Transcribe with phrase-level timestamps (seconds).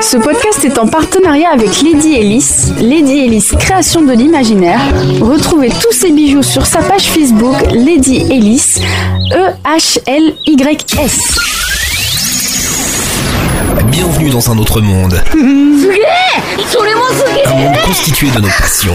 [0.00, 4.80] Ce podcast est en partenariat avec Lady Ellis, Lady Ellis Création de l'Imaginaire.
[5.20, 8.80] Retrouvez tous ses bijoux sur sa page Facebook Lady Ellis,
[9.32, 11.18] E E-H-L-Y-S.
[13.86, 15.20] Bienvenue dans un autre monde.
[15.34, 15.42] Un
[17.54, 18.94] monde constitué de nos passions.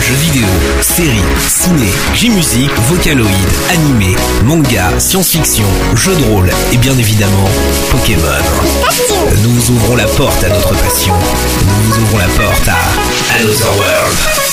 [0.00, 0.46] Jeux vidéo,
[0.80, 5.64] séries, ciné, J-musique, vocaloïd, animé, manga, science-fiction,
[5.94, 7.48] jeux de rôle et bien évidemment
[7.90, 8.20] Pokémon.
[9.42, 11.14] Nous ouvrons la porte à notre passion.
[11.86, 14.43] Nous ouvrons la porte à Another World.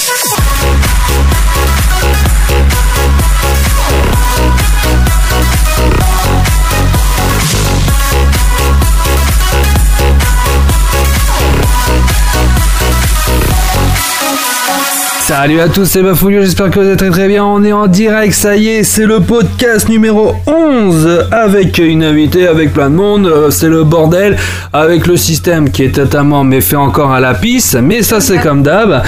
[15.31, 17.45] Salut à tous, c'est Bafoulio, j'espère que vous êtes très très bien.
[17.45, 22.49] On est en direct, ça y est, c'est le podcast numéro 11 avec une invitée,
[22.49, 23.27] avec plein de monde.
[23.27, 24.36] euh, C'est le bordel
[24.73, 28.39] avec le système qui est totalement mais fait encore à la pisse, mais ça c'est
[28.39, 29.03] comme d'hab.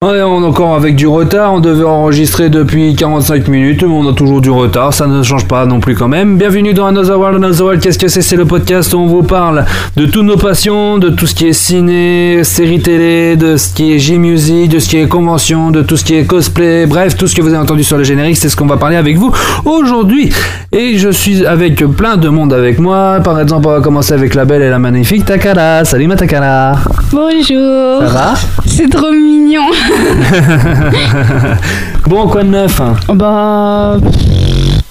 [0.00, 4.12] On est encore avec du retard, on devait enregistrer depuis 45 minutes, mais on a
[4.12, 6.36] toujours du retard, ça ne change pas non plus quand même.
[6.38, 8.22] Bienvenue dans Another World, Another World, qu'est-ce que c'est?
[8.22, 9.64] C'est le podcast où on vous parle
[9.96, 13.92] de toutes nos passions, de tout ce qui est ciné, série télé, de ce qui
[13.92, 17.26] est J-Music, de ce qui est convention, de tout ce qui est cosplay, bref, tout
[17.26, 19.32] ce que vous avez entendu sur le générique, c'est ce qu'on va parler avec vous
[19.64, 20.30] aujourd'hui.
[20.70, 24.36] Et je suis avec plein de monde avec moi, par exemple on va commencer avec
[24.36, 25.84] la belle et la magnifique Takara.
[25.84, 26.74] Salut ma Takara
[27.10, 27.98] Bonjour.
[27.98, 28.34] Ça va?
[28.64, 29.62] C'est trop mignon.
[32.06, 33.96] Bon, quoi de neuf hein Bah.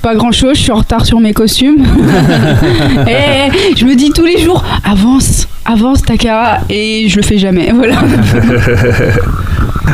[0.02, 1.84] Pas grand chose, je suis en retard sur mes costumes.
[3.08, 7.72] Et je me dis tous les jours, avance, avance Takara, et je le fais jamais.
[7.74, 7.96] Voilà.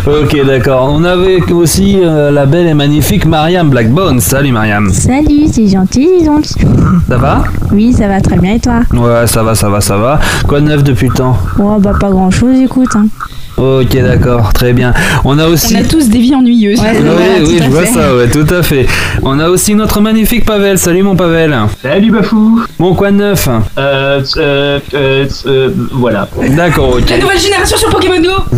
[0.06, 0.90] Ok, d'accord.
[0.92, 4.20] On avait aussi euh, la belle et magnifique Mariam Blackbone.
[4.20, 4.90] Salut Mariam.
[4.92, 6.46] Salut, c'est gentil, dis donc.
[7.08, 8.82] Ça va Oui, ça va très bien et toi?
[8.92, 10.20] Ouais, ça va, ça va, ça va.
[10.46, 11.38] Quoi de neuf depuis le temps?
[11.58, 12.90] Oh, bah pas grand chose, écoute.
[12.96, 13.06] Hein.
[13.56, 14.94] Ok, d'accord, très bien.
[15.24, 15.76] On a aussi.
[15.76, 16.80] On a tous des vies ennuyeuses.
[16.80, 17.94] Ouais, Oui, voilà, oui, je vois fait.
[17.94, 18.88] ça, ouais, tout à fait.
[19.22, 20.78] On a aussi notre magnifique Pavel.
[20.80, 21.56] Salut mon Pavel.
[21.82, 23.48] Salut Bafou Bon, quoi de neuf
[23.78, 26.28] euh, euh, euh, euh, voilà.
[26.58, 27.10] D'accord, ok.
[27.10, 28.58] La nouvelle génération sur Pokémon Go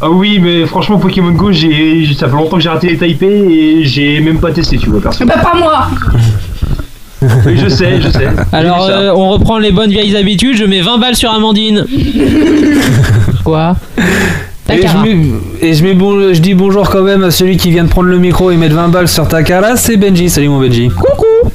[0.00, 3.26] Ah oui, mais franchement, Pokémon Go, j'ai, ça fait longtemps que j'ai raté les Taipei
[3.80, 5.24] et j'ai même pas testé, tu vois, perso.
[5.26, 5.88] Bah pas moi
[7.44, 8.28] Oui, je sais, je sais.
[8.52, 10.56] Alors, euh, on reprend les bonnes vieilles habitudes.
[10.56, 11.84] Je mets 20 balles sur Amandine.
[13.46, 13.76] Quoi
[14.68, 15.04] Et je, Takara.
[15.04, 15.16] mets-
[15.62, 18.08] et je, mets bon, je dis bonjour quand même à celui qui vient de prendre
[18.08, 20.28] le micro et mettre 20 balles sur Takara, c'est Benji.
[20.28, 20.88] Salut mon Benji.
[20.88, 21.52] Coucou.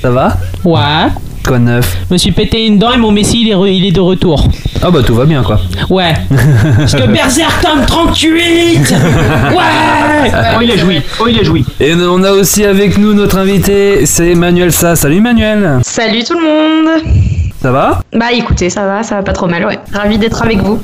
[0.00, 0.38] Ça va?
[0.64, 1.10] Ouais.
[1.46, 1.98] Quoi de neuf?
[2.08, 4.00] Je me suis pété une dent et mon Messi il est, re- il est de
[4.00, 4.48] retour.
[4.82, 5.60] Ah bah tout va bien quoi.
[5.90, 6.14] Ouais.
[6.78, 8.78] Parce que Berserk tome 38
[9.50, 11.66] Ouais Oh, il a joui, oh, il a joui.
[11.80, 14.96] Et on a aussi avec nous notre invité, c'est Manuel Sa.
[14.96, 15.80] Salut Manuel.
[15.82, 17.02] Salut tout le monde
[17.62, 19.78] Ça va Bah écoutez, ça va, ça va pas trop mal, ouais.
[19.92, 20.80] Ravi d'être avec vous.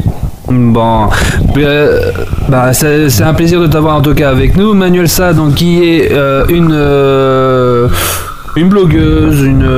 [0.48, 1.08] Bon,
[1.56, 2.12] euh,
[2.48, 4.74] bah c'est un plaisir de t'avoir en tout cas avec nous.
[4.74, 7.88] Manuel Sa, donc qui est euh, une euh,
[8.54, 9.68] une blogueuse, une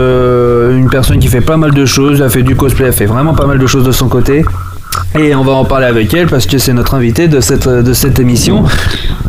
[0.78, 2.20] une personne qui fait pas mal de choses.
[2.20, 4.44] Elle fait du cosplay, elle fait vraiment pas mal de choses de son côté.
[5.18, 7.92] Et on va en parler avec elle parce que c'est notre invité de cette de
[7.92, 8.64] cette émission.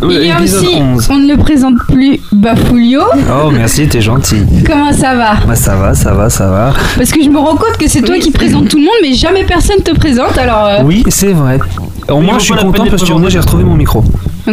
[0.03, 1.07] Il y a aussi, 11.
[1.11, 3.01] on ne le présente plus, Bafoulio.
[3.31, 4.43] Oh merci, t'es gentil.
[4.65, 5.33] Comment ça va?
[5.47, 6.73] Ouais, ça va, ça va, ça va.
[6.97, 9.13] Parce que je me rends compte que c'est toi qui présente tout le monde, mais
[9.13, 10.65] jamais personne te présente, alors...
[10.65, 11.59] euh, Oui, c'est vrai.
[12.09, 14.03] Au Oui, moins, je suis content parce que moi, j'ai retrouvé mon micro.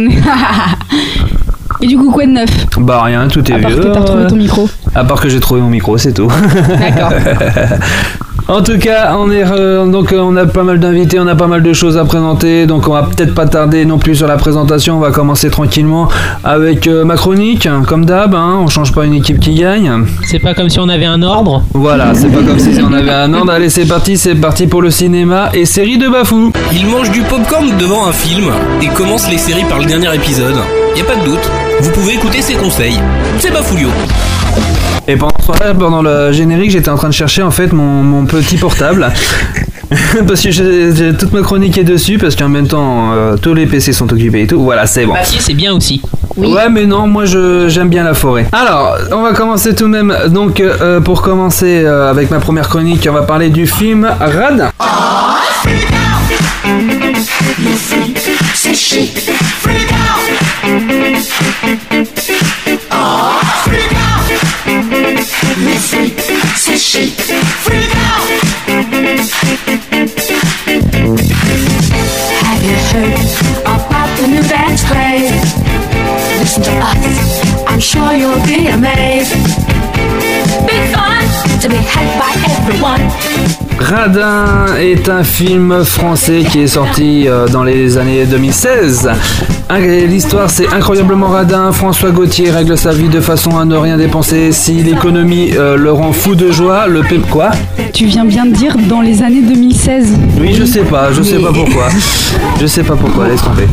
[1.81, 2.49] Et du coup, quoi de neuf?
[2.77, 3.79] Bah rien, tout est À part vieux.
[3.81, 4.69] que t'as retrouvé ton micro.
[4.93, 6.27] À part que j'ai trouvé mon micro, c'est tout.
[6.79, 7.11] D'accord.
[8.49, 11.35] En tout cas, on est euh, donc euh, on a pas mal d'invités, on a
[11.35, 14.25] pas mal de choses à présenter, donc on va peut-être pas tarder non plus sur
[14.25, 14.97] la présentation.
[14.97, 16.07] On va commencer tranquillement
[16.43, 18.33] avec euh, ma chronique, hein, comme d'hab.
[18.33, 20.03] Hein, on change pas une équipe qui gagne.
[20.25, 21.61] C'est pas comme si on avait un ordre.
[21.75, 23.51] Voilà, c'est pas comme si on avait un ordre.
[23.51, 26.51] Allez, c'est parti, c'est parti pour le cinéma et série de Bafou.
[26.73, 30.57] Il mange du popcorn devant un film et commence les séries par le dernier épisode.
[30.95, 32.99] Y a pas de doute, vous pouvez écouter ses conseils.
[33.37, 33.89] C'est Bafoulio.
[35.09, 38.25] Et pendant ce pendant le générique, j'étais en train de chercher en fait mon, mon
[38.27, 39.11] petit portable.
[40.27, 43.65] parce que j'ai toute ma chronique est dessus, parce qu'en même temps, euh, tous les
[43.65, 44.61] PC sont occupés et tout.
[44.61, 45.13] Voilà, c'est bon.
[45.13, 45.99] Papier, c'est bien aussi.
[46.37, 48.45] Ouais, mais non, moi je j'aime bien la forêt.
[48.51, 50.15] Alors, on va commencer tout de même.
[50.27, 54.69] Donc, euh, pour commencer euh, avec ma première chronique, on va parler du film Rad.
[61.51, 61.98] Have
[76.61, 79.33] to us, I'm sure you'll be amazed.
[80.67, 81.23] Big fun
[81.61, 83.09] to be had by everyone.
[83.79, 89.09] Radin est un film français qui est sorti euh, dans les années 2016.
[89.69, 91.71] Un- L'histoire c'est incroyablement radin.
[91.71, 94.51] François Gauthier règle sa vie de façon à ne rien dépenser.
[94.51, 97.19] Si l'économie euh, le rend fou de joie, le P...
[97.31, 97.51] Quoi?
[97.93, 100.13] Tu viens bien de dire dans les années 2016.
[100.41, 101.87] Oui, je sais pas, je sais pas pourquoi.
[102.59, 103.67] Je sais pas pourquoi, laisse tomber.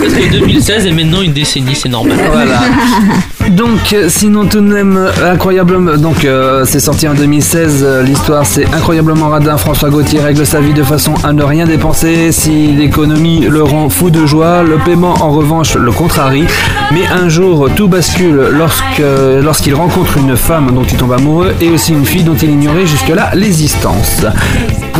[0.00, 2.18] Parce que 2016 est maintenant une décennie, c'est normal.
[2.30, 2.60] Voilà.
[3.50, 5.96] Donc, euh, sinon tout de même euh, incroyablement.
[5.96, 7.82] Donc, euh, c'est sorti en 2016.
[7.82, 9.56] euh, L'histoire, c'est incroyablement radin.
[9.56, 12.30] François Gauthier règle sa vie de façon à ne rien dépenser.
[12.32, 16.44] Si l'économie le rend fou de joie, le paiement en revanche le contrarie.
[16.92, 19.02] Mais un jour, tout bascule lorsque
[19.42, 22.86] lorsqu'il rencontre une femme dont il tombe amoureux et aussi une fille dont il ignorait
[22.86, 24.24] jusque-là l'existence.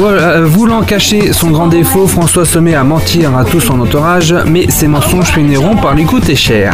[0.01, 4.35] Euh, voulant cacher son grand défaut, François se met à mentir à tout son entourage,
[4.47, 6.73] mais ses mensonges finiront par lui coûter cher.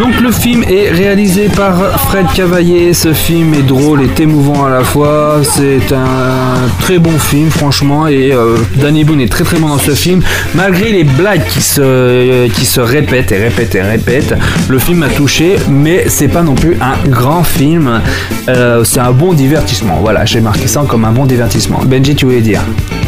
[0.00, 2.94] Donc le film est réalisé par Fred Cavaillé.
[2.94, 5.42] Ce film est drôle et émouvant à la fois.
[5.42, 8.06] C'est un très bon film, franchement.
[8.08, 10.22] Et euh, Danny Boone est très très bon dans ce film.
[10.54, 14.34] Malgré les blagues qui se, qui se répètent et répètent et répètent,
[14.70, 15.56] le film m'a touché.
[15.68, 18.00] Mais c'est pas non plus un grand film.
[18.48, 19.98] Euh, c'est un bon divertissement.
[20.00, 21.80] Voilà, j'ai marqué ça comme un bon divertissement.
[21.84, 22.62] Benji, tu voulais dire?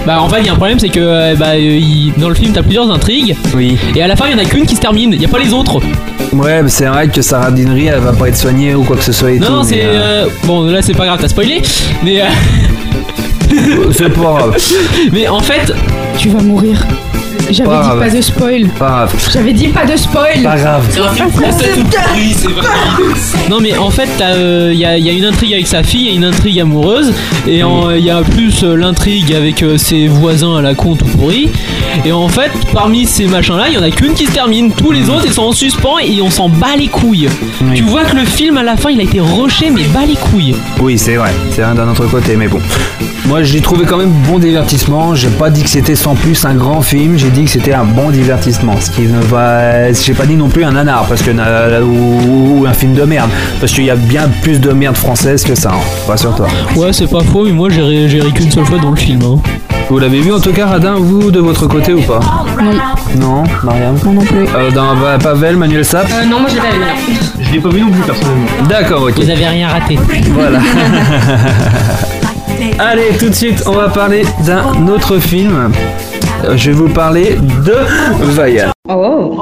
[0.05, 2.29] Bah en fait il y a un problème c'est que euh, bah, euh, il- dans
[2.29, 3.79] le film t'as plusieurs intrigues Oui.
[3.95, 5.29] et à la fin il y en a qu'une qui se termine, il y a
[5.29, 5.79] pas les autres.
[6.33, 9.05] Ouais, mais c'est vrai que sa radinerie, elle va pas être soignée ou quoi que
[9.05, 9.53] ce soit et non tout.
[9.53, 11.63] non c'est euh, euh, bon là c'est pas grave t'as spoilé
[12.03, 12.27] mais euh,
[13.93, 14.57] c'est pas grave.
[15.13, 15.73] mais en fait
[16.19, 16.85] Tu vas mourir.
[17.53, 18.69] J'avais dit pas de spoil.
[18.79, 19.15] Pas grave.
[19.33, 20.43] J'avais dit pas de spoil.
[20.43, 20.85] Pas grave.
[20.91, 24.09] c'est un film français tout pourri, c'est pas Non mais en fait
[24.71, 27.13] il y, a, y a une intrigue avec sa fille et une intrigue amoureuse
[27.47, 31.05] et il y a plus euh, l'intrigue avec euh, ses voisins à la con tout
[31.05, 31.49] pourri
[32.05, 34.73] et en fait parmi ces machins là il y en a qu'une qui se termine
[34.73, 37.29] tous les autres ils sont en suspens et on s'en bat les couilles
[37.63, 37.75] Oui.
[37.75, 40.15] tu vois que le film à la fin il a été rushé mais bat les
[40.17, 42.61] couilles Oui, c'est vrai, c'est un d'un autre côté, mais bon.
[43.27, 45.15] Moi, j'ai trouvé quand même bon divertissement.
[45.15, 47.85] J'ai pas dit que c'était sans plus un grand film, j'ai dit que c'était un
[47.85, 48.75] bon divertissement.
[48.81, 49.93] Ce qui ne va.
[49.93, 51.31] J'ai pas dit non plus un nanar, parce que.
[51.37, 53.31] euh, Ou, ou un film de merde.
[53.61, 55.81] Parce qu'il y a bien plus de merde française que ça, hein.
[56.09, 56.47] rassure-toi.
[56.77, 59.39] ouais c'est pas faux mais moi j'ai ri- qu'une seule fois dans le film hein.
[59.91, 62.21] Vous l'avez vu en tout cas, Radin, vous, de votre côté ou pas?
[62.63, 62.73] Non.
[63.17, 63.99] Non, Mariam?
[64.05, 64.45] Moi non plus.
[64.57, 66.81] Euh, Dans Pa- Pavel, Manuel Sap Euh, non, moi je l'ai pas vu.
[66.81, 67.45] non.
[67.45, 68.47] Je l'ai pas vu non plus personnellement.
[68.69, 69.15] D'accord, ok.
[69.17, 69.99] vous avez rien raté
[70.33, 70.59] Voilà.
[72.79, 75.71] Allez, tout de suite, on va parler d'un autre film.
[76.51, 77.77] Je vais vous parler de
[78.35, 78.73] Vaya.
[78.89, 79.37] Oh.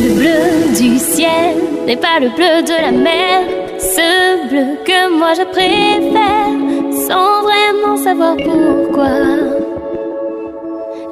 [0.00, 1.56] Le bleu du ciel
[1.86, 3.42] n'est pas le bleu de la mer,
[3.78, 9.14] ce bleu que moi je préfère, sans vraiment savoir pourquoi.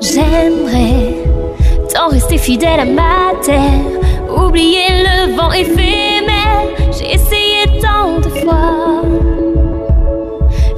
[0.00, 1.22] J'aimerais
[1.94, 6.66] tant rester fidèle à ma terre, oublier le vent éphémère,
[6.98, 7.41] j'ai essayé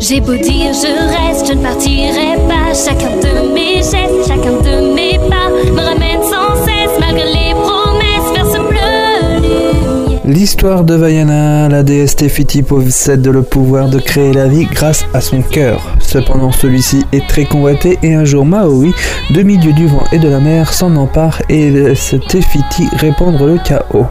[0.07, 0.87] J'ai beau dire je
[1.17, 2.75] reste, je ne partirai pas.
[2.75, 6.54] Chacun de mes gestes, chacun de mes pas me ramène sans
[10.27, 15.21] L'histoire de Vaiana, la déesse Tefiti possède le pouvoir de créer la vie grâce à
[15.21, 15.95] son cœur.
[16.01, 18.95] Cependant, celui-ci est très convoité et un jour Maui,
[19.35, 24.07] demi-dieu du vent et de la mer, s'en empare et laisse Tefiti répandre le chaos.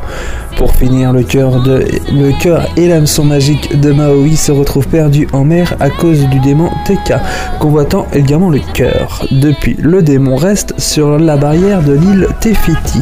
[0.55, 5.89] Pour finir, le cœur et l'hameçon magique de Maui se retrouvent perdus en mer à
[5.89, 7.23] cause du démon Teka,
[7.59, 9.25] convoitant également le cœur.
[9.31, 12.99] Depuis, le démon reste sur la barrière de l'île Tefiti.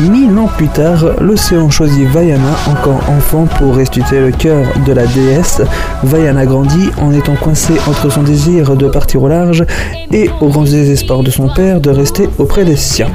[0.00, 2.21] Mille ans plus tard, l'océan choisit Vaiana,
[2.70, 5.60] encore enfant, pour restituer le cœur de la déesse.
[6.04, 9.64] Vaiana grandit en étant coincée entre son désir de partir au large
[10.12, 13.08] et au grand désespoir de son père de rester auprès des siens.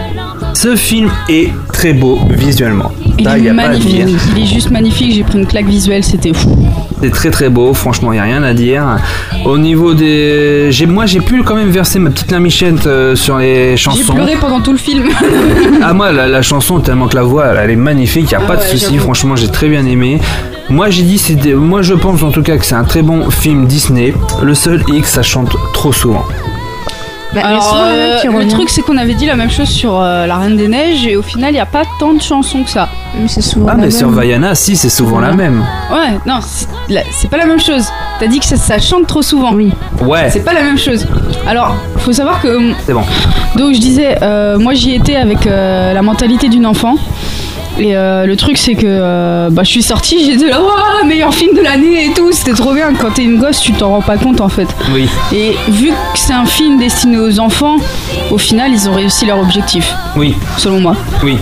[0.54, 2.92] Ce film est très beau visuellement.
[3.20, 4.06] Il y est a pas à magnifique.
[4.06, 4.08] dire.
[4.36, 5.14] Il est juste magnifique.
[5.14, 6.04] J'ai pris une claque visuelle.
[6.04, 6.56] C'était fou.
[7.02, 8.84] C'est très très beau, franchement, il n'y a rien à dire.
[9.46, 10.68] Au niveau des.
[10.72, 14.14] j'ai- Moi, j'ai pu quand même verser ma petite lamichette euh, sur les J'ai chansons.
[14.14, 15.04] pleuré pendant tout le film.
[15.84, 18.40] Ah moi la, la chanson tellement que la voix elle, elle est magnifique, il a
[18.42, 20.20] Ah pas de souci, franchement j'ai très bien aimé.
[20.70, 23.30] Moi j'ai dit c'était moi je pense en tout cas que c'est un très bon
[23.30, 24.14] film Disney.
[24.42, 26.26] Le seul X ça chante trop souvent.
[27.34, 30.38] Bah, Alors, euh, le truc, c'est qu'on avait dit la même chose sur euh, La
[30.38, 32.88] Reine des Neiges et au final, il n'y a pas tant de chansons que ça.
[33.20, 33.68] Mais c'est souvent.
[33.70, 34.16] Ah la mais sur même.
[34.18, 35.64] Vaiana si c'est souvent la même.
[35.92, 37.86] Ouais, non, c'est pas la même chose.
[38.20, 39.54] T'as dit que ça, ça chante trop souvent.
[39.54, 39.72] Oui.
[40.02, 41.06] Ouais, C'est pas la même chose.
[41.46, 42.48] Alors, faut savoir que.
[42.48, 43.04] hum, c'est bon.
[43.58, 46.96] Donc, je disais, euh, moi j'y étais avec euh, la mentalité d'une enfant.
[47.80, 51.34] Et euh, le truc, c'est que euh, bah, je suis sortie, j'étais là, Ouah, meilleur
[51.34, 52.32] film de l'année et tout.
[52.32, 52.94] C'était trop bien.
[53.00, 54.68] Quand t'es une gosse, tu t'en rends pas compte en fait.
[54.94, 55.08] Oui.
[55.32, 57.78] Et vu que c'est un film destiné aux enfants,
[58.32, 60.96] au final, ils ont réussi leur objectif, Oui, selon moi.
[61.24, 61.38] oui.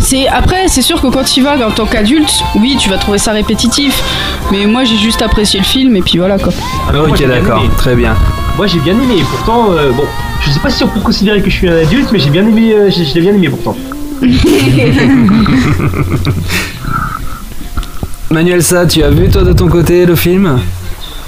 [0.00, 3.18] C'est après, c'est sûr que quand tu vas en tant qu'adulte, oui, tu vas trouver
[3.18, 4.02] ça répétitif.
[4.50, 6.52] Mais moi, j'ai juste apprécié le film et puis voilà quoi.
[6.88, 8.14] Ah, ok, d'accord, très bien.
[8.56, 10.04] Moi j'ai bien aimé, et pourtant, euh, bon,
[10.40, 12.42] je sais pas si on peut considérer que je suis un adulte, mais j'ai bien
[12.42, 13.76] aimé, euh, j'ai- je l'ai bien aimé pourtant.
[18.30, 20.58] Manuel, ça, tu as vu toi de ton côté le film?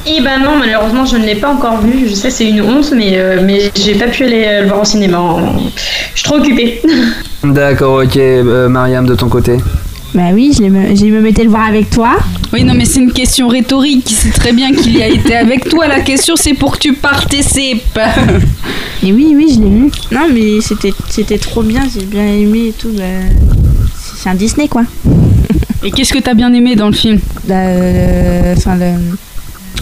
[0.07, 2.09] Et ben non, malheureusement, je ne l'ai pas encore vu.
[2.09, 4.83] Je sais, c'est une honte, mais, euh, mais j'ai pas pu aller euh, le voir
[4.83, 5.19] au cinéma.
[6.15, 6.81] Je suis trop occupée.
[7.45, 8.17] D'accord, ok.
[8.17, 9.57] euh, Mariam, de ton côté
[10.17, 12.17] Bah oui, je, l'ai me- j'ai me mettais le voir avec toi.
[12.53, 14.09] Oui, non, mais c'est une question rhétorique.
[14.09, 15.87] C'est très bien qu'il y a été avec toi.
[15.89, 17.99] La question, c'est pour que tu participes.
[19.03, 19.91] Et oui, oui, je l'ai vu.
[20.11, 22.89] Non, mais c'était, c'était trop bien, j'ai bien aimé et tout.
[22.97, 23.03] bah,
[24.03, 24.85] c'est- c'est un Disney quoi.
[25.85, 27.21] Et qu'est-ce que t'as bien aimé dans le film?
[27.47, 28.87] Bah, euh, Enfin, le,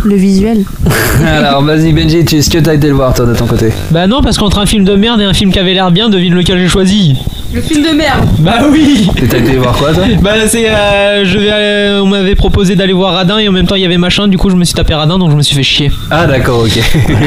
[0.05, 0.65] le visuel.
[1.27, 3.73] Alors, vas-y, Benji, tu- est-ce que t'as été le voir toi de ton côté?
[3.91, 6.09] Bah non, parce qu'entre un film de merde et un film qui avait l'air bien,
[6.09, 7.15] devine lequel j'ai choisi.
[7.53, 8.27] Le film de merde.
[8.41, 10.05] Bah oui Et t'as été voir quoi toi?
[10.23, 10.69] Bah c'est...
[10.69, 13.83] euh, je vais, aller- on m'avait proposé d'aller voir Radin et en même temps il
[13.83, 15.63] y avait machin, du coup je me suis tapé Radin donc je me suis fait
[15.63, 15.93] chier.
[16.11, 16.81] Ah, d'accord, ok.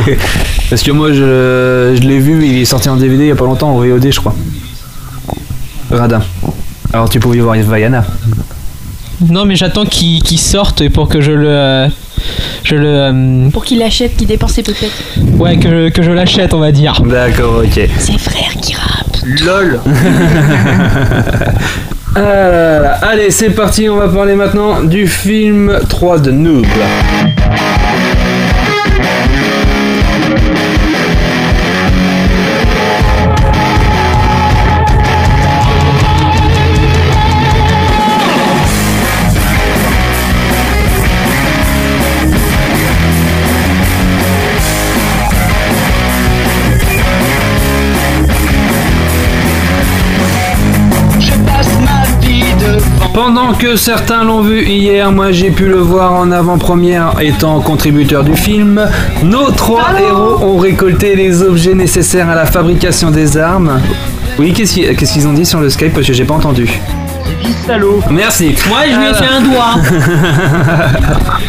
[0.69, 3.35] Parce que moi, je, je l'ai vu, il est sorti en DVD il y a
[3.35, 4.35] pas longtemps, en VOD, je crois.
[5.91, 6.21] Radin.
[6.91, 8.03] Alors, tu pouvais voir Vaiana.
[9.29, 11.47] Non mais j'attends qu'il qu'il sorte pour que je le...
[11.49, 11.87] euh,
[12.63, 12.87] je le...
[12.87, 14.91] euh, Pour qu'il achète, qu'il dépense ses pépettes.
[15.39, 17.01] ouais, que, que je l'achète on va dire.
[17.05, 17.89] D'accord, ok.
[17.99, 19.17] C'est frère qui rappe.
[19.45, 19.79] LOL
[22.15, 22.91] Ah là là.
[23.03, 26.65] Allez, c'est parti, on va parler maintenant du film 3 de Noob.
[53.17, 58.23] Pendant que certains l'ont vu hier, moi j'ai pu le voir en avant-première étant contributeur
[58.23, 58.87] du film.
[59.23, 63.81] Nos trois héros ont récolté les objets nécessaires à la fabrication des armes.
[64.37, 66.79] Oui, qu'est-ce qu'ils qu'est-ce qu'ils ont dit sur le Skype parce que j'ai pas entendu.
[67.25, 68.53] J'ai dit salaud Merci.
[68.69, 69.77] Moi je lui ai fait un doigt.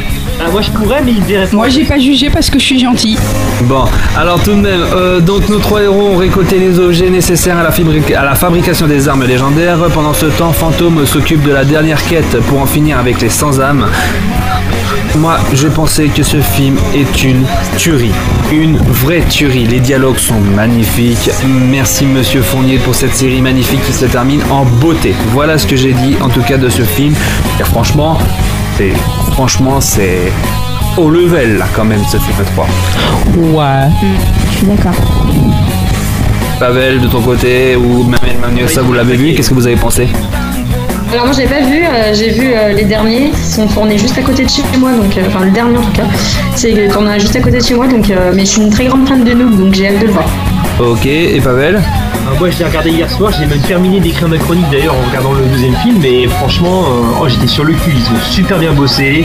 [0.52, 1.57] Moi je pourrais, mais il pas.
[1.57, 3.17] Moi, j'ai pas jugé parce que je suis gentil.
[3.64, 3.85] Bon,
[4.17, 7.62] alors tout de même, euh, donc nos trois héros ont récolté les objets nécessaires à
[7.62, 9.78] la, fabri- à la fabrication des armes légendaires.
[9.93, 13.87] Pendant ce temps, Fantôme s'occupe de la dernière quête pour en finir avec les sans-âmes.
[15.17, 17.45] Moi, je pensais que ce film est une
[17.76, 18.12] tuerie.
[18.52, 19.64] Une vraie tuerie.
[19.67, 21.31] Les dialogues sont magnifiques.
[21.47, 25.14] Merci Monsieur Fournier pour cette série magnifique qui se termine en beauté.
[25.33, 27.14] Voilà ce que j'ai dit en tout cas de ce film.
[27.59, 28.19] Et franchement,
[28.78, 28.92] c'est
[29.32, 30.32] franchement c'est
[30.97, 32.66] au level là quand même ce film 3.
[33.37, 33.88] Ouais.
[34.50, 34.94] Je suis d'accord.
[36.61, 39.35] Pavel de ton côté ou même Emmanuel ça vous l'avez vu?
[39.35, 40.06] Qu'est-ce que vous avez pensé?
[41.11, 41.82] Alors moi, je l'ai pas vu.
[41.85, 43.30] euh, j'ai vu euh, les derniers.
[43.32, 45.82] Ils sont tournés juste à côté de chez moi, donc euh, enfin le dernier en
[45.82, 46.02] tout cas.
[46.54, 48.85] C'est tourné juste à côté de chez moi, donc euh, mais je suis une très
[48.85, 50.26] grande fan de Noob, donc j'ai hâte de le voir.
[50.78, 51.80] Ok, et Pavel?
[52.38, 55.32] Moi je l'ai regardé hier soir, j'ai même terminé d'écrire ma chronique d'ailleurs en regardant
[55.32, 58.73] le deuxième film, et franchement, euh, oh, j'étais sur le cul, ils ont super bien
[58.73, 59.25] bossé.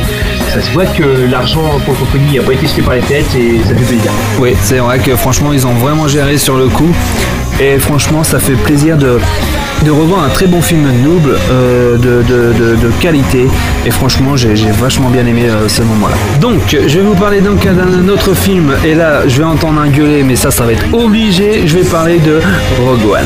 [0.50, 3.60] Ça se voit que l'argent pour compagnie a pas été jeté par les têtes et
[3.64, 4.12] ça fait plaisir.
[4.40, 6.94] Oui, c'est vrai que franchement ils ont vraiment géré sur le coup.
[7.66, 9.20] Et franchement ça fait plaisir de,
[9.86, 13.48] de revoir un très bon film noob euh, de, de- de- qualité.
[13.86, 16.16] Et franchement j'ai vachement bien aimé euh, ce moment-là.
[16.42, 18.74] Donc je vais vous parler donc d'un autre film.
[18.86, 21.66] Et là je vais entendre un gueuler mais ça ça va être obligé.
[21.66, 22.40] Je vais parler de
[22.86, 23.18] Rogue.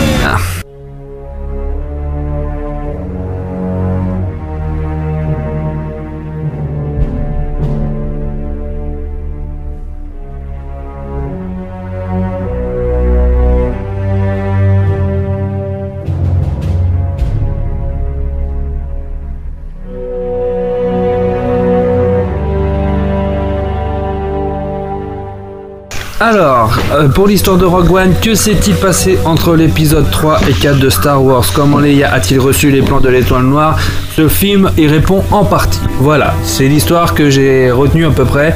[26.20, 30.80] Alors, euh, pour l'histoire de Rogue One, que s'est-il passé entre l'épisode 3 et 4
[30.80, 31.46] de Star Wars?
[31.54, 33.78] Comment Leia a-t-il reçu les plans de l'étoile noire?
[34.16, 35.80] Ce film y répond en partie.
[36.00, 38.56] Voilà, c'est l'histoire que j'ai retenue à peu près,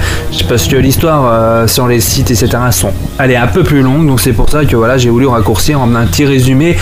[0.50, 4.08] parce que l'histoire euh, sur les sites, etc., sont, elle est un peu plus longue,
[4.08, 6.78] donc c'est pour ça que voilà, j'ai voulu raccourcir en un petit résumé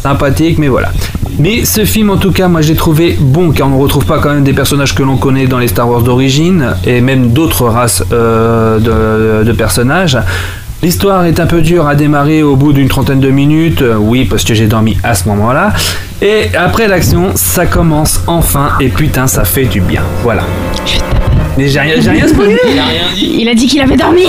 [0.00, 0.92] sympathique, mais voilà.
[1.38, 4.18] Mais ce film, en tout cas, moi j'ai trouvé bon, car on ne retrouve pas
[4.18, 7.66] quand même des personnages que l'on connaît dans les Star Wars d'origine, et même d'autres
[7.66, 10.18] races euh, de, de personnages.
[10.82, 14.24] L'histoire est un peu dure à démarrer au bout d'une trentaine de minutes, euh, oui,
[14.24, 15.72] parce que j'ai dormi à ce moment-là.
[16.22, 20.02] Et après l'action, ça commence enfin, et putain, ça fait du bien.
[20.22, 20.42] Voilà.
[21.58, 22.56] Mais j'ai rien, j'ai rien spoilé
[23.16, 24.26] Il a dit qu'il avait dormi.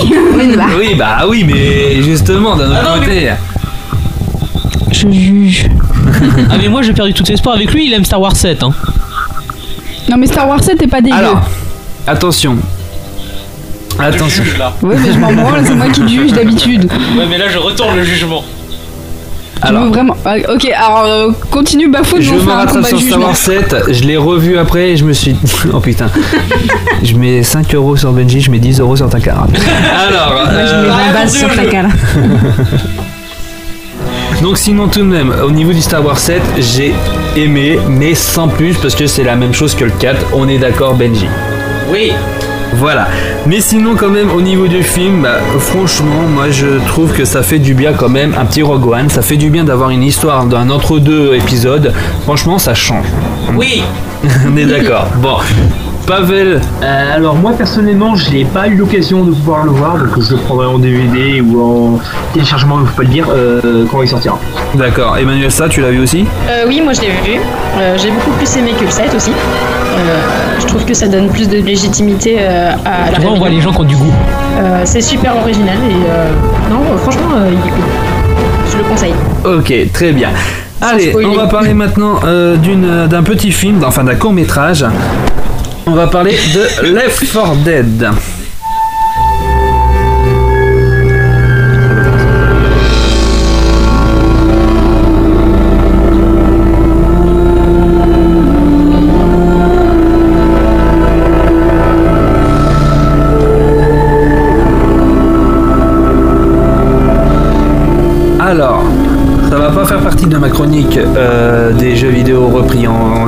[0.78, 3.30] Oui, bah oui, mais justement, d'un autre côté.
[4.90, 5.68] Je juge.
[6.50, 8.62] ah mais moi j'ai perdu tout espoir avec lui, il aime Star Wars 7.
[8.62, 8.72] Hein.
[10.08, 11.16] Non, mais Star Wars 7 est pas dégueu.
[11.16, 11.42] Alors,
[12.06, 12.56] attention.
[13.98, 14.44] Attention.
[14.82, 16.84] Ouais, mais je m'en branle, c'est moi qui te juge d'habitude.
[17.16, 18.44] Ouais mais là je retourne le jugement.
[19.66, 20.16] Tu veux vraiment.
[20.24, 23.20] Ah, ok, alors euh, continue, Bafoud, Je me rattrape sur Star.
[23.20, 26.06] Wars 7, je l'ai revu après et je me suis dit, oh putain,
[27.02, 29.46] je mets 5 euros sur Benji, je mets 10 euros sur Takara.
[30.08, 31.88] Alors, Moi, je euh, mets ma base sur ta cale.
[34.42, 36.94] Donc sinon tout de même, au niveau du Star Wars 7, j'ai
[37.36, 40.58] aimé, mais sans plus parce que c'est la même chose que le 4, on est
[40.58, 41.26] d'accord Benji.
[41.90, 42.12] Oui.
[42.74, 43.08] Voilà.
[43.46, 47.42] Mais sinon, quand même, au niveau du film, bah, franchement, moi je trouve que ça
[47.42, 48.34] fait du bien quand même.
[48.38, 51.92] Un petit Rogue One, ça fait du bien d'avoir une histoire d'un entre-deux épisode.
[52.24, 53.06] Franchement, ça change.
[53.54, 53.82] Oui.
[54.46, 55.06] On est d'accord.
[55.16, 55.38] Bon.
[56.08, 60.18] Pavel, Euh, alors moi personnellement je n'ai pas eu l'occasion de pouvoir le voir donc
[60.22, 61.98] je le prendrai en DVD ou en
[62.32, 64.38] téléchargement il faut pas le dire euh, quand il sortira.
[64.74, 65.18] d'accord.
[65.18, 66.24] Emmanuel, ça, tu l'as vu aussi?
[66.48, 67.38] Euh, oui, moi je l'ai vu.
[67.78, 69.30] Euh, J'ai beaucoup plus aimé que le 7 aussi.
[69.32, 70.18] Euh,
[70.60, 73.50] je trouve que ça donne plus de légitimité euh, à la Tu vois, on voit
[73.50, 74.12] les gens qui ont du goût.
[74.60, 76.30] Euh, C'est super original et euh,
[76.70, 77.84] non, franchement, euh, il est cool.
[78.72, 79.14] Je le conseille.
[79.44, 80.30] Ok, très bien.
[80.80, 82.56] Allez, on va parler maintenant euh,
[83.08, 84.86] d'un petit film, enfin d'un court métrage.
[85.88, 88.37] On va parler de Left 4 Dead.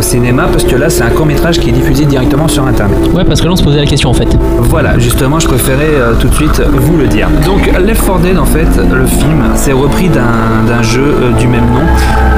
[0.01, 2.97] En cinéma parce que là c'est un court métrage qui est diffusé directement sur internet.
[3.13, 4.29] Ouais, parce que là on se posait la question en fait.
[4.61, 7.29] Voilà, justement, je préférais euh, tout de suite vous le dire.
[7.45, 11.47] Donc, Left 4 Dead, en fait, le film, c'est repris d'un d'un jeu euh, du
[11.49, 11.85] même nom.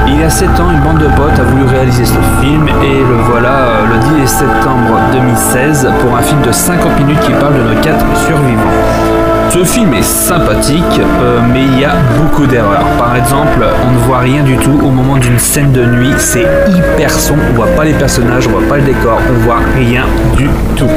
[0.07, 2.99] Il y a 7 ans, une bande de potes a voulu réaliser ce film et
[2.99, 7.53] le voilà euh, le 10 septembre 2016 pour un film de 50 minutes qui parle
[7.53, 9.22] de nos 4 survivants.
[9.49, 12.85] Ce film est sympathique, euh, mais il y a beaucoup d'erreurs.
[12.97, 16.13] Par exemple, on ne voit rien du tout au moment d'une scène de nuit.
[16.17, 17.41] C'est hyper sombre.
[17.51, 20.89] On voit pas les personnages, on voit pas le décor, on voit rien du tout.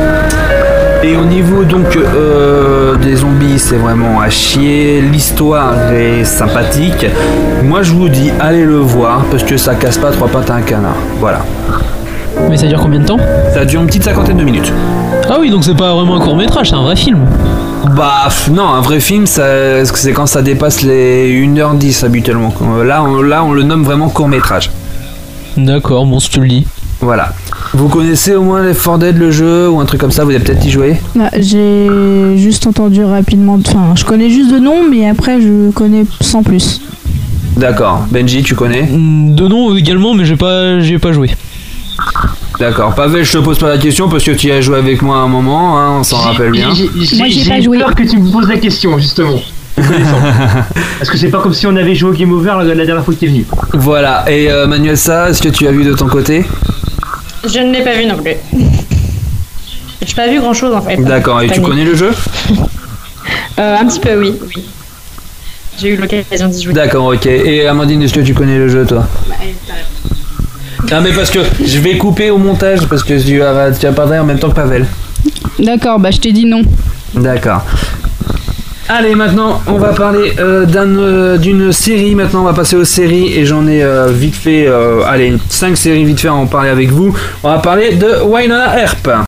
[1.02, 5.02] Et au niveau donc euh, des zombies, c'est vraiment à chier.
[5.02, 7.06] L'histoire est sympathique.
[7.62, 10.54] Moi, je vous dis, allez le voir parce que ça casse pas trois pattes à
[10.54, 10.96] un canard.
[11.20, 11.40] Voilà.
[12.48, 13.18] Mais ça dure combien de temps?
[13.52, 14.72] Ça dure une petite cinquantaine de minutes.
[15.28, 17.20] Ah oui, donc c'est pas vraiment un court métrage, c'est un vrai film.
[17.96, 22.52] Bah non, un vrai film, ça- c'est quand ça dépasse les 1h10 habituellement.
[22.84, 24.70] Là on, là, on le nomme vraiment court métrage.
[25.56, 26.66] D'accord, bon, si tu le dis.
[27.00, 27.32] Voilà.
[27.72, 30.30] Vous connaissez au moins les 4 Dead, le jeu, ou un truc comme ça Vous
[30.30, 30.96] avez peut-être y joué?
[31.14, 31.88] Bah, J'ai
[32.36, 33.58] juste entendu rapidement.
[33.66, 36.80] Enfin, je connais juste de nom, mais après, je connais sans plus.
[37.56, 38.06] D'accord.
[38.10, 38.82] Benji, tu connais?
[38.90, 41.30] De nom également, mais j'ai pas, j'ai pas joué.
[42.58, 42.94] D'accord.
[42.94, 45.16] Pavel, je te pose pas la question parce que tu y as joué avec moi
[45.18, 46.72] à un moment, hein, on s'en rappelle bien.
[46.74, 49.38] J'ai- J'ai j'ai eu peur que tu me poses la question justement.
[50.98, 53.12] Parce que c'est pas comme si on avait joué au Game Over la, dernière fois
[53.12, 53.44] que t'es venu.
[53.74, 54.24] Voilà.
[54.30, 56.46] Et euh, Manuel, ça, est-ce que tu as vu de ton côté?
[57.46, 58.32] Je ne l'ai pas vu non plus.
[60.02, 60.96] J'ai pas vu grand chose en fait.
[60.96, 61.42] D'accord.
[61.42, 62.10] Et tu connais le jeu?
[63.58, 64.34] Euh, Un petit peu, oui.
[64.54, 64.62] oui.
[65.80, 66.74] J'ai eu l'occasion d'y jouer.
[66.74, 67.24] D'accord, ok.
[67.26, 69.06] Et Amandine, est-ce que tu connais le jeu, toi?
[70.90, 74.18] Non, mais parce que je vais couper au montage parce que tu as, tu parlé
[74.18, 74.86] en même temps que Pavel.
[75.58, 76.62] D'accord, bah je t'ai dit non.
[77.14, 77.62] D'accord.
[78.88, 82.14] Allez, maintenant, on va parler euh, euh, d'une série.
[82.14, 84.68] Maintenant, on va passer aux séries et j'en ai euh, vite fait,
[85.06, 87.12] allez, 5 séries vite fait à en parler avec vous.
[87.42, 89.25] On va parler de Wynonna Earp.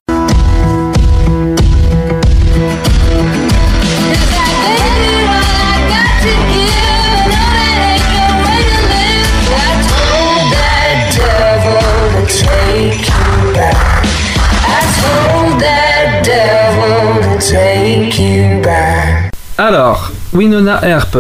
[20.33, 21.17] Winona Earp,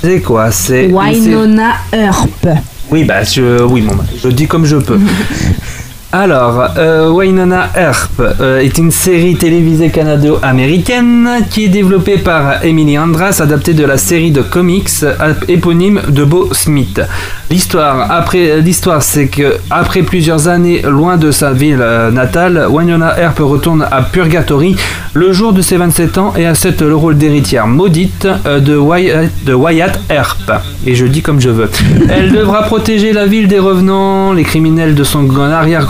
[0.00, 2.48] c'est quoi C'est Wynonna Earp.
[2.90, 4.98] Oui, bah, je, oui, bon, bah, je dis comme je peux.
[6.10, 12.98] Alors, euh, Wynonna Earp euh, est une série télévisée canado-américaine qui est développée par Emily
[12.98, 17.02] Andras, adaptée de la série de comics euh, éponyme de Bo Smith.
[17.50, 23.20] L'histoire, après, l'histoire, c'est que après plusieurs années loin de sa ville euh, natale, Wynonna
[23.20, 24.76] Earp retourne à Purgatory
[25.12, 29.52] le jour de ses 27 ans et accepte le rôle d'héritière maudite de Wyatt, de
[29.52, 30.52] Wyatt Earp.
[30.86, 31.70] Et je dis comme je veux.
[32.08, 35.24] Elle devra protéger la ville des revenants, les criminels de son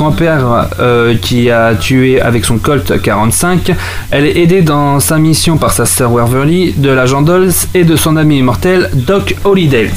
[0.08, 3.72] arrière-grand-père euh, qui a tué avec son Colt 45.
[4.10, 7.96] Elle est aidée dans sa mission par sa sœur Waverly, de l'agent Dolls et de
[7.96, 9.90] son ami immortel Doc Hollydales.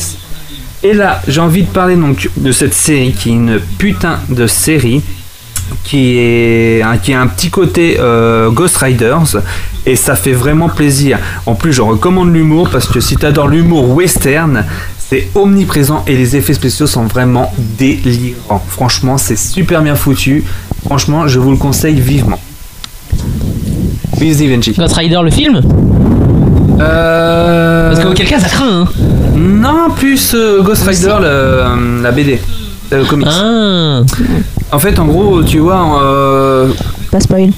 [0.84, 4.48] Et là, j'ai envie de parler donc de cette série qui est une putain de
[4.48, 5.02] série
[5.84, 9.38] qui est qui a un petit côté euh, Ghost Riders
[9.86, 11.18] et ça fait vraiment plaisir.
[11.46, 14.66] En plus, je recommande l'humour parce que si t'adores l'humour western,
[15.12, 18.64] c'est omniprésent et les effets spéciaux sont vraiment délirants.
[18.70, 20.46] Franchement, c'est super bien foutu.
[20.86, 22.40] Franchement, je vous le conseille vivement.
[24.78, 25.60] Ghost Rider, le film
[26.80, 27.92] Euh...
[27.92, 28.88] Parce qu'auquel cas, ça craint, hein.
[29.36, 32.40] Non, plus euh, Ghost Rider, le- euh, la BD,
[32.94, 33.28] le comics.
[33.30, 34.04] Ah.
[34.72, 36.70] En fait, en gros, tu vois, euh,
[37.12, 37.50] Pas spoil.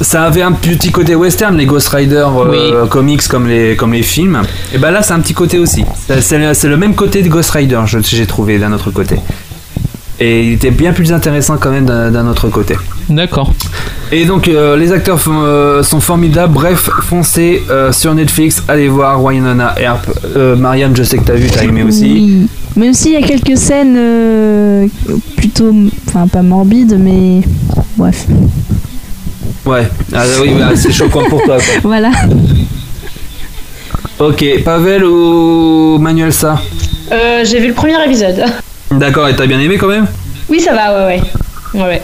[0.00, 4.02] Ça avait un petit côté western, les Ghost Rider euh, comics comme les, comme les
[4.02, 4.40] films.
[4.74, 5.84] Et ben là, c'est un petit côté aussi.
[6.06, 8.90] C'est- C'est le, c'est le même côté de Ghost Rider, je- j'ai trouvé d'un autre
[8.90, 9.16] côté.
[10.20, 12.74] Et il était bien plus intéressant quand même d'un d'un autre côté.
[13.08, 13.52] D'accord.
[14.10, 16.52] Et donc euh, les acteurs font, euh, sont formidables.
[16.52, 20.10] Bref, foncez euh, sur Netflix, allez voir Wynonna Earp.
[20.36, 22.02] Euh, Marianne, je sais que t'as vu, t'as aimé aussi.
[22.04, 22.46] Oui.
[22.76, 24.86] Mais aussi, il y a quelques scènes euh,
[25.36, 25.72] plutôt.
[26.08, 27.42] Enfin, pas morbides, mais.
[27.96, 28.26] Bref.
[29.64, 31.56] Ouais, ah, oui, bah, c'est choquant pour toi.
[31.56, 31.74] quoi.
[31.82, 32.10] Voilà.
[34.18, 36.60] Ok, Pavel ou Manuel ça
[37.12, 38.42] Euh, j'ai vu le premier épisode.
[38.90, 40.06] D'accord, et t'as bien aimé quand même?
[40.48, 41.20] Oui, ça va, ouais,
[41.74, 41.80] ouais.
[41.80, 42.02] Ouais, ouais.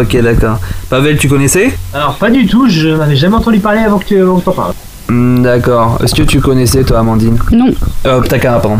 [0.00, 0.58] Ok, d'accord.
[0.88, 1.72] Pavel, tu connaissais?
[1.92, 4.52] Alors, pas du tout, je n'avais jamais entendu parler avant que tu avant que t'en
[4.52, 4.74] parles.
[5.08, 5.98] Hmm, D'accord.
[6.02, 7.36] Est-ce que tu connaissais toi, Amandine?
[7.50, 7.66] Non.
[8.06, 8.78] Euh, Takara, pardon.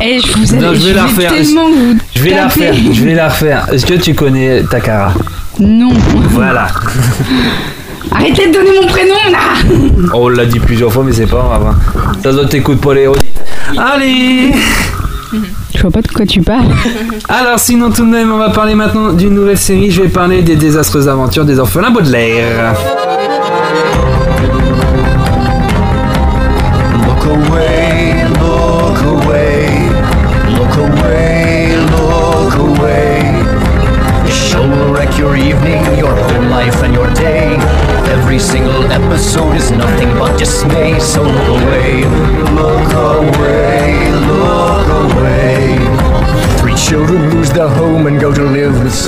[0.00, 1.32] Et je vous ai Non, je vais la refaire.
[1.34, 2.74] vous Je vais la refaire.
[2.92, 3.66] Je vais la refaire.
[3.72, 5.12] Est-ce que tu connais Takara?
[5.60, 5.92] Non.
[6.30, 6.66] Voilà.
[8.12, 11.66] Arrêtez de donner mon prénom là On l'a dit plusieurs fois, mais c'est pas grave.
[11.68, 12.12] hein.
[12.22, 13.40] Ça doit t'écouter pas les redites.
[13.76, 14.52] Allez
[15.74, 16.66] Je vois pas de quoi tu parles.
[17.28, 19.90] Alors sinon tout de même, on va parler maintenant d'une nouvelle série.
[19.90, 22.74] Je vais parler des désastreuses aventures des orphelins Baudelaire.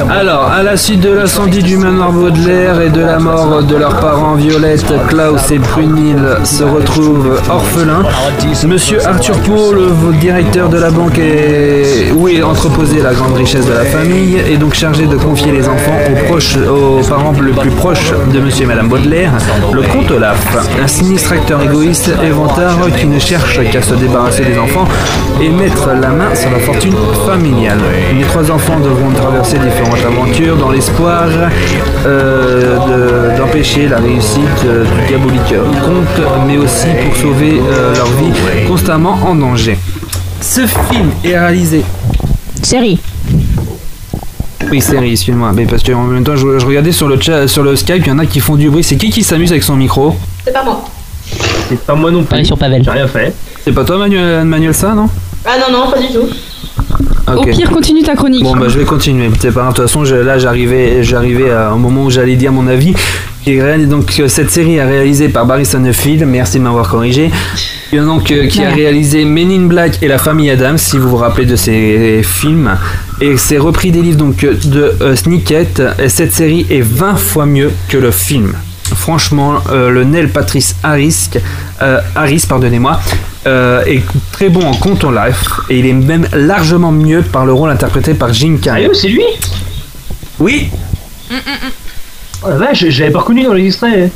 [0.00, 4.00] Alors, à la suite de l'incendie du manoir Baudelaire et de la mort de leurs
[4.00, 8.02] parents Violette, Klaus et Prunille se retrouvent orphelins.
[8.66, 11.20] Monsieur Arthur Poe, le directeur de la banque
[12.14, 15.68] où est entreposée la grande richesse de la famille, est donc chargé de confier les
[15.68, 19.32] enfants aux, proches, aux parents le plus proches de Monsieur et Madame Baudelaire,
[19.72, 24.44] le comte Olaf, un sinistre acteur égoïste et vantard qui ne cherche qu'à se débarrasser
[24.44, 24.86] des enfants
[25.40, 26.94] et mettre la main sur la fortune
[27.26, 27.80] familiale.
[28.16, 31.26] Les trois enfants devront traverser différentes aventures dans l'espoir
[32.06, 38.06] euh, de- d'empêcher la réussite euh, du diabolique comte, mais aussi pour sauver euh, leur
[38.06, 39.76] vie constamment en danger.
[40.40, 41.82] Ce film est réalisé.
[42.62, 42.98] Série.
[44.70, 45.52] Oui, série, excuse-moi.
[45.54, 48.02] Mais parce que en même temps, je, je regardais sur le chat, sur le Skype,
[48.06, 48.82] il y en a qui font du bruit.
[48.84, 50.16] C'est qui qui s'amuse avec son micro?
[50.44, 50.84] C'est pas moi.
[51.68, 52.28] C'est pas moi non plus.
[52.28, 52.82] Pareil sur Pavel.
[52.84, 53.32] J'ai rien fait.
[53.64, 55.08] C'est pas toi, Manuel, Manuel ça, non?
[55.44, 56.28] Ah non, non, pas du tout.
[57.28, 57.50] Au Ok.
[57.50, 58.42] pire, continue ta chronique.
[58.42, 59.28] Bon bah je vais continuer.
[59.28, 62.94] De toute façon, je- là j'arrivais, j'arrivais à- au moment où j'allais dire mon avis.
[63.46, 66.24] Et donc euh, cette série est réalisée par Barry Sonnenfeld.
[66.26, 67.30] Merci de m'avoir corrigé.
[67.92, 71.08] Et donc euh, qui a réalisé Men in Black et La Famille Adams, si vous
[71.08, 72.70] vous rappelez de ces films.
[73.20, 75.80] Et c'est repris des livres donc de euh, Snicket.
[76.02, 78.52] Et cette série est 20 fois mieux que le film.
[78.94, 81.30] Franchement, euh, le Neil Patrice Harris,
[81.80, 83.00] euh, Harris pardonnez-moi,
[83.46, 84.02] euh, est
[84.32, 87.70] très bon en conte en life et il est même largement mieux par le rôle
[87.70, 88.82] interprété par Jim Carrey.
[88.82, 89.24] Sérieux, c'est lui
[90.38, 90.70] Oui.
[92.44, 94.10] Oh la vache, je l'avais pas reconnu dans les extraits.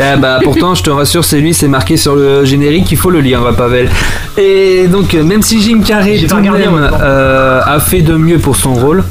[0.00, 3.10] Eh bah pourtant je te rassure c'est lui c'est marqué sur le générique il faut
[3.10, 3.88] le lire Pavel
[4.36, 9.04] et donc même si Jim Carrey tout même a fait de mieux pour son rôle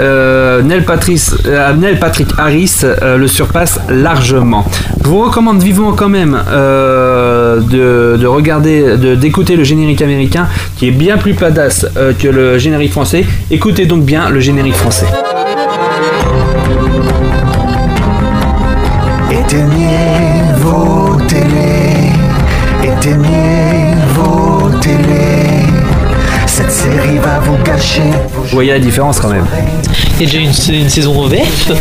[0.00, 4.64] euh, euh, Patrick Harris euh, le surpasse largement.
[5.02, 10.92] Je vous recommande vivement quand même euh, de, de d'écouter le générique américain qui est
[10.92, 13.24] bien plus badass euh, que le générique français.
[13.50, 15.06] Écoutez donc bien le générique français.
[19.30, 22.12] Éteignez vos télés,
[22.82, 24.50] éteignez vos.
[26.46, 28.02] Cette série va vous gâcher.
[28.50, 29.46] Vous voyez la différence quand même.
[30.20, 31.72] Il y a déjà une, une saison VF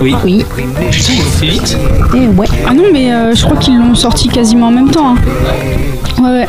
[0.00, 0.14] Oui.
[0.24, 0.44] Oui.
[0.90, 1.76] Putain, il fait vite.
[2.14, 2.46] Et ouais.
[2.64, 5.14] Ah non, mais euh, je crois qu'ils l'ont sorti quasiment en même temps.
[5.16, 6.22] hein.
[6.22, 6.46] Ouais, ouais.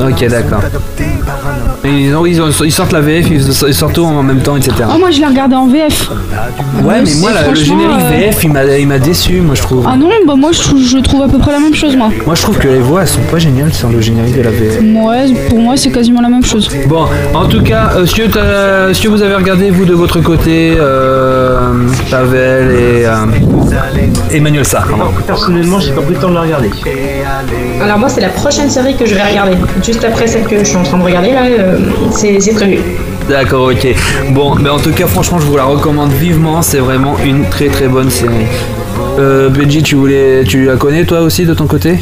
[0.00, 0.60] Ok, d'accord.
[1.84, 4.56] Ils, ont- ils, ont- ils sortent la VF, ils, ils sortent tout en même temps,
[4.56, 4.72] etc.
[4.92, 6.10] Oh, moi, je l'ai regardé en VF.
[6.82, 9.54] Ouais, mais moi, la- le franchement, générique euh, VF, il m'a, il m'a déçu, moi,
[9.54, 9.84] je trouve.
[9.88, 12.10] Ah non, bah moi, je trouve, je trouve à peu près la même chose, moi.
[12.26, 14.50] Moi, je trouve que les voix, elles sont pas géniales sur le générique de la
[14.50, 14.80] VF.
[14.80, 16.68] Ouais, pour moi, c'est quasiment la même chose.
[16.88, 20.76] Bon, en tout cas, euh, t'as- est-ce que vous avez regardé, vous, de votre côté,
[20.78, 21.58] euh,
[22.10, 23.14] Pavel et euh,
[24.32, 25.12] Emmanuel Sarr pardon.
[25.26, 26.70] Personnellement, j'ai pas pris le temps de la regarder.
[27.82, 29.56] Alors moi c'est la prochaine série que je vais regarder.
[29.82, 31.78] Juste après celle que je suis en train de regarder là, euh,
[32.12, 32.78] c'est c'est prévu.
[33.28, 33.94] D'accord, ok.
[34.30, 36.62] Bon, mais en tout cas, franchement, je vous la recommande vivement.
[36.62, 38.46] C'est vraiment une très très bonne série.
[39.18, 42.00] Euh, Benji, tu voulais, tu la connais toi aussi de ton côté?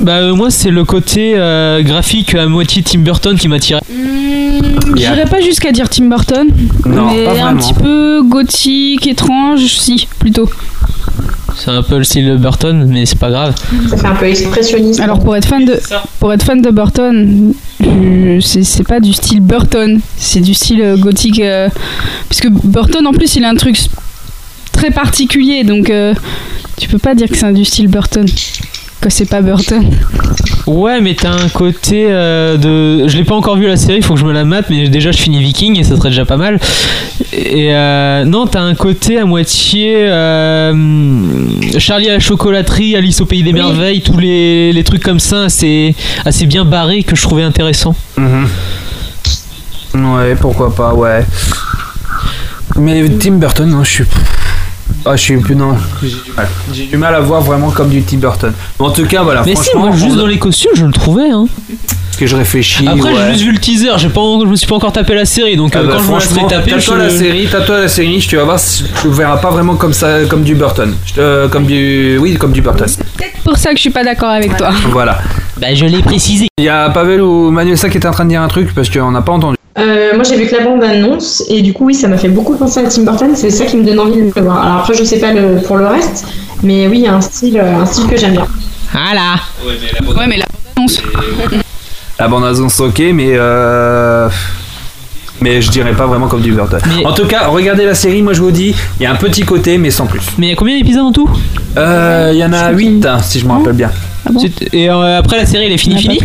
[0.00, 3.80] Bah euh, moi c'est le côté euh, graphique à moitié Tim Burton qui m'attirait.
[4.96, 6.48] J'irais pas jusqu'à dire Tim Burton,
[6.86, 10.48] Non, mais pas un petit peu gothique, étrange, si, plutôt.
[11.56, 13.54] C'est un peu le style de Burton mais c'est pas grave.
[13.90, 15.00] Ça fait un peu expressionniste.
[15.00, 15.80] Alors pour être fan de,
[16.20, 17.52] pour être fan de Burton,
[18.40, 21.40] c'est c'est pas du style Burton, c'est du style euh, gothique.
[21.40, 21.68] euh,
[22.28, 23.76] parce que Burton en plus il a un truc
[24.70, 26.14] très particulier, donc euh,
[26.76, 28.26] tu peux pas dire que c'est du style Burton.
[29.00, 29.88] Que c'est pas Burton.
[30.66, 33.08] Ouais mais t'as un côté euh, de...
[33.08, 35.12] Je l'ai pas encore vu la série, faut que je me la mate mais déjà
[35.12, 36.58] je finis Viking et ça serait déjà pas mal.
[37.32, 40.72] Et euh, non t'as un côté à moitié euh,
[41.78, 45.44] Charlie à la chocolaterie, Alice au pays des merveilles, tous les, les trucs comme ça
[45.44, 47.94] assez, assez bien barrés que je trouvais intéressant.
[48.16, 48.48] Mhm.
[49.94, 51.24] Ouais, pourquoi pas, ouais.
[52.76, 54.04] Mais Tim Burton, non, je suis.
[55.04, 55.54] Ah, je suis plus.
[55.54, 56.48] Non, j'ai du mal.
[56.72, 58.52] J'ai du mal à voir vraiment comme du Tim Burton.
[58.78, 59.42] Mais en tout cas, voilà.
[59.46, 61.30] mais si, moi juste on- dans les costumes je le trouvais.
[61.30, 61.46] Hein.
[62.18, 62.84] que je réfléchis.
[62.88, 63.14] Après, ouais.
[63.26, 65.56] j'ai juste vu le teaser, j'ai pas, je me suis pas encore tapé la série,
[65.56, 66.92] donc Ah euh, bah, quand je me tâte-toi je...
[66.94, 68.58] la série, tâte-toi la série, tu vas voir,
[69.00, 70.92] tu verras pas vraiment comme ça, comme du Burton.
[71.06, 72.88] Je te- comme du, oui, comme du Burton.
[73.44, 74.70] Pour ça que je suis pas d'accord avec toi.
[74.90, 75.18] Voilà.
[75.60, 76.48] Bah, je l'ai précisé.
[76.58, 78.90] Il y a Pavel ou Manuelsa qui était en train de dire un truc parce
[78.90, 79.56] qu'on n'a pas entendu.
[79.78, 82.28] Euh, moi j'ai vu que la bande annonce et du coup oui ça m'a fait
[82.28, 84.62] beaucoup penser à Tim Burton, c'est ça qui me donne envie de le voir.
[84.64, 86.26] Alors après je sais pas le, pour le reste,
[86.62, 88.46] mais oui il y a un style, euh, un style que j'aime bien.
[88.92, 89.34] Voilà.
[89.64, 90.44] Ouais, mais la
[90.76, 90.98] annonce.
[92.18, 94.28] La bande annonce ok, mais euh...
[95.40, 96.80] mais je dirais pas vraiment comme du Burton.
[97.04, 99.42] En tout cas, regardez la série, moi je vous dis, il y a un petit
[99.42, 100.22] côté, mais sans plus.
[100.38, 101.28] Mais il y a combien d'épisodes en tout?
[101.76, 103.90] Euh, il y en a 8 si je me rappelle bien.
[104.40, 106.18] C'est- Et euh, après la série, elle est finie, finie?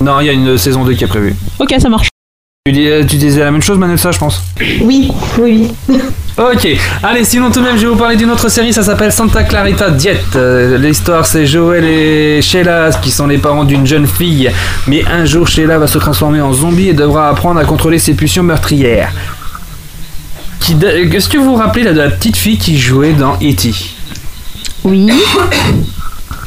[0.00, 1.34] Non, il y a une saison 2 qui est prévue.
[1.58, 2.08] Ok, ça marche.
[2.66, 4.42] Tu, dis- euh, tu disais la même chose, Manuelsa, je pense.
[4.82, 5.68] Oui, oui.
[6.38, 6.68] Ok,
[7.02, 9.42] allez, sinon tout de même, je vais vous parler d'une autre série, ça s'appelle Santa
[9.44, 10.20] Clarita Diet.
[10.36, 14.50] Euh, L'histoire, c'est Joel et Sheila qui sont les parents d'une jeune fille.
[14.86, 18.12] Mais un jour, Sheila va se transformer en zombie et devra apprendre à contrôler ses
[18.12, 19.12] pulsions meurtrières.
[20.68, 23.72] Est-ce que vous vous rappelez là, de la petite fille qui jouait dans E.T.
[24.84, 25.10] Oui.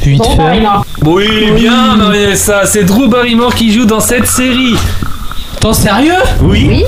[0.03, 0.61] Vite fait.
[1.03, 4.75] Oui, bien, Marielle, ça, c'est Drew Barrymore qui joue dans cette série.
[5.59, 6.83] T'en sérieux Oui.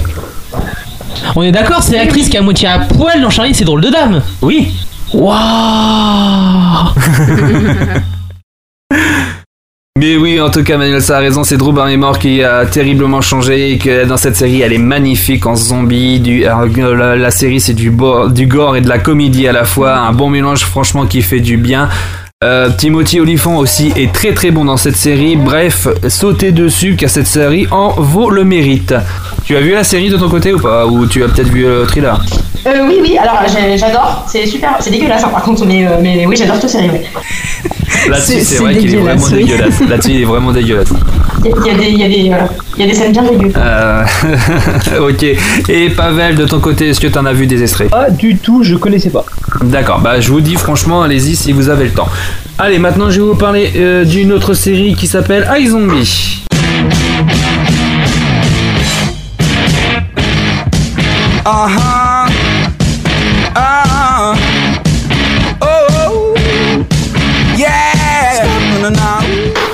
[1.35, 3.89] On est d'accord, c'est l'actrice qui a moitié à poil dans Charlie, c'est drôle de
[3.89, 4.21] dame.
[4.41, 4.71] Oui.
[5.13, 5.35] Waouh
[9.99, 13.21] Mais oui, en tout cas, Manuel, ça a raison, c'est Drew Barrymore qui a terriblement
[13.21, 16.19] changé et que dans cette série, elle est magnifique en zombie.
[16.19, 18.31] Du, alors, euh, la, la série, c'est du gore
[18.77, 19.97] et de la comédie à la fois.
[19.97, 21.89] Un bon mélange, franchement, qui fait du bien.
[22.43, 25.35] Euh, Timothy Olyphant aussi est très très bon dans cette série.
[25.35, 28.95] Bref, sautez dessus car cette série en vaut le mérite.
[29.43, 30.87] Tu as vu la série de ton côté ou pas?
[30.87, 32.19] Ou tu as peut-être vu le thriller
[32.67, 35.97] Euh, oui oui alors j'ai- j'adore, c'est super, c'est dégueulasse hein, par contre mais, euh,
[36.01, 36.89] mais oui j'adore cette série.
[38.07, 39.43] Là-dessus, C'est- vrai qu'il est vraiment oui.
[39.45, 39.79] dégueulasse.
[39.87, 40.89] Là-dessus, il est vraiment dégueulasse.
[41.43, 42.45] Il y, y a des- il y, a des, euh,
[42.77, 43.51] il y a des scènes bien dégueu.
[43.55, 44.03] Euh,
[45.09, 45.23] ok.
[45.69, 47.89] Et Pavel, de ton côté, est-ce que tu en as vu des extraits?
[47.89, 49.25] Pas du tout, je connaissais pas.
[49.63, 52.07] D'accord, bah je vous dis franchement, allez-y si vous avez le temps.
[52.57, 56.43] Allez, maintenant je vais vous parler euh, d'une autre série qui s'appelle iZombie.
[61.45, 62.30] Uh-huh.
[63.55, 64.35] Uh-huh.
[65.61, 66.33] Oh,
[67.57, 67.91] yeah.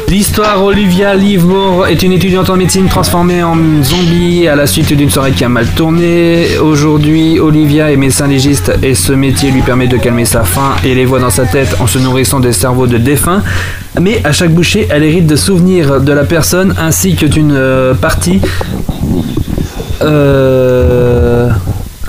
[0.09, 5.09] L'histoire Olivia Livemore est une étudiante en médecine transformée en zombie à la suite d'une
[5.09, 6.57] soirée qui a mal tourné.
[6.59, 10.95] Aujourd'hui, Olivia est médecin légiste et ce métier lui permet de calmer sa faim et
[10.95, 13.43] les voix dans sa tête en se nourrissant des cerveaux de défunts.
[13.99, 17.93] Mais à chaque bouchée, elle hérite de souvenirs de la personne ainsi que d'une euh,
[17.93, 18.41] partie.
[20.01, 21.49] Euh.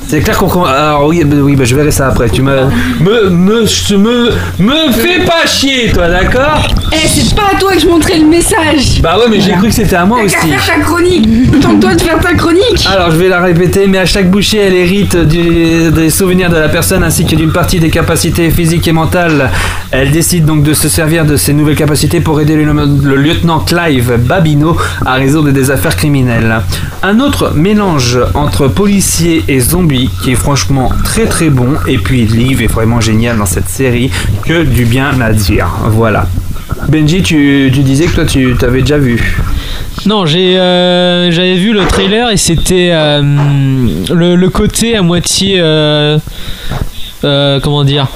[0.09, 0.64] C'est clair qu'on.
[0.64, 2.31] Alors oui, oui bah, je verrai ça après.
[2.31, 2.57] Tu me.
[3.01, 3.29] Me.
[3.29, 3.61] Me.
[3.99, 4.31] Me.
[4.59, 6.66] Me fais pas chier, toi, d'accord?
[6.92, 9.68] Eh, c'est pas à toi que je montrais le message Bah ouais, mais j'ai cru
[9.68, 10.35] que c'était à moi T'as aussi.
[10.37, 13.99] qu'à faire ta chronique Tente-toi de faire ta chronique Alors je vais la répéter, mais
[13.99, 17.79] à chaque bouchée, elle hérite du- des souvenirs de la personne ainsi que d'une partie
[17.79, 19.51] des capacités physiques et mentales.
[19.90, 23.61] Elle décide donc de se servir de ses nouvelles capacités pour aider le, le lieutenant
[23.61, 26.62] Clive Babino à résoudre des affaires criminelles.
[27.03, 31.74] Un autre mélange entre policier et zombie qui est franchement très très bon.
[31.87, 34.11] Et puis Liv est vraiment génial dans cette série,
[34.44, 35.68] que du bien à dire.
[35.88, 36.26] Voilà.
[36.88, 39.37] Benji, tu, disais que toi tu t'avais déjà vu.
[40.06, 43.20] Non, j'ai, euh, j'avais vu le trailer et c'était euh,
[44.11, 46.18] le, côté à moitié, euh,
[47.22, 48.06] comment dire,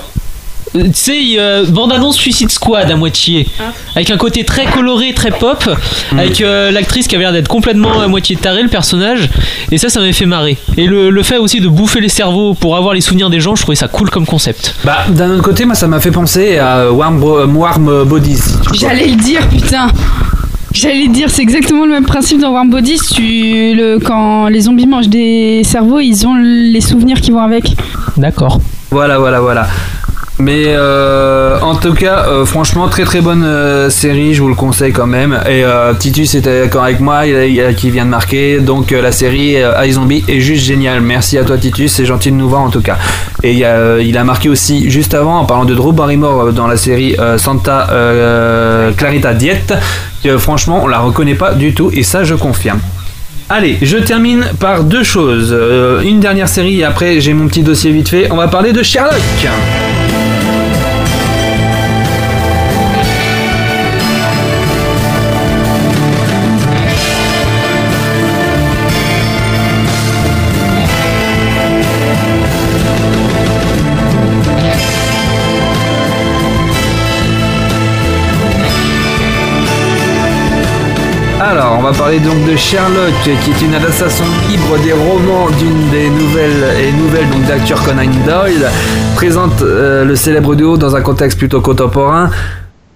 [0.75, 3.47] tu sais, euh, bande-annonce Suicide Squad à moitié,
[3.95, 5.63] avec un côté très coloré, très pop,
[6.13, 9.29] avec euh, l'actrice qui avait l'air d'être complètement à moitié tarée, le personnage,
[9.71, 10.57] et ça, ça m'avait fait marrer.
[10.77, 13.55] Et le, le fait aussi de bouffer les cerveaux pour avoir les souvenirs des gens,
[13.55, 14.75] je trouvais ça cool comme concept.
[14.85, 18.41] Bah, d'un autre côté, moi ça m'a fait penser à Warm, Warm Bodies.
[18.73, 19.89] J'allais le dire, putain.
[20.75, 22.99] J'allais le dire, c'est exactement le même principe dans Warm Bodies.
[23.15, 27.77] Tu, le, quand les zombies mangent des cerveaux, ils ont les souvenirs qui vont avec.
[28.17, 28.59] D'accord.
[28.91, 29.67] Voilà, voilà, voilà.
[30.39, 34.55] Mais euh, en tout cas, euh, franchement, très très bonne euh, série, je vous le
[34.55, 35.39] conseille quand même.
[35.49, 35.63] Et
[35.99, 38.59] Titus était d'accord avec moi, il, a- a- qui vient de marquer.
[38.61, 41.01] Donc la série iZombie est juste géniale.
[41.03, 42.97] Merci à toi Titus, c'est gentil de nous voir en tout cas.
[43.43, 46.67] Et il, a, il a marqué aussi juste avant, en parlant de Drew Barrymore dans
[46.67, 47.89] la série Santa
[48.97, 49.75] Clarita Diet,
[50.25, 52.81] que franchement, on la reconnaît pas du tout et ça je confirme.
[53.51, 55.55] Allez, je termine par deux choses.
[56.05, 58.29] Une dernière série et après j'ai mon petit dossier vite fait.
[58.33, 59.21] On va parler de Sherlock.
[81.93, 86.65] Va parler donc de Sherlock, qui est une adaptation libre des romans d'une des nouvelles
[86.81, 88.71] et nouvelles donc d'Arthur Conan Doyle,
[89.15, 92.31] présente euh, le célèbre duo dans un contexte plutôt contemporain.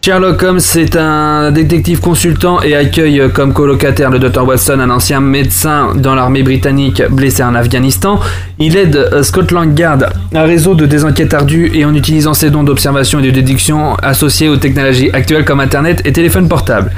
[0.04, 4.90] Sherlock Holmes est un détective consultant et accueille euh, comme colocataire le Dr Watson, un
[4.90, 8.20] ancien médecin dans l'armée britannique blessé en Afghanistan.
[8.58, 12.50] Il aide euh, Scotland Yard, un réseau de des enquêtes ardues et en utilisant ses
[12.50, 16.92] dons d'observation et de déduction associés aux technologies actuelles comme Internet et téléphone portable.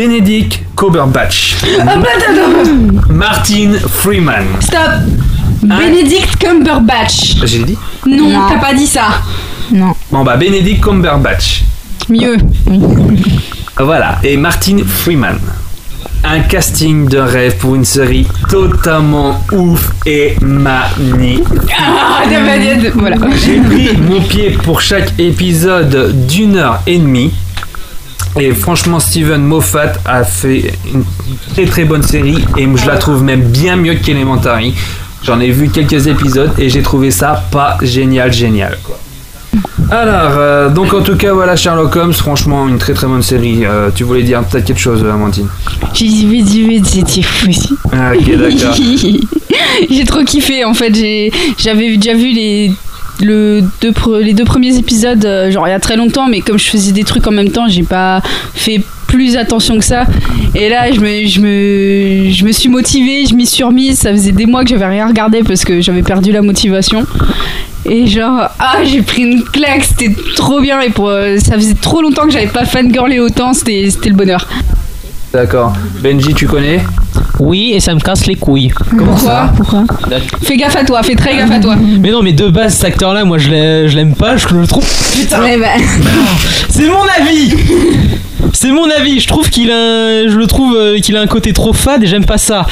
[0.00, 1.56] Benedict Cumberbatch.
[3.10, 4.46] Martin Freeman.
[4.60, 5.02] Stop
[5.62, 7.36] Benedict Cumberbatch.
[7.44, 8.48] J'ai dit Non, Non.
[8.48, 9.08] t'as pas dit ça.
[9.70, 9.92] Non.
[10.10, 11.64] Bon bah Benedict Cumberbatch.
[12.08, 12.38] Mieux.
[13.78, 15.38] Voilà, et Martin Freeman.
[16.24, 21.44] Un casting de rêve pour une série totalement ouf et magnifique.
[21.78, 22.22] Ah,
[22.94, 23.16] voilà.
[23.44, 27.34] J'ai pris mon pied pour chaque épisode d'une heure et demie.
[28.38, 31.04] Et franchement, Steven Moffat a fait une
[31.52, 34.74] très très bonne série et je la trouve même bien mieux qu'Elementary.
[35.22, 38.78] J'en ai vu quelques épisodes et j'ai trouvé ça pas génial, génial.
[38.82, 38.98] Quoi.
[39.90, 43.64] Alors, euh, donc en tout cas, voilà Sherlock Holmes, franchement, une très très bonne série.
[43.64, 45.48] Euh, tu voulais dire peut-être quelque chose, Amandine?
[45.92, 47.74] J'ai dit oui, dit oui, c'était fou aussi.
[47.92, 48.74] Ah, ok, d'accord.
[49.90, 50.92] j'ai trop kiffé en fait.
[51.58, 52.72] J'avais déjà vu les,
[53.20, 56.58] le deux, les deux premiers épisodes, euh, genre il y a très longtemps, mais comme
[56.58, 58.22] je faisais des trucs en même temps, j'ai pas
[58.54, 60.06] fait plus attention que ça.
[60.54, 63.98] Et là, je me, je me, je me suis motivée, je m'y suis remise.
[63.98, 67.04] Ça faisait des mois que j'avais rien regardé parce que j'avais perdu la motivation.
[67.84, 70.80] Et genre, ah, j'ai pris une claque, c'était trop bien.
[70.80, 74.46] Et pour, euh, ça faisait trop longtemps que j'avais pas fangirlé autant, c'était le bonheur.
[75.32, 75.72] D'accord.
[76.02, 76.80] Benji, tu connais?
[77.40, 78.70] Oui, et ça me casse les couilles.
[78.96, 79.84] Pourquoi Pourquoi
[80.42, 81.74] Fais gaffe à toi, fais très gaffe à toi.
[81.76, 84.66] Mais non, mais de base, cet acteur-là, moi, je l'ai- je l'aime pas, je le
[84.66, 84.84] trouve.
[85.14, 85.68] Putain Ouais, bah.
[86.68, 87.54] C'est mon avis
[88.52, 91.26] C'est mon avis, je trouve qu'il a un, je le trouve euh, qu'il a un
[91.26, 92.66] côté trop fade et j'aime pas ça.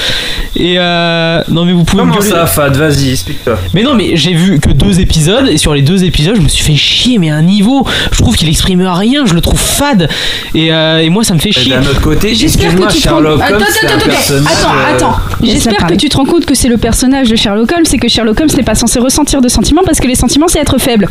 [0.56, 2.30] Et euh, non mais vous pouvez me Comment gueuler.
[2.32, 3.58] ça, Fad Vas-y, explique-toi.
[3.74, 6.48] Mais non mais j'ai vu que deux épisodes et sur les deux épisodes je me
[6.48, 9.58] suis fait chier mais à un niveau je trouve qu'il exprime rien je le trouve
[9.60, 10.08] fade
[10.54, 11.74] et, euh, et moi ça me fait Et chier.
[11.74, 13.16] d'un autre côté, J'espère excuse-moi, que tu te rends...
[13.16, 14.52] Sherlock Attends, Holmes, attends, c'est un attends, personnage.
[14.58, 15.16] Attends, euh, attends.
[15.42, 18.08] J'espère que tu te rends compte que c'est le personnage de Sherlock Holmes et que
[18.08, 21.08] Sherlock Holmes n'est pas censé ressentir de sentiments parce que les sentiments c'est être faible.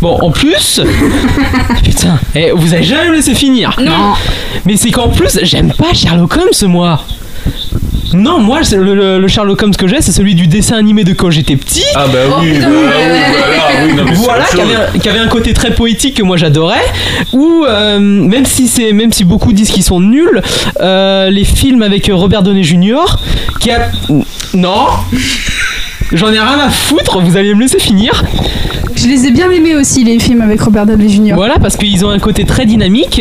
[0.00, 0.80] Bon en plus
[1.84, 3.76] putain eh, vous avez jamais laissé finir.
[3.80, 4.14] Non.
[4.64, 7.04] Mais c'est qu'en plus j'aime pas Sherlock Holmes moi.
[8.14, 11.04] Non, moi, c'est le, le- le Sherlock Holmes que j'ai, c'est celui du dessin animé
[11.04, 11.84] de quand j'étais petit.
[11.94, 14.82] Ah bah oui, oui, voilà, oui, non, mais c'est voilà, autre qui avait, chose.
[14.94, 16.84] un, qui avait un côté très poétique que moi j'adorais.
[17.32, 20.40] Ou euh, même si c'est, même si beaucoup disent qu'ils sont nuls,
[20.80, 23.04] euh, les films avec Robert Downey Jr.
[23.60, 23.90] qui a,
[24.54, 24.86] non,
[26.12, 27.20] j'en ai rien à foutre.
[27.20, 28.24] Vous allez me laisser finir.
[28.96, 31.34] Je les ai bien aimés aussi les films avec Robert Downey Jr.
[31.34, 33.20] Voilà, parce qu'ils ont un côté très dynamique.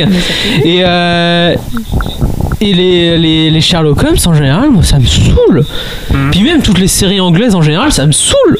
[0.63, 1.53] Et, euh,
[2.59, 5.63] Et les, les, les Sherlock Holmes en général, moi ça me saoule.
[6.11, 6.31] Hmm.
[6.31, 8.57] Puis même toutes les séries anglaises en général, ça me saoule.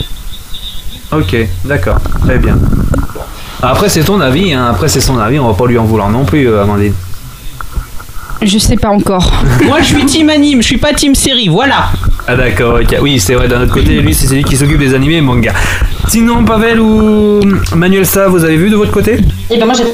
[1.12, 1.36] Ok,
[1.66, 2.58] d'accord, très bien.
[3.62, 4.68] Après, c'est ton avis, hein.
[4.70, 6.94] après, c'est son avis, on va pas lui en vouloir non plus, euh, Amandine.
[8.42, 9.32] Je sais pas encore.
[9.66, 11.90] Moi je suis team anime, je suis pas team série, voilà.
[12.28, 12.98] Ah, d'accord, ok.
[13.02, 15.54] Oui, c'est vrai, d'un autre côté, lui, c'est celui qui s'occupe des animés et manga.
[16.08, 17.40] Sinon, Pavel ou
[17.74, 19.18] Manuel Sa, vous avez vu de votre côté?
[19.50, 19.86] Et ben moi j'ai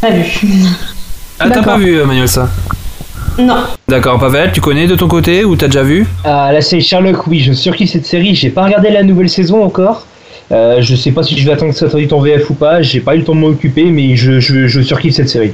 [0.00, 0.24] pas vu.
[1.38, 2.48] Ah, t'as pas vu, euh, Manuel Sa?
[3.38, 3.54] Non.
[3.86, 7.26] D'accord, Pavel, tu connais de ton côté ou t'as déjà vu Ah, la série Sherlock,
[7.28, 8.34] oui, je surkiffe cette série.
[8.34, 10.06] J'ai pas regardé la nouvelle saison encore.
[10.50, 12.54] Euh, je sais pas si je vais attendre que ça soit traduit en VF ou
[12.54, 12.82] pas.
[12.82, 15.52] J'ai pas eu le temps de m'en occuper, mais je, je, je surkiffe cette série.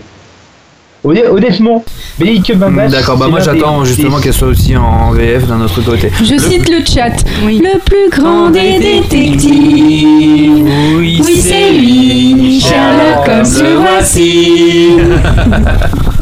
[1.04, 1.84] Honn- Honnêtement,
[2.18, 2.90] Benedict Cumberbatch.
[2.90, 6.10] D'accord, bah c'est moi j'attends justement qu'elle soit aussi en VF d'un autre côté.
[6.20, 7.10] Je cite le chat.
[7.44, 10.64] Le plus grand des détectives.
[10.96, 12.58] Oui, Oui, c'est lui.
[12.60, 14.88] Sherlock Holmes, le voici.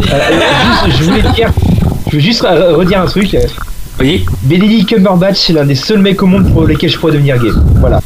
[0.00, 0.40] Euh,
[0.86, 1.50] juste, je voulais dire,
[2.10, 3.36] je veux juste redire un truc.
[4.00, 4.24] Oui.
[4.42, 7.50] Benedict Cumberbatch, c'est l'un des seuls mecs au monde pour lesquels je pourrais devenir gay.
[7.76, 8.00] Voilà.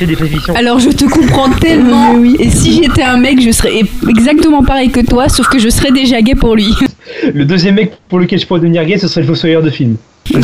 [0.00, 0.54] Des fictions.
[0.54, 2.14] Alors je te comprends tellement.
[2.38, 5.92] Et si j'étais un mec, je serais exactement pareil que toi, sauf que je serais
[5.92, 6.74] déjà gay pour lui.
[7.32, 9.96] Le deuxième mec pour lequel je pourrais devenir gay, ce serait le fossoyeur de film.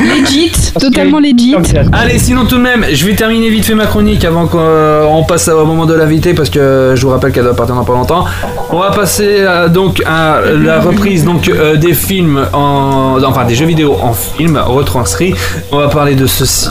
[0.00, 1.54] legit, totalement legit.
[1.92, 5.48] Allez, sinon tout de même, je vais terminer vite fait ma chronique avant qu'on passe
[5.48, 8.24] au moment de l'invité parce que je vous rappelle qu'elle doit partir dans pas longtemps.
[8.70, 13.54] On va passer euh, donc à la reprise donc euh, des films en enfin des
[13.54, 15.34] jeux vidéo en film retranscrits.
[15.70, 16.68] On va parler de ceci.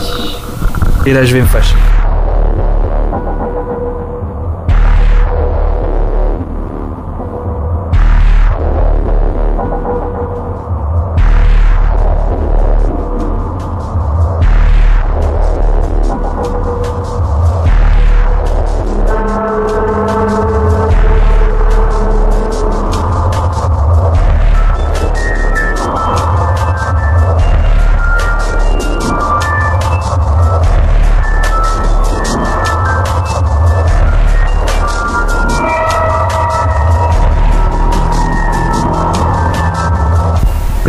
[1.06, 1.76] Et là, je vais me fâcher.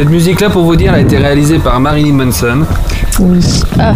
[0.09, 2.65] Cette musique-là, pour vous dire, a été réalisée par Marilyn Manson.
[3.19, 3.39] Oui.
[3.79, 3.93] Ah.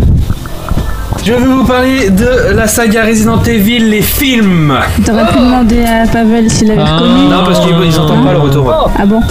[1.26, 4.76] Je vais vous parler de la saga Resident Evil, les films.
[5.04, 6.98] T'aurais pu demander à Pavel s'il avait Ah.
[6.98, 7.26] reconnu.
[7.32, 8.92] Non, parce qu'ils ils entendent pas le retour.
[8.96, 9.22] Ah bon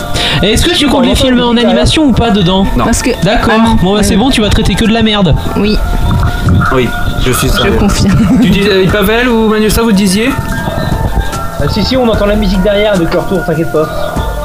[0.43, 2.85] Et Est-ce que tu comptes les films en animation ou pas dedans Non.
[2.85, 3.11] Parce que.
[3.25, 5.37] D'accord, Ah bon bah c'est bon, tu vas traiter que de la merde.
[5.59, 5.79] Oui,
[6.75, 6.89] Oui,
[7.25, 7.77] je suis je sérieux.
[7.79, 8.19] confirme.
[8.43, 10.31] Tu dis euh, Pavel ou Manuelsa, vous disiez
[11.61, 13.89] Ah, si, si, on entend la musique derrière, de leur tour, t'inquiète pas.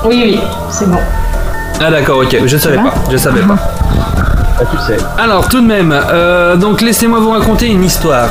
[0.06, 1.00] Oui, oui, c'est bon.
[1.80, 3.56] Ah d'accord, ok, je savais va pas, je savais pas.
[4.60, 4.98] Ah, tu le sais.
[5.20, 8.30] Alors tout de même, euh, donc laissez-moi vous raconter une histoire.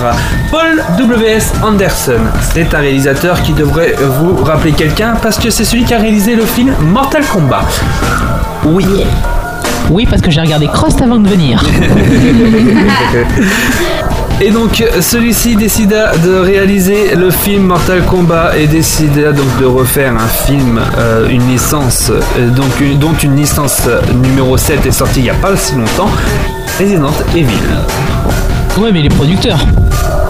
[0.51, 1.53] Paul W.S.
[1.63, 2.19] Anderson,
[2.53, 6.35] c'est un réalisateur qui devrait vous rappeler quelqu'un parce que c'est celui qui a réalisé
[6.35, 7.63] le film Mortal Kombat.
[8.65, 8.87] Oui.
[9.91, 11.63] Oui, parce que j'ai regardé Crost avant de venir.
[14.41, 20.12] Et donc celui-ci décida de réaliser le film Mortal Kombat et décida donc de refaire
[20.14, 23.80] un film, euh, une licence, euh, donc une- dont une licence
[24.22, 26.11] numéro 7 est sortie il n'y a pas si longtemps,
[26.78, 27.49] Resident Evil.
[28.78, 29.59] Ouais, mais il est producteur.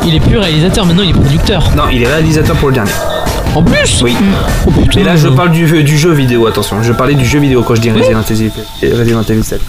[0.05, 1.69] Il est plus réalisateur, maintenant il est producteur.
[1.77, 2.93] Non, il est réalisateur pour le dernier.
[3.55, 4.15] En plus Oui.
[4.67, 5.01] Oh putain.
[5.01, 6.83] Et là, je parle du, du jeu vidéo, attention.
[6.83, 8.51] Je parlais du jeu vidéo quand je dis Resident Evil,
[8.83, 9.61] Resident Evil 7.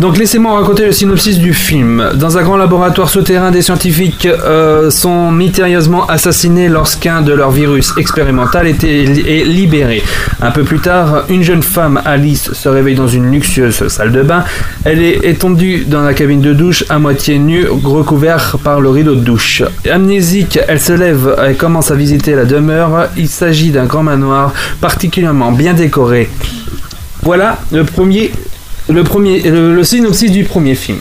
[0.00, 2.10] Donc, laissez-moi raconter le synopsis du film.
[2.14, 7.94] Dans un grand laboratoire souterrain, des scientifiques euh, sont mystérieusement assassinés lorsqu'un de leurs virus
[7.96, 10.02] expérimental était, est libéré.
[10.42, 14.22] Un peu plus tard, une jeune femme, Alice, se réveille dans une luxueuse salle de
[14.22, 14.44] bain.
[14.84, 19.14] Elle est étendue dans la cabine de douche, à moitié nue, recouverte par le rideau
[19.14, 19.62] de douche.
[19.90, 23.03] Amnésique, elle se lève et commence à visiter la demeure.
[23.16, 26.28] Il s'agit d'un grand manoir particulièrement bien décoré.
[27.22, 28.32] Voilà le premier,
[28.88, 30.98] le premier, le, synopsis du premier film.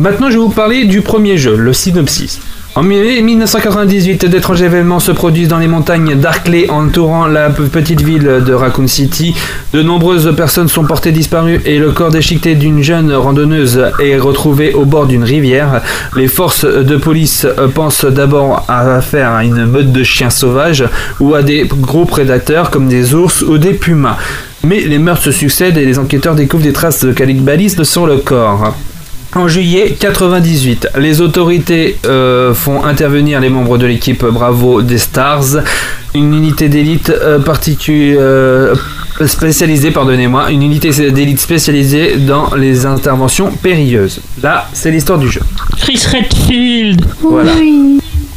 [0.00, 2.40] Maintenant, je vais vous parler du premier jeu, le synopsis.
[2.78, 8.52] En 1998, d'étranges événements se produisent dans les montagnes d'Arkley entourant la petite ville de
[8.52, 9.34] Raccoon City.
[9.72, 14.74] De nombreuses personnes sont portées disparues et le corps déchiqueté d'une jeune randonneuse est retrouvé
[14.74, 15.82] au bord d'une rivière.
[16.14, 20.84] Les forces de police pensent d'abord à faire une meute de chiens sauvages
[21.18, 24.18] ou à des gros prédateurs comme des ours ou des pumas.
[24.62, 28.18] Mais les meurtres se succèdent et les enquêteurs découvrent des traces de cannibalisme sur le
[28.18, 28.72] corps.
[29.34, 35.58] En juillet 98, les autorités euh, font intervenir les membres de l'équipe Bravo des Stars,
[36.14, 37.38] une unité d'élite euh,
[37.88, 38.74] euh,
[39.26, 44.20] spécialisée, pardonnez-moi, une unité d'élite spécialisée dans les interventions périlleuses.
[44.42, 45.42] Là, c'est l'histoire du jeu.
[45.76, 47.52] Chris Redfield Voilà.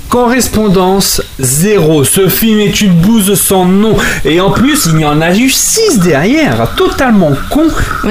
[0.10, 2.04] Correspondance Zéro.
[2.04, 3.96] Ce film est une bouse sans nom.
[4.26, 7.64] Et en plus, il y en a eu 6 derrière, totalement con,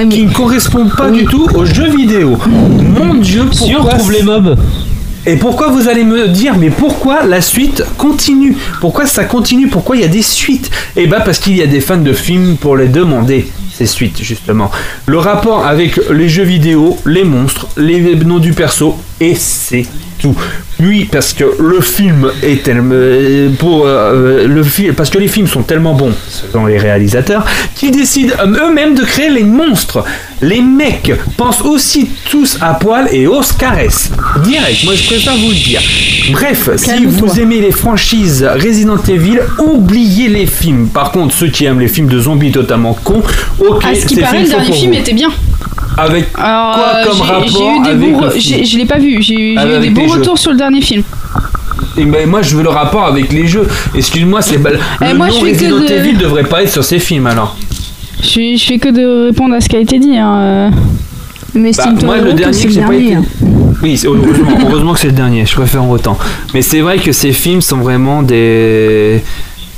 [0.09, 2.37] qui ne correspondent pas du tout aux jeux vidéo.
[2.47, 4.57] Mon dieu, pourquoi trouve les mobs.
[5.27, 8.57] Et pourquoi vous allez me dire, mais pourquoi la suite continue?
[8.79, 9.67] Pourquoi ça continue?
[9.67, 10.71] Pourquoi il y a des suites?
[10.95, 14.19] Eh bah parce qu'il y a des fans de films pour les demander, ces suites
[14.23, 14.71] justement.
[15.05, 19.85] Le rapport avec les jeux vidéo, les monstres, les noms du perso, et c'est
[20.19, 20.35] tout.
[20.79, 22.95] Oui, parce que le film est tellement
[23.59, 27.45] pour euh, le film parce que les films sont tellement bons selon les réalisateurs
[27.75, 30.03] qu'ils décident euh, eux-mêmes de créer les monstres.
[30.41, 34.11] Les mecs pensent aussi tous à poil et os caresses.
[34.43, 35.81] Direct, moi je préfère vous le dire.
[36.31, 40.87] Bref, si vous aimez les franchises Resident Evil, oubliez les films.
[40.87, 43.21] Par contre, ceux qui aiment les films de zombies totalement cons,
[43.59, 44.99] ok, À ce qui paraît, le dernier film vous.
[44.99, 45.29] était bien.
[45.97, 48.65] Avec Alors, quoi euh, comme rapport j'ai eu des avec bons le re- film j'ai-
[48.65, 49.21] Je l'ai pas vu.
[49.21, 50.19] J'ai Ah, eu des bons les jeux.
[50.19, 51.03] retours sur le dernier film.
[51.97, 53.67] Et ben, moi je veux le rapport avec les jeux.
[53.95, 56.71] Excuse-moi, c'est le Eh, moi, je nom fais que Resident de- Evil devrait pas être
[56.71, 57.55] sur ces films alors.
[58.21, 60.17] Je, je fais que de répondre à ce qui a été dit.
[60.17, 60.71] Hein.
[61.53, 63.17] Mais Bah, moi le dernier que j'ai pas été.
[63.83, 65.45] Oui, c'est- heureusement, heureusement que c'est le dernier.
[65.45, 66.17] Je préfère autant.
[66.53, 69.21] Mais c'est vrai que ces films sont vraiment des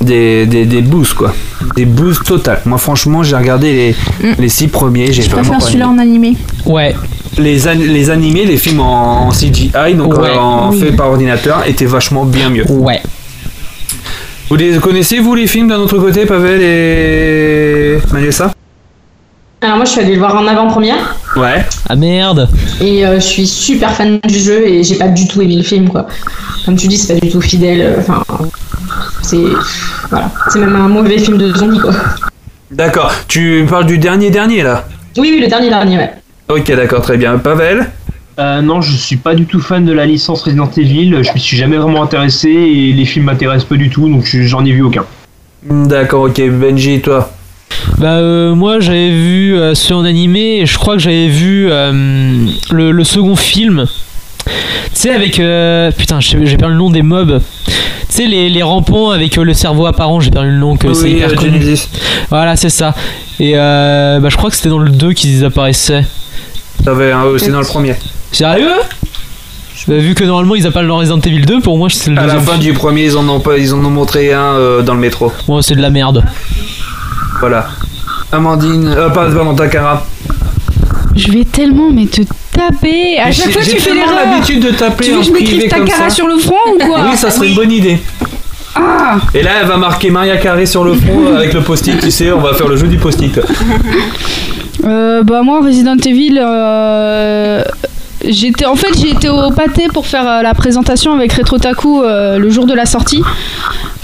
[0.04, 1.34] des des, des boosts quoi.
[1.76, 2.60] Des boosts total.
[2.66, 3.72] Moi franchement j'ai regardé
[4.20, 5.12] les les six premiers.
[5.12, 6.36] J'ai Je préfère celui-là en animé.
[6.66, 6.94] Ouais.
[7.36, 10.28] Les, an- les animés, les films en, en CGI, donc Ouais.
[10.30, 10.78] euh, en Oui.
[10.78, 12.64] fait par ordinateur, étaient vachement bien mieux.
[12.70, 13.02] Ouais.
[14.48, 18.53] Vous les connaissez vous les films d'un autre côté, Pavel et Vanessa
[19.64, 21.64] Alors moi je suis allée le voir en avant-première Ouais.
[21.88, 22.48] Ah merde.
[22.80, 25.62] et euh, je suis super fan du jeu et j'ai pas du tout aimé le
[25.62, 26.06] film quoi.
[26.66, 27.80] Comme tu dis c'est pas du tout fidèle.
[27.80, 28.22] euh, Enfin
[29.22, 29.38] c'est
[30.10, 31.92] voilà c'est même un mauvais film de zombies quoi.
[32.70, 33.12] D'accord.
[33.26, 34.84] Tu parles du dernier dernier là?
[35.16, 36.12] Oui oui le dernier dernier ouais.
[36.50, 37.38] Ok, d'accord, très bien.
[37.38, 37.86] Pavel?
[38.38, 41.22] Euh, non, je suis pas du tout fan de la licence Resident Evil.
[41.22, 44.42] Je me suis jamais vraiment intéressé et les films m'intéressent pas du tout, donc je-
[44.42, 45.04] j'en ai vu aucun.
[45.62, 46.42] D'accord, ok.
[46.50, 47.30] Benji, toi?
[47.98, 51.68] Bah euh, moi j'avais vu euh, ceux en animé et je crois que j'avais vu
[51.70, 53.86] euh, le, le second film.
[54.46, 54.50] Tu
[54.94, 57.40] sais avec euh, putain j'ai perdu le nom des mobs.
[57.66, 57.72] Tu
[58.08, 61.04] sais les, les rampants avec euh, le cerveau apparent, j'ai perdu le nom que c'est
[61.04, 61.60] Oui, hyper euh, connu.
[61.62, 61.88] Genesis.
[62.30, 62.94] Voilà c'est ça.
[63.40, 66.04] Et euh, bah je crois que c'était dans le 2 qu'ils apparaissaient.
[66.84, 67.94] T'avais un- c'est dans le premier.
[68.32, 68.68] Sérieux?
[69.86, 72.22] Bah, vu que normalement ils appellent dans Resident Evil 2, pour moi c'est le À
[72.22, 72.64] la deuxième fin film.
[72.64, 75.30] du premier, ils en ont pas, ils en ont montré un euh, dans le métro.
[75.46, 76.24] Bon c'est de la merde.
[77.46, 77.66] Voilà.
[78.32, 80.02] Amandine, euh, pas pardon, Takara.
[81.14, 82.22] Je vais tellement mais te
[82.52, 83.18] taper.
[83.18, 84.14] À Mais chaque fois j'ai tu fais l'erreur.
[84.14, 86.10] l'habitude de taper Tu veux en que je m'écrive privé ta comme cara ça.
[86.10, 87.98] sur le front ou quoi Oui, ça serait une bonne idée.
[88.74, 92.00] Ah Et là, elle va marquer Maria Carré sur le front euh, avec le post-it,
[92.00, 93.38] tu sais, on va faire le jeu du post-it.
[94.84, 97.62] Euh, bah moi Resident Evil euh,
[98.28, 102.02] j'étais en fait j'ai été au pâté pour faire euh, la présentation avec Retro Taku
[102.02, 103.22] euh, le jour de la sortie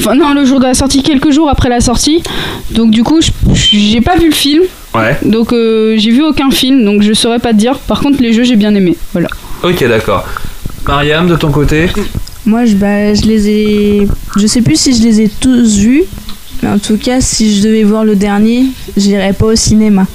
[0.01, 2.23] enfin non le jour de la sortie quelques jours après la sortie
[2.71, 4.62] donc du coup je- j'ai pas vu le film
[4.95, 5.16] Ouais.
[5.25, 8.33] donc euh, j'ai vu aucun film donc je saurais pas te dire par contre les
[8.33, 9.29] jeux j'ai bien aimé voilà
[9.62, 10.27] Ok, d'accord.
[10.87, 11.91] Mariam, de ton côté
[12.47, 14.09] Moi, je, bah, je les ai.
[14.39, 16.05] Je sais plus si je les ai tous vus.
[16.62, 18.64] Mais en tout cas, si je devais voir le dernier,
[18.97, 20.07] j'irais pas au cinéma.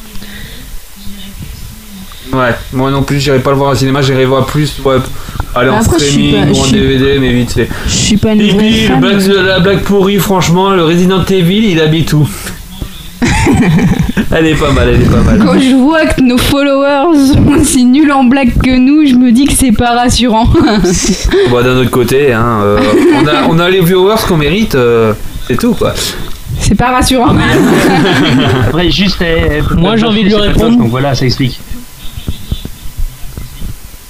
[2.33, 4.95] Ouais, moi non plus, j'irai pas le voir au cinéma, j'irai voir plus, ouais,
[5.53, 7.69] aller en Après, streaming pas- ou en suis- DVD, mais vite fait.
[7.87, 11.79] Je suis pas une Et puis, blague- la blague pourrie, franchement, le Resident Evil, il
[11.79, 12.27] habite tout.
[14.31, 15.39] elle est pas mal, elle est pas mal.
[15.39, 19.31] quand je vois que nos followers sont aussi nuls en blague que nous je me
[19.31, 20.45] dis que c'est pas rassurant
[21.49, 22.79] Bon, d'un autre côté, hein, euh,
[23.21, 25.13] on, a, on a les viewers qu'on mérite, euh,
[25.47, 25.93] c'est tout quoi.
[26.59, 27.33] c'est pas rassurant
[28.67, 29.17] Après, juste.
[29.21, 30.77] eh, eh, Moi, j'ai envie de lui répondre.
[30.77, 31.59] Donc voilà, ça explique.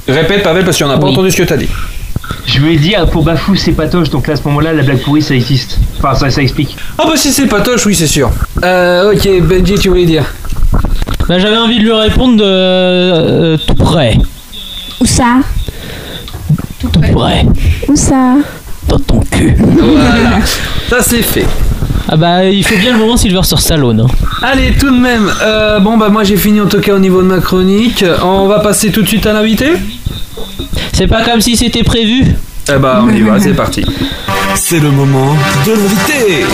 [0.08, 1.12] Répète, Pavel, parce qu'on n'a pas Oui.
[1.14, 1.70] entendu ce que t'as dit.
[2.46, 5.22] Je voulais dire, pour Bafou, c'est patoche, donc là, à ce moment-là, la blague pourrie,
[5.22, 5.80] ça existe.
[5.98, 6.76] Enfin, ça, ça explique.
[6.98, 8.32] Ah bah si c'est patoche, oui, c'est sûr.
[8.64, 10.24] Euh, ok, Benji, tu voulais dire
[11.28, 14.18] Bah j'avais envie de lui répondre de euh, tout près.
[15.02, 15.38] Où ça?
[16.80, 17.46] Tout près.
[17.88, 18.36] Où ça?
[18.88, 19.56] Dans ton cul.
[19.60, 20.40] Voilà,
[20.90, 21.46] ça c'est fait.
[22.08, 24.02] Ah bah il faut bien le moment Sylvester Stallone.
[24.02, 24.08] hein.
[24.44, 27.22] Allez, tout de même, euh, bon bah moi j'ai fini en tout cas au niveau
[27.22, 28.06] de ma chronique.
[28.24, 29.72] On va passer tout de suite à l'invité?
[30.94, 32.24] C'est pas comme si c'était prévu.
[32.74, 33.84] Eh bah on y va, c'est parti.
[34.56, 35.36] C'est le moment
[35.66, 36.46] de l'invité.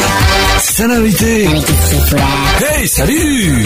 [0.73, 1.49] C'est l'invité.
[2.61, 3.65] Hey, salut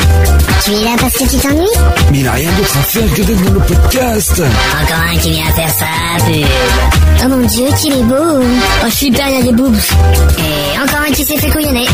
[0.63, 1.67] Tu es là parce que tu t'ennuies?
[2.11, 4.41] Mais il a rien d'autre à faire que d'être dans le podcast.
[4.41, 6.45] Encore un qui vient faire sa pub.
[7.23, 8.41] Oh mon dieu, qu'il est beau.
[8.83, 9.77] Oh super, il y a des boobs.
[10.39, 11.85] Et encore un qui s'est fait couillonner.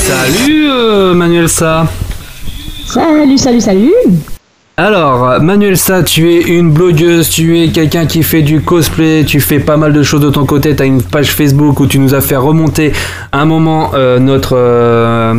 [0.00, 1.86] Salut euh, Manuel Sa.
[2.86, 3.92] Salut salut salut.
[4.80, 9.40] Alors, Manuel Sa, tu es une blogueuse, tu es quelqu'un qui fait du cosplay, tu
[9.40, 11.98] fais pas mal de choses de ton côté, tu as une page Facebook où tu
[11.98, 12.92] nous as fait remonter
[13.32, 14.56] un moment euh, notre...
[14.56, 15.34] euh,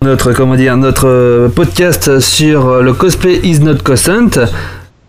[0.00, 0.32] notre
[0.76, 4.38] notre euh, podcast sur le cosplay is not consent.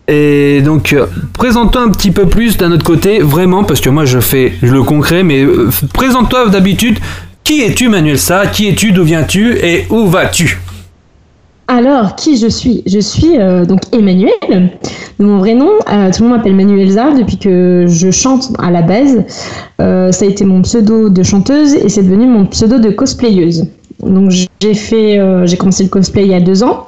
[0.08, 0.92] Et donc
[1.32, 4.82] présente-toi un petit peu plus d'un autre côté vraiment parce que moi je fais le
[4.82, 5.46] concret mais
[5.92, 6.98] présente-toi d'habitude.
[7.44, 8.48] Qui es-tu Manuel Sa?
[8.48, 8.90] Qui es-tu?
[8.90, 9.56] D'où viens-tu?
[9.62, 10.58] Et où vas-tu?
[11.66, 12.82] Alors, qui je suis?
[12.86, 14.32] Je suis euh, donc Emmanuel,
[15.18, 15.70] de mon vrai nom.
[15.90, 19.24] Euh, tout le monde m'appelle Manuel Zard depuis que je chante à la base.
[19.80, 23.66] Euh, ça a été mon pseudo de chanteuse et c'est devenu mon pseudo de cosplayeuse.
[24.02, 26.86] Donc j'ai fait, j'ai commencé le cosplay il y a deux ans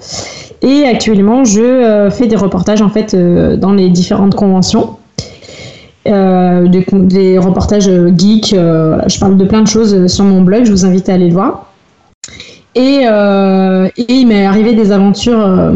[0.61, 3.17] et actuellement je fais des reportages en fait
[3.59, 4.97] dans les différentes conventions.
[6.05, 10.85] Des, des reportages geeks, je parle de plein de choses sur mon blog, je vous
[10.85, 11.67] invite à aller le voir.
[12.77, 15.73] Et, euh, et il m'est arrivé des aventures euh,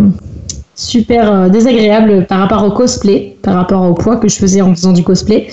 [0.74, 4.74] super euh, désagréables par rapport au cosplay, par rapport au poids que je faisais en
[4.74, 5.48] faisant du cosplay.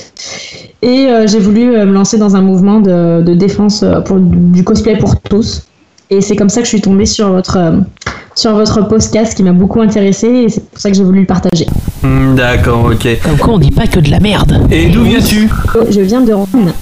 [0.81, 4.63] Et euh, j'ai voulu euh, me lancer dans un mouvement de, de défense pour, du
[4.65, 5.63] cosplay pour tous.
[6.09, 7.71] Et c'est comme ça que je suis tombée sur votre, euh,
[8.35, 11.25] sur votre podcast qui m'a beaucoup intéressée et c'est pour ça que j'ai voulu le
[11.25, 11.65] partager.
[12.03, 13.07] Hmm, D'accord, ok.
[13.23, 14.67] Comme quoi on dit pas que de la merde.
[14.69, 15.49] Et d'où viens-tu?
[15.89, 16.73] Je viens de Rhône,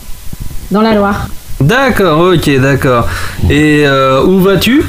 [0.71, 1.27] dans la Loire.
[1.61, 3.07] D'accord, ok, d'accord.
[3.49, 4.83] Et euh, où vas-tu?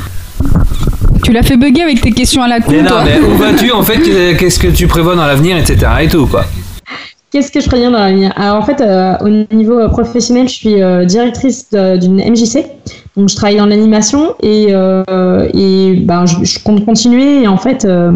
[1.23, 3.03] Tu l'as fait bugger avec tes questions à la con, Mais non, toi.
[3.05, 3.99] mais où vas-tu en fait
[4.37, 5.79] Qu'est-ce que tu prévois dans l'avenir, etc.
[6.03, 6.45] et tout quoi
[7.33, 8.33] Qu'est-ce que je préviens dans l'avenir?
[8.37, 12.65] Alors en fait, euh, au niveau euh, professionnel, je suis euh, directrice d'une MJC.
[13.17, 17.57] Donc je travaille dans l'animation et, euh, et ben, je, je compte continuer et en
[17.57, 18.13] fait euh,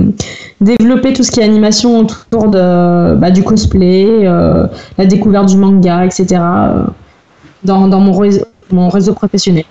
[0.60, 4.66] développer tout ce qui est animation autour de, bah, du cosplay, euh,
[4.98, 6.40] la découverte du manga, etc.
[7.64, 9.64] dans, dans mon, réseau, mon réseau professionnel.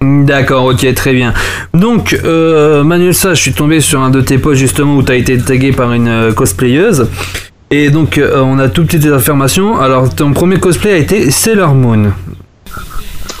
[0.00, 1.32] D'accord, ok, très bien.
[1.74, 5.12] Donc, euh, Manuel Sa, je suis tombé sur un de tes posts justement où tu
[5.12, 7.06] as été tagué par une euh, cosplayeuse.
[7.70, 9.80] Et donc, euh, on a toutes petites informations.
[9.80, 12.12] Alors, ton premier cosplay a été Sailor Moon.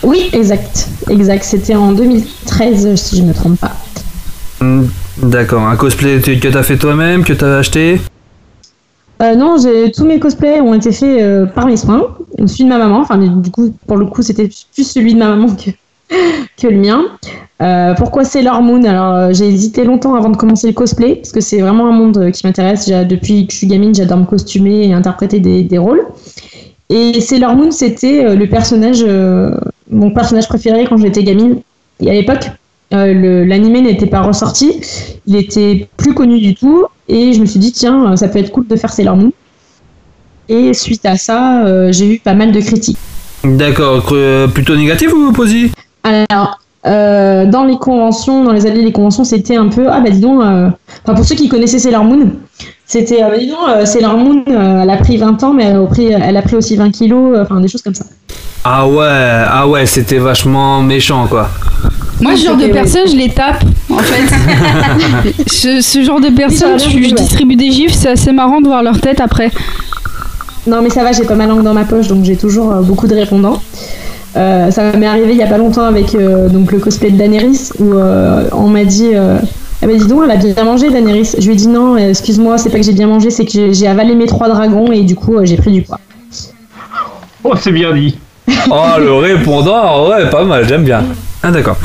[0.02, 0.88] Oui, exact.
[1.10, 1.42] Exact.
[1.42, 3.72] C'était en 2013, si je ne me trompe pas.
[4.60, 4.84] Hmm,
[5.18, 8.00] D'accord, un cosplay que tu as fait toi-même, que tu as acheté?
[9.22, 9.56] Euh, non,
[9.94, 12.08] tous mes cosplays ont été faits euh, par mes soins,
[12.46, 13.00] celui de ma maman.
[13.00, 15.70] Enfin, du coup, pour le coup, c'était plus celui de ma maman que,
[16.60, 17.02] que le mien.
[17.60, 18.84] Euh, pourquoi Sailor Moon?
[18.84, 21.92] Alors, euh, j'ai hésité longtemps avant de commencer le cosplay, parce que c'est vraiment un
[21.92, 22.88] monde euh, qui m'intéresse.
[22.88, 26.04] Depuis que je suis gamine, j'adore me costumer et interpréter des, des rôles.
[26.88, 29.02] Et Sailor Moon, c'était le personnage,
[29.90, 31.62] mon personnage préféré quand j'étais gamine.
[32.00, 32.50] Et à l'époque,
[32.92, 34.80] euh, l'animé n'était pas ressorti,
[35.26, 38.52] il était plus connu du tout, et je me suis dit, tiens, ça peut être
[38.52, 39.32] cool de faire Sailor Moon.
[40.48, 42.98] Et suite à ça, euh, j'ai eu pas mal de critiques.
[43.44, 45.72] D'accord, euh, plutôt négatif ou positif?
[46.04, 50.10] Alors, euh, dans les conventions, dans les alliés des conventions, c'était un peu, ah bah
[50.10, 50.68] dis donc, euh,
[51.04, 52.28] enfin, pour ceux qui connaissaient Sailor Moon,
[52.86, 55.64] c'était, euh, bah dis donc, euh, Sailor Moon, euh, elle a pris 20 ans, mais
[55.64, 58.04] elle a pris, elle a pris aussi 20 kilos, euh, enfin des choses comme ça.
[58.64, 61.48] Ah ouais, ah ouais, c'était vachement méchant quoi.
[62.20, 65.42] Moi, ce genre de personnes, je les tape, en fait.
[65.48, 68.84] ce, ce genre de personnes, je, je distribue des gifs, c'est assez marrant de voir
[68.84, 69.50] leur tête après.
[70.66, 72.80] Non, mais ça va, j'ai pas ma langue dans ma poche, donc j'ai toujours euh,
[72.82, 73.60] beaucoup de répondants.
[74.36, 77.18] Euh, ça m'est arrivé il y a pas longtemps avec euh, donc le cosplay de
[77.18, 79.40] Daenerys où euh, on m'a dit ah
[79.86, 81.34] bah dis donc elle a bien mangé Daenerys.
[81.38, 83.86] Je lui ai dit non excuse-moi c'est pas que j'ai bien mangé c'est que j'ai-
[83.86, 85.98] avalé mes trois dragons et du coup j'ai pris du poids.
[87.44, 88.16] Oh, c'est bien dit.
[88.70, 91.02] Oh, le répondant, ouais, pas mal, j'aime bien.
[91.42, 91.76] Ah d'accord.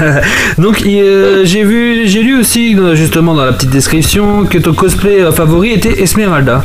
[0.58, 5.70] Donc j'ai vu, j'ai lu aussi justement dans la petite description que ton cosplay favori
[5.72, 6.62] était Esmeralda.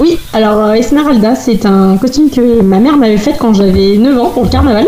[0.00, 4.18] Oui alors euh, Esmeralda c'est un costume que ma mère m'avait fait quand j'avais 9
[4.20, 4.86] ans pour le carnaval.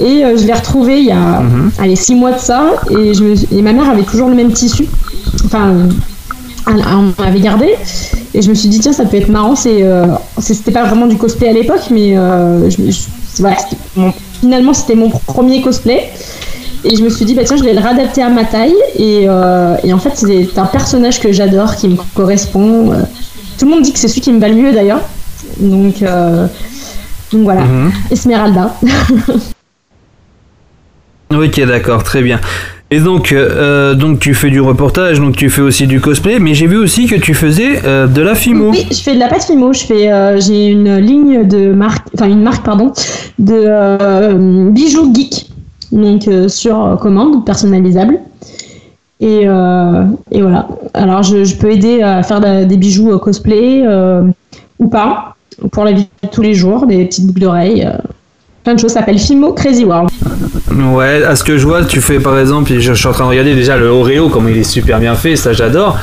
[0.00, 1.42] Et euh, je l'ai retrouvé il y a
[1.78, 4.52] allez, 6 mois de ça et, je me- et ma mère avait toujours le même
[4.52, 4.86] tissu.
[5.44, 5.72] Enfin
[6.68, 7.74] on m'avait gardé
[8.34, 10.06] et je me suis dit tiens ça peut être marrant c'est euh,
[10.40, 12.98] c'était pas vraiment du cosplay à l'époque mais euh, je, je-
[13.38, 13.56] voilà,
[13.94, 16.10] mon- finalement c'était mon premier cosplay
[16.84, 19.22] et je me suis dit bah tiens je vais le réadapter à ma taille et,
[19.84, 22.90] et en fait c'est un personnage que j'adore qui me correspond.
[23.58, 25.00] Tout le monde dit que c'est celui qui me va le mieux d'ailleurs
[25.60, 26.46] donc euh,
[27.32, 27.92] donc voilà Mhm.
[28.10, 28.74] Esmeralda
[31.34, 32.40] Ok, d'accord, très bien.
[32.92, 36.54] Et donc, euh, donc tu fais du reportage, donc tu fais aussi du cosplay, mais
[36.54, 38.70] j'ai vu aussi que tu faisais euh, de la fimo.
[38.70, 39.72] Oui, je fais de la pâte fimo.
[39.72, 42.92] Je fais, euh, j'ai une ligne de marque, enfin une marque pardon,
[43.40, 45.48] de euh, bijoux geek,
[45.90, 48.18] donc euh, sur euh, commande, personnalisable.
[49.20, 50.68] Et, euh, et voilà.
[50.94, 54.22] Alors je, peux aider à faire de- des bijoux euh, cosplay euh,
[54.78, 55.34] ou pas
[55.72, 57.88] pour la vie de tous les jours, des petites boucles d'oreilles.
[58.62, 58.92] plein de choses.
[58.92, 60.10] Ça s'appelle Fimo Crazy World.
[60.92, 63.24] Ouais, à ce que je vois, tu fais par exemple, je, je suis en train
[63.24, 65.96] de regarder déjà le Oreo, comme il est super bien fait, ça j'adore.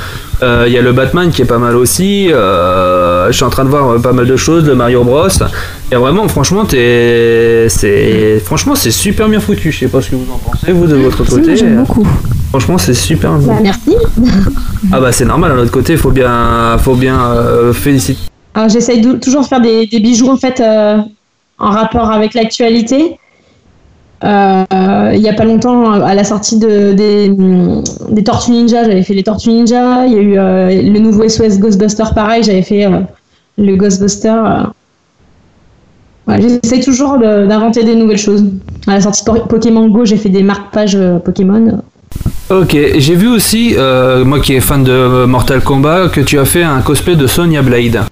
[0.44, 2.32] Euh, Il y a le Batman qui est pas mal aussi.
[2.32, 5.28] euh, je suis en train de voir euh, pas mal de choses, le Mario Bros.
[5.92, 9.72] Et vraiment, franchement, t'es, c'est, franchement, c'est super bien foutu.
[9.72, 11.56] Je sais pas ce que vous en pensez vous de votre côté.
[11.56, 12.06] j'aime beaucoup.
[12.50, 13.32] Franchement, c'est super.
[13.40, 13.96] Bah, merci.
[14.92, 15.52] Ah bah c'est normal.
[15.54, 18.20] De l'autre côté, faut bien, faut bien euh, féliciter.
[18.68, 20.98] J'essaye toujours de faire des, des bijoux en fait euh,
[21.58, 23.18] en rapport avec l'actualité.
[24.24, 29.14] Euh, il y a pas longtemps, à la sortie de, des, Tortues Ninja, j'avais fait
[29.14, 30.06] les Tortues Ninja.
[30.08, 33.00] Il y a eu euh, le nouveau SOS Ghostbuster, pareil, j'avais fait euh,
[33.58, 34.36] le Ghostbuster.
[36.40, 38.46] J'essaie toujours d'inventer des nouvelles choses.
[38.88, 41.82] À la sortie de Po- Pokémon Go, j'ai fait des marque-pages Pokémon.
[42.50, 43.76] Ok, j'ai vu aussi,
[44.26, 47.62] moi qui est fan de Mortal Kombat, que tu as fait un cosplay de Sonya
[47.62, 48.04] Blade.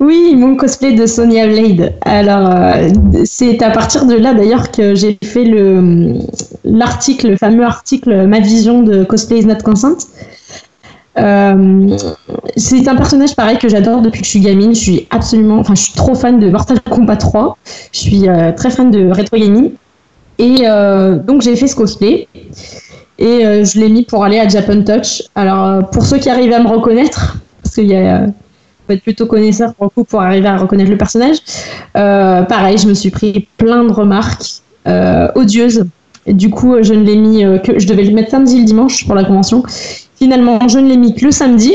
[0.00, 1.94] Oui, mon cosplay de Sonya Blade.
[2.02, 2.88] Alors, euh,
[3.24, 6.14] c'est à partir de là d'ailleurs que j'ai fait le
[6.64, 10.08] l'article, le fameux article Ma vision de cosplay is not consent.
[11.16, 11.96] Euh,
[12.56, 14.74] c'est un personnage pareil que j'adore depuis que je suis gamine.
[14.74, 17.56] Je suis absolument, enfin, je suis trop fan de Mortal Kombat 3.
[17.92, 19.72] Je suis euh, très fan de rétro gaming.
[20.38, 20.64] Et
[21.28, 22.26] donc j'ai fait ce cosplay
[23.20, 25.22] et je l'ai mis pour aller à Japan Touch.
[25.36, 28.26] Alors pour ceux qui arrivent à me reconnaître, parce qu'il y a
[28.86, 31.38] faut être plutôt connaisseur pour le coup pour arriver à reconnaître le personnage.
[31.96, 34.46] Euh, pareil, je me suis pris plein de remarques
[34.86, 35.84] euh, odieuses.
[36.26, 38.60] Et du coup, je ne l'ai mis euh, que je devais le mettre samedi et
[38.60, 39.62] le dimanche pour la convention.
[40.16, 41.74] Finalement, je ne l'ai mis que le samedi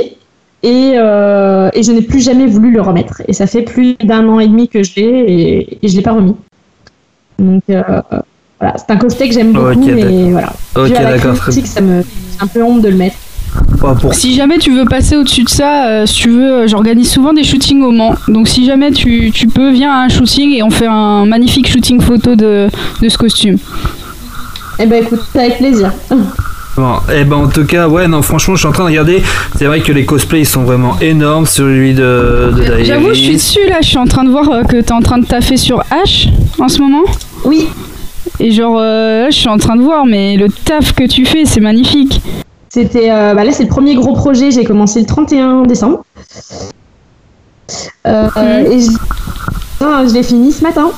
[0.63, 3.21] et, euh, et je n'ai plus jamais voulu le remettre.
[3.27, 6.01] Et ça fait plus d'un an et demi que je l'ai et, et je l'ai
[6.01, 6.35] pas remis.
[7.37, 10.51] Donc voilà, c'est un cosplay que j'aime beaucoup, Ok, mais voilà.
[10.75, 13.15] Ok, d'accord, ça me c'est un peu honte de le mettre.
[14.11, 17.33] Si jamais tu veux passer au-dessus de ça, euh, si tu veux, euh, j'organise souvent
[17.33, 18.13] des shootings au Mans.
[18.27, 21.67] Donc si jamais tu, tu peux, viens à un shooting et on fait un magnifique
[21.67, 22.67] shooting photo de,
[23.01, 23.57] de ce costume.
[24.79, 25.91] Eh ben écoute, avec plaisir.
[26.77, 29.21] Bon, et ben en tout cas, ouais, non, franchement, je suis en train de regarder.
[29.57, 31.45] C'est vrai que les cosplays ils sont vraiment énormes.
[31.45, 32.85] Celui de, de Daenerys.
[32.85, 35.01] J'avoue, je suis dessus là, je suis en train de voir euh, que t'es en
[35.01, 36.29] train de taffer sur H
[36.59, 37.03] en ce moment.
[37.43, 37.67] Oui.
[38.39, 41.25] Et genre, euh, là, je suis en train de voir, mais le taf que tu
[41.25, 42.21] fais, c'est magnifique.
[42.69, 44.51] C'était, euh, bah là, c'est le premier gros projet.
[44.51, 46.05] J'ai commencé le 31 décembre.
[48.07, 48.91] Euh, Et je,
[49.81, 50.91] non, je l'ai fini ce matin.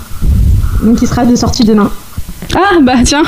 [0.83, 1.91] Donc il sera de sortie demain.
[2.55, 3.23] Ah bah tiens.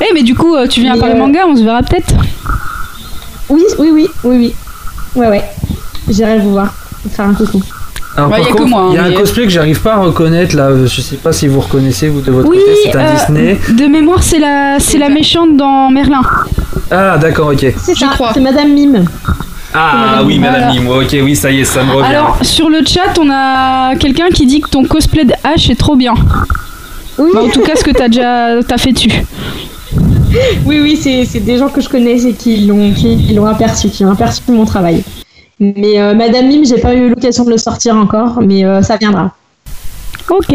[0.00, 2.14] Eh mais du coup, euh, tu viens Mais, parler euh, manga, on se verra peut-être.
[3.48, 4.54] Oui, oui, oui, oui, oui.
[5.14, 5.44] Ouais, ouais.
[6.08, 6.72] J'irai vous voir.
[7.10, 7.62] Faire un coucou.
[8.16, 9.44] Alors, Bah, par y a que contre, moi, il y a hein, un mais- cosplay
[9.44, 10.68] que j'arrive pas à reconnaître là.
[10.86, 12.76] Je sais pas si vous reconnaissez vous de votre Oui, côté.
[12.84, 13.58] C'est un euh, Disney.
[13.76, 16.20] de mémoire, c'est la, c'est la méchante dans Merlin.
[16.90, 17.66] Ah, d'accord, ok.
[17.82, 19.04] C'est ça, c'est Madame Mime.
[19.74, 20.72] Ah oui, Madame.
[20.74, 20.88] Mime.
[20.88, 22.08] Ok, oui, ça y est, ça me revient.
[22.10, 25.78] Alors, sur le chat, on a quelqu'un qui dit que ton cosplay de H est
[25.78, 26.12] trop bien.
[27.18, 27.30] Oui.
[27.32, 29.10] Bah, en tout cas, ce que t'as déjà t'as fait dessus.
[30.66, 33.46] Oui, oui, c'est c'est des gens que je connais et qui l'ont qui, qui l'ont
[33.46, 35.02] aperçu, qui ont aperçu mon travail.
[35.62, 38.96] Mais euh, Madame Mime, j'ai pas eu l'occasion de le sortir encore, mais euh, ça
[38.96, 39.30] viendra.
[40.28, 40.54] Ok.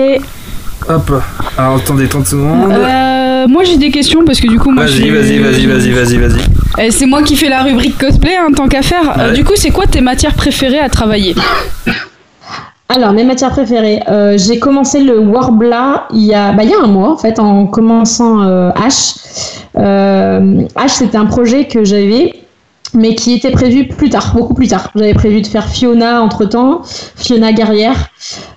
[0.89, 1.11] Hop.
[1.57, 2.71] Alors, attendez 30 secondes.
[2.71, 5.91] Euh, moi, j'ai des questions parce que du coup, moi, je Vas-y, vas-y, vas-y, vas-y,
[5.91, 6.41] vas-y, vas-y.
[6.79, 9.17] Eh, c'est moi qui fais la rubrique cosplay, hein, tant qu'à faire.
[9.19, 9.33] Euh, Ouais.
[9.33, 11.35] du coup, c'est quoi tes matières préférées à travailler
[12.89, 14.01] Alors, mes matières préférées.
[14.07, 17.17] Euh, j'ai commencé le Warbla il y, a, bah, il y a un mois, en
[17.17, 19.17] fait, en commençant euh, H.
[19.77, 22.33] Euh, H, c'était un projet que j'avais,
[22.93, 24.91] mais qui était prévu plus tard, beaucoup plus tard.
[24.95, 26.81] J'avais prévu de faire Fiona entre-temps,
[27.15, 28.07] Fiona guerrière,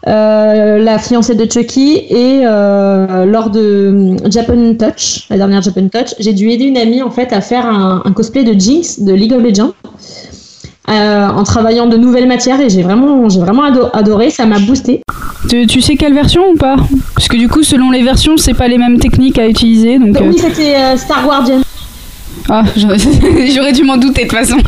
[0.07, 6.15] euh, la fiancée de Chucky, et euh, lors de Japan Touch, la dernière Japan Touch,
[6.19, 9.13] j'ai dû aider une amie, en fait, à faire un, un cosplay de Jinx de
[9.13, 9.73] League of Legends
[10.89, 14.59] euh, en travaillant de nouvelles matières et j'ai vraiment, j'ai vraiment ado- adoré, ça m'a
[14.59, 15.03] boosté.
[15.49, 16.77] tu, tu sais quelle version ou pas?
[17.15, 19.99] Parce que du coup, selon les versions, c'est pas les mêmes techniques à utiliser.
[19.99, 21.61] Donc, euh, Oui, c'était euh, Star Guardian.
[22.53, 24.57] Ah, j'aurais dû m'en douter de toute façon.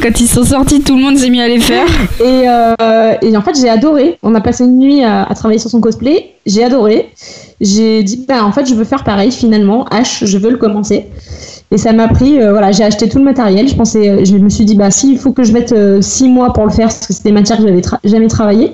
[0.00, 1.88] Quand ils sont sortis, tout le monde s'est mis à les faire.
[2.20, 4.16] Et, euh, en fait, j'ai adoré.
[4.22, 6.34] On a passé une nuit à, travailler sur son cosplay.
[6.46, 7.08] J'ai adoré.
[7.60, 9.86] J'ai dit, bah, en fait, je veux faire pareil finalement.
[9.90, 11.06] H, je veux le commencer.
[11.72, 13.66] Et ça m'a pris, euh, voilà, j'ai acheté tout le matériel.
[13.68, 16.28] Je pensais, euh, je me suis dit, bah, s'il faut que je mette euh, six
[16.28, 18.72] mois pour le faire, parce que c'est des matières que j'avais tra- jamais travaillé,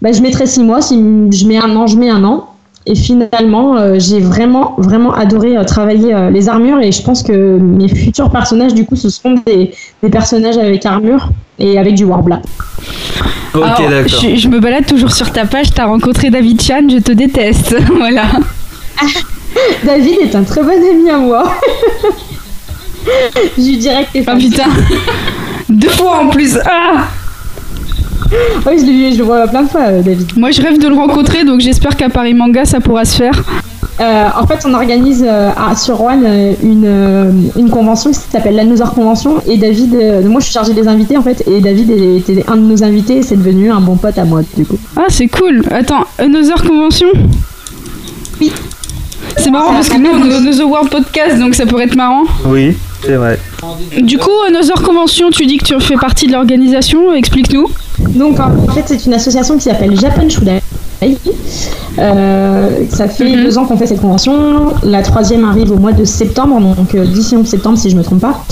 [0.00, 0.80] bah, je mettrai six mois.
[0.80, 2.51] Si je mets un an, je mets un an.
[2.84, 7.22] Et finalement, euh, j'ai vraiment, vraiment adoré euh, travailler euh, les armures et je pense
[7.22, 9.72] que mes futurs personnages, du coup, ce seront des,
[10.02, 11.28] des personnages avec armure
[11.60, 12.42] et avec du Warbla.
[13.54, 14.20] Ok, d'accord.
[14.20, 17.76] je, je me balade toujours sur ta page, t'as rencontré David Chan, je te déteste.
[17.96, 18.24] voilà.
[19.84, 21.54] David est un très bon ami à moi.
[23.56, 24.68] je lui dirais que t'es Ah putain
[25.68, 27.04] Deux fois en plus Ah
[28.66, 30.36] oui, je, l'ai vu- je le vois plein de fois, euh, David.
[30.36, 33.42] Moi, je rêve de le rencontrer, donc j'espère qu'à Paris Manga, ça pourra se faire.
[34.00, 36.18] Euh, en fait, on organise euh, à- sur Rouen
[36.62, 39.34] une, une convention qui s'appelle l'Another Convention.
[39.46, 42.56] Et David, euh, moi je suis chargée des invités en fait, et David était un
[42.56, 44.78] de nos invités et c'est devenu un bon pote à moi du coup.
[44.96, 45.62] Ah, c'est cool.
[45.70, 47.08] Attends, Another Convention?
[48.40, 48.50] Oui.
[49.36, 52.24] C'est marrant parce que nous, on est au World Podcast, donc ça pourrait être marrant.
[52.46, 53.38] Oui, c'est vrai.
[54.02, 57.68] Du coup, Another Convention, tu dis que tu fais partie de l'organisation, explique-nous.
[58.10, 60.60] Donc en fait, c'est une association qui s'appelle Japan Shudai.
[61.98, 64.72] Euh, ça fait deux ans qu'on fait cette convention.
[64.82, 68.02] La troisième arrive au mois de septembre, donc euh, d'ici 11 septembre si je me
[68.02, 68.44] trompe pas.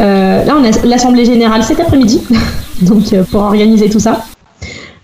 [0.00, 2.22] Euh, là, on a l'assemblée générale cet après-midi,
[2.82, 4.24] donc pour organiser tout ça.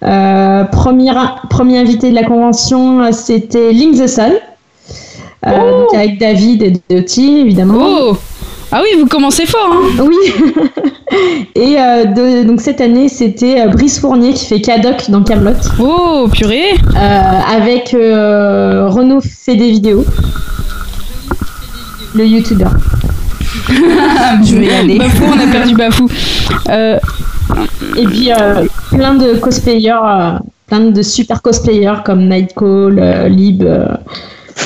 [0.05, 1.13] Euh, premier,
[1.49, 4.33] premier invité de la convention, c'était Link the Sun,
[5.45, 7.79] donc avec David et Doty évidemment.
[7.81, 8.17] Oh
[8.77, 10.17] Ah oui, vous commencez fort, hein Oui.
[11.55, 15.53] Et euh, de- donc cette année, c'était euh, Brice Fournier qui fait Cadoc dans Camelot.
[15.79, 20.05] Oh, purée Avec euh, Renaud fait des vidéos.
[22.17, 22.73] Le youtubeur.
[23.69, 24.99] Je vais y aller.
[24.99, 26.09] Bafou, on a perdu Bafou.
[27.97, 28.31] Et puis
[28.91, 33.63] plein de cosplayers, plein de super cosplayers comme Nightcall, Lib,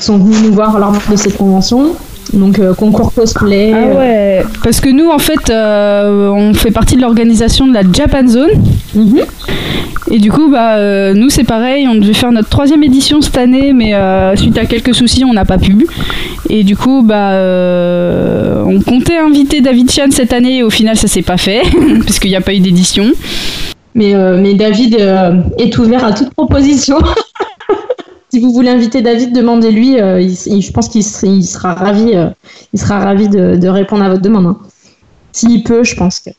[0.01, 1.95] sont venus nous voir lors de cette convention.
[2.33, 3.73] Donc euh, concours cosplay.
[3.75, 3.99] Ah euh,
[4.41, 8.27] ouais, parce que nous en fait euh, on fait partie de l'organisation de la Japan
[8.27, 8.51] Zone.
[10.11, 13.37] Et du coup bah euh, nous c'est pareil, on devait faire notre troisième édition cette
[13.37, 15.87] année mais euh, suite à quelques soucis on n'a pas pu.
[16.49, 20.97] Et du coup bah euh, on comptait inviter David Chan cette année et au final
[20.97, 21.63] ça s'est pas fait
[22.07, 23.07] parce qu'il n'y a pas eu d'édition.
[23.95, 24.97] Mais, euh, mais David
[25.59, 26.99] est ouvert à toute proposition.
[28.31, 30.01] si vous voulez inviter David, demandez-lui.
[30.01, 32.29] euh, il- il- je pense qu'il ser- il sera ravi, euh,
[32.73, 34.47] il sera ravi de, de répondre à votre demande.
[34.47, 34.59] hein.
[35.33, 36.31] S'il peut, je pense que.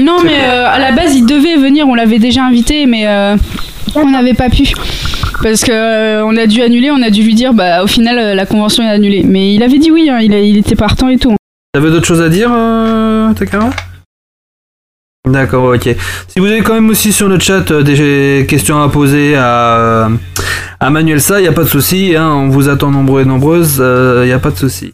[0.00, 3.36] Non mais euh, à la base il devait venir, on l'avait déjà invité mais euh,
[3.94, 4.64] on n'avait pas pu.
[5.42, 8.18] Parce que euh, on a dû annuler, on a dû lui dire bah au final
[8.18, 9.24] euh, la convention est annulée.
[9.24, 11.34] Mais il avait dit oui, hein, il, a- il était partant et tout.
[11.74, 13.70] T'avais d'autres choses à dire, euh, Takara?
[15.28, 15.88] D'accord, ok.
[16.28, 19.76] Si vous avez quand même aussi sur le chat euh, des questions à poser à,
[19.76, 20.08] euh,
[20.82, 23.24] à Manuel ça, il n'y a pas de souci, hein, on vous attend nombreux et
[23.24, 24.92] nombreuses, il n'y a pas de souci.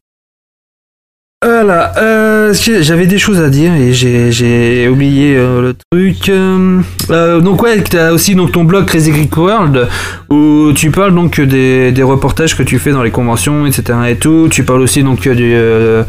[1.41, 6.28] Voilà, euh, j'avais des choses à dire et j'ai- oublié euh, le truc.
[6.30, 6.80] euh,
[7.11, 9.86] euh, donc ouais, tu as aussi donc, ton blog Crazy Greek World
[10.30, 13.97] où tu parles donc des, des reportages que tu fais dans les conventions, etc.
[14.09, 14.49] et tout.
[14.51, 16.03] Tu parles aussi donc du, euh,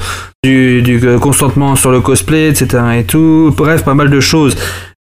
[0.43, 2.81] du, du euh, consentement sur le cosplay, etc.
[2.97, 3.53] et tout.
[3.55, 4.55] Bref, pas mal de choses.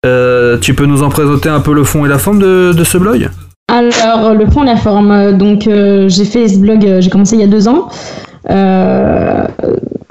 [0.07, 2.85] Euh, tu peux nous en présenter un peu le fond et la forme de, de
[2.85, 3.29] ce blog?
[3.73, 5.11] Alors, le fond, la forme.
[5.11, 7.89] euh, Donc, euh, j'ai fait ce blog, euh, j'ai commencé il y a deux ans.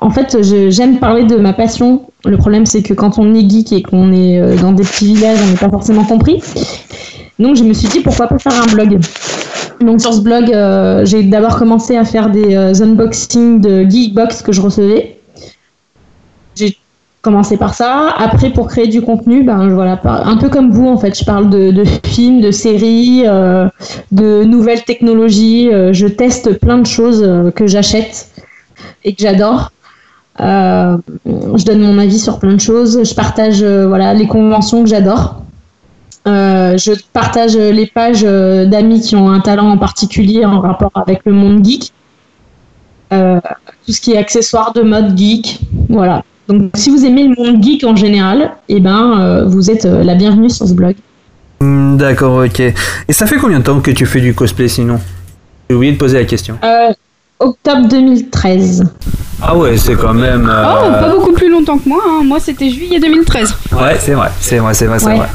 [0.04, 2.02] En fait, j'aime parler de ma passion.
[2.26, 5.38] Le problème, c'est que quand on est geek et qu'on est dans des petits villages,
[5.46, 6.42] on n'est pas forcément compris.
[7.38, 9.00] Donc, je me suis dit, pourquoi pas faire un blog?
[9.80, 10.46] Donc, sur ce blog,
[11.06, 15.18] j'ai d'abord commencé à faire des unboxings de Geekbox que je recevais.
[17.22, 18.16] J'ai commencé par ça.
[18.18, 21.84] Après, pour créer du contenu, ben un peu comme vous en fait, je parle de,
[22.04, 23.70] films, de séries, euh,
[24.12, 25.70] de nouvelles technologies.
[25.72, 28.32] euh, je teste plein de choses euh, que j'achète
[29.04, 29.72] et que j'adore.
[30.40, 33.04] Je donne mon avis sur plein de choses.
[33.04, 35.44] Je partage voilà les conventions que j'adore.
[36.26, 41.34] Je partage les pages d'amis qui ont un talent en particulier en rapport avec le
[41.34, 41.94] monde geek.
[43.12, 46.24] Tout ce qui est accessoires de mode geek, voilà.
[46.52, 50.04] Donc si vous aimez le monde geek en général, eh ben euh, vous êtes euh,
[50.04, 50.96] la bienvenue sur ce blog.
[51.62, 52.60] Hmm, D'accord, ok.
[52.60, 52.74] Et
[53.14, 55.00] ça fait combien de temps que tu fais du cosplay sinon?
[55.70, 56.58] J'ai oublié de poser la question.
[56.64, 56.92] Euh,
[57.40, 58.84] octobre 2013.
[59.42, 60.48] Ah ouais, c'est quand même.
[60.50, 62.02] euh, Oh, pas beaucoup plus longtemps que moi.
[62.06, 62.22] hein.
[62.24, 63.56] Moi, c'était juillet 2013.
[63.74, 65.18] Ouais, c'est vrai, c'est vrai, c'est vrai, c'est Ouais.
[65.18, 65.28] vrai.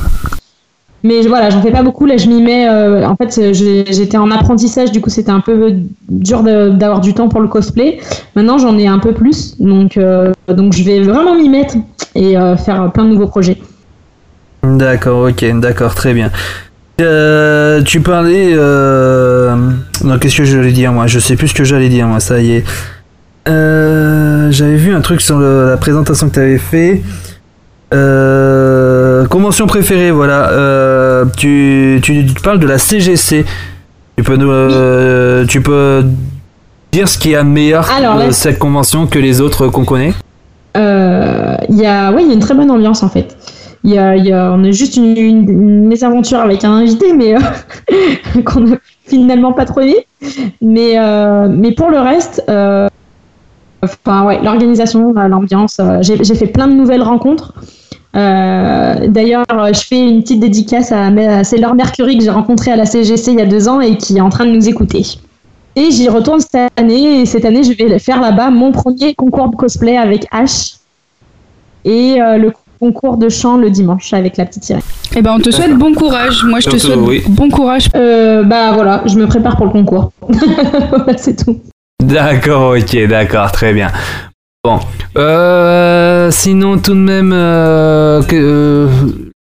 [1.06, 2.04] Mais voilà, j'en fais pas beaucoup.
[2.04, 2.68] Là, je m'y mets.
[2.68, 5.74] euh, en fait, j'étais en apprentissage, du coup, c'était un peu
[6.08, 7.98] dur d'avoir du temps pour le cosplay.
[8.34, 11.76] Maintenant, j'en ai un peu plus, donc euh, donc je vais vraiment m'y mettre
[12.14, 13.58] et euh, faire plein de nouveaux projets.
[14.64, 16.30] D'accord, ok, d'accord, très bien.
[16.98, 18.54] Tu parlais.
[18.56, 21.06] Non, qu'est-ce que j'allais dire moi?
[21.06, 22.64] Je sais plus ce que j'allais dire moi, ça y est.
[23.46, 27.02] J'avais vu un truc sur la présentation que tu avais fait.
[27.94, 28.85] Euh,
[29.24, 30.50] convention préférée, voilà.
[30.50, 33.44] Euh, tu, tu, tu parles de la CGC.
[34.16, 36.04] Tu peux nous, euh, tu peux
[36.92, 40.14] dire ce qui est meilleur Alors, de la- cette convention que les autres qu'on connaît?
[40.76, 43.36] Euh, Il y a, ouais, il y a une très bonne ambiance en fait.
[43.84, 46.72] Il y a, il y a- on a juste une, une, une mésaventure avec un
[46.72, 47.38] invité, mais euh,
[48.44, 50.06] qu'on a finalement pas trop aimé.
[50.60, 52.88] Mais, euh, mais pour le reste, euh,
[53.82, 55.76] enfin ouais, l'organisation, euh, l'ambiance.
[55.80, 57.52] euh, j'ai fait plein de nouvelles rencontres
[58.14, 62.70] Euh, D'ailleurs, euh, je fais une petite dédicace à, à Sailor Mercury que j'ai rencontré
[62.70, 64.68] à la CGC il y a deux ans et qui est en train de nous
[64.68, 65.02] écouter.
[65.74, 69.50] Et j'y retourne cette année et cette année, je vais faire là-bas mon premier concours
[69.50, 70.76] de cosplay avec H
[71.84, 74.82] et euh, le concours de chant le dimanche avec la petite sirène.
[75.14, 76.44] Eh ben, on te souhaite bon courage.
[76.44, 77.22] Moi, je te souhaite oui.
[77.28, 77.88] bon courage.
[77.94, 80.12] Euh, bah voilà, je me prépare pour le concours.
[80.90, 81.60] Voilà, c'est tout.
[82.02, 83.90] D'accord, ok, d'accord, très bien.
[84.66, 84.80] Bon,
[85.16, 88.88] euh, sinon tout de même, euh, que, euh,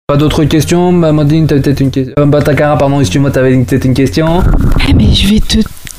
[0.09, 1.01] pas d'autres questions?
[1.05, 2.15] Amandine, t'avais peut-être une question.
[2.19, 4.43] Euh, bah, Takara, pardon, excuse-moi, t'avais une- peut-être une question
[4.89, 5.59] Eh, mais je vais te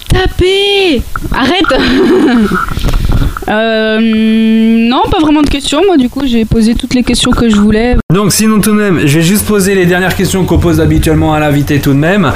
[0.10, 1.02] taper
[1.34, 1.82] Arrête
[3.50, 3.98] Euh,
[4.90, 5.82] non, pas vraiment de questions.
[5.86, 7.96] Moi, du coup, j'ai posé toutes les questions que je voulais.
[8.14, 11.34] Donc sinon tout de même, je vais juste poser les dernières questions qu'on pose habituellement
[11.34, 12.34] à l'invité tout de même.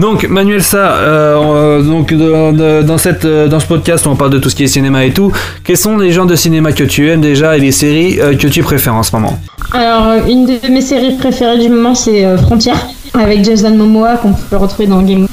[0.00, 4.38] Donc Manuel Sa, euh, euh, donc dans, cette euh, dans ce podcast on parle de
[4.38, 5.30] tout ce qui est cinéma et tout.
[5.62, 8.46] Quels sont les genres de cinéma que tu aimes déjà et les séries euh, que
[8.46, 9.38] tu préfères en ce moment?
[9.72, 14.32] Alors, une de mes séries préférées du moment, c'est euh, Frontières, avec Jason Momoa, qu'on
[14.32, 15.28] peut retrouver dans Game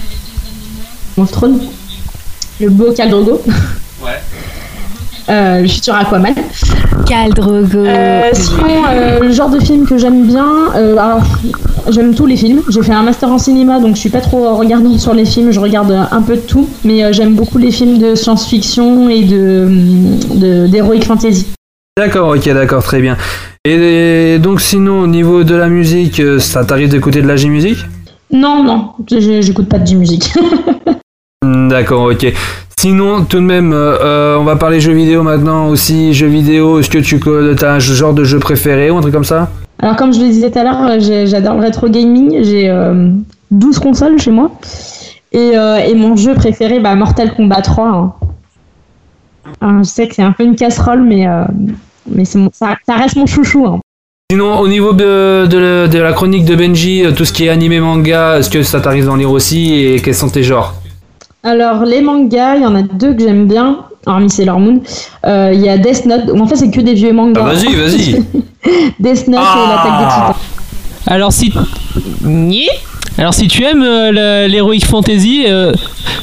[1.15, 1.61] of Thrones.
[2.59, 3.41] Le beau Khal Drogo.
[5.29, 6.33] Euh, le futur Aquaman.
[7.05, 7.79] Khal Drogo.
[7.79, 11.21] Euh, sinon, euh, le genre de film que j'aime bien, euh, alors,
[11.89, 12.61] j'aime tous les films.
[12.69, 15.51] J'ai fait un master en cinéma, donc je suis pas trop regardante sur les films.
[15.51, 19.09] Je regarde euh, un peu de tout, mais euh, j'aime beaucoup les films de science-fiction
[19.09, 21.47] et de hum, de- d'heroic fantasy.
[21.97, 23.17] D'accord, ok, d'accord, très bien.
[23.65, 27.35] Et, et donc sinon au niveau de la musique, euh, ça t'arrive d'écouter de la
[27.35, 27.79] J-musique?
[28.31, 30.31] Non, non, j'écoute pas de musique.
[31.43, 32.33] Hmm, D'accord, ok.
[32.79, 36.13] Sinon, tout de même, euh, euh, on va parler jeux vidéo maintenant aussi.
[36.13, 37.19] Jeux vidéo, est-ce que tu
[37.65, 39.49] as un genre de jeu préféré ou un truc comme ça?
[39.79, 42.43] Alors comme je le disais tout à l'heure, euh, j'adore le rétro gaming.
[42.43, 43.09] J'ai euh,
[43.49, 44.51] 12 consoles chez moi.
[45.31, 47.87] Et, euh, et mon jeu préféré, bah, Mortal Kombat 3.
[47.87, 48.13] hein.
[49.59, 51.25] Alors, je sais que c'est un peu une casserole, mais,
[52.09, 53.65] mais mon- ça, ça reste mon chouchou.
[53.65, 53.79] hein.
[54.31, 57.49] Sinon, au niveau de, de la- de la chronique de Benji, tout ce qui est
[57.49, 60.75] animé manga, est-ce que ça t'arrive d'en lire aussi et quels sont tes genres?
[61.43, 64.81] Alors les mangas, il y en a deux que j'aime bien, hormis Sailor Moon.
[65.25, 67.41] Euh, Il y a Death Note, en fait c'est que des vieux mangas.
[67.45, 68.11] Ah, vas-y, vas-y.
[68.99, 70.35] Death Note et l'attaque des titans.
[71.07, 71.53] Alors si.
[72.23, 72.67] Ni
[73.17, 75.71] Alors si tu aimes euh, l'Heroic Fantasy, euh,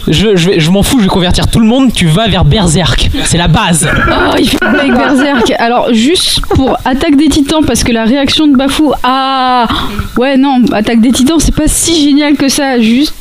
[0.09, 2.45] je, je, vais- je m'en fous, je vais convertir tout le monde, tu vas vers
[2.45, 3.09] Berserk.
[3.25, 3.89] C'est la base.
[4.11, 5.55] Oh, il fait avec Berserk.
[5.59, 9.67] Alors, juste pour Attaque des Titans, parce que la réaction de Bafou, ah,
[10.19, 12.79] ouais, non, Attaque des Titans, c'est pas si génial que ça.
[12.79, 13.15] Juste,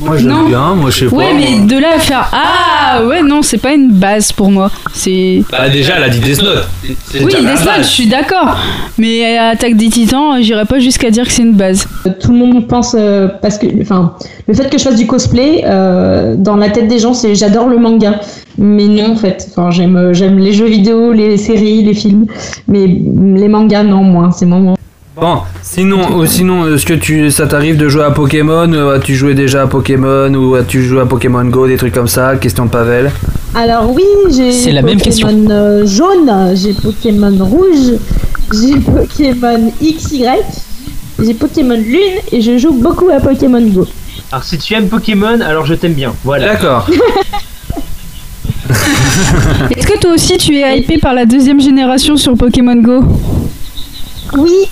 [0.00, 0.44] Moi j'aime Non.
[0.48, 1.34] bien, moi je sais ouais, pas.
[1.34, 4.70] mais de là à faire, ah, ouais, non, c'est pas une base pour moi.
[4.94, 5.42] C'est.
[5.50, 6.66] Bah déjà, elle a dit Death Note.
[7.10, 7.86] C'est Oui, déjà la Death Note, je base.
[7.88, 8.56] suis d'accord.
[8.98, 11.86] Mais euh, Attaque des Titans, j'irais pas jusqu'à dire que c'est une base.
[12.20, 14.14] Tout le monde pense euh, parce que, enfin,
[14.48, 17.68] le fait que je fasse du cosplay, euh, dans la tête des gens, c'est j'adore
[17.68, 18.20] le manga.
[18.58, 22.24] Mais non, en fait, enfin, j'aime, euh, j'aime les jeux vidéo, les séries, les films,
[22.66, 24.60] mais les mangas, non, moins, c'est moins.
[24.60, 24.74] moins.
[25.18, 29.14] Bon, sinon, euh, sinon est-ce que tu, ça t'arrive de jouer à Pokémon euh, As-tu
[29.14, 32.66] joué déjà à Pokémon ou as-tu joué à Pokémon Go, des trucs comme ça Question
[32.66, 33.10] de Pavel.
[33.54, 35.28] Alors oui, j'ai C'est la même question.
[35.28, 37.94] Pokémon euh, jaune, j'ai Pokémon rouge,
[38.52, 40.26] j'ai Pokémon XY,
[41.22, 43.86] j'ai Pokémon lune et je joue beaucoup à Pokémon Go.
[44.30, 46.12] Alors si tu aimes Pokémon, alors je t'aime bien.
[46.24, 46.48] Voilà.
[46.48, 46.90] D'accord.
[49.74, 53.02] Est-ce que toi aussi tu es hypé par la deuxième génération sur Pokémon Go?
[54.36, 54.66] Oui,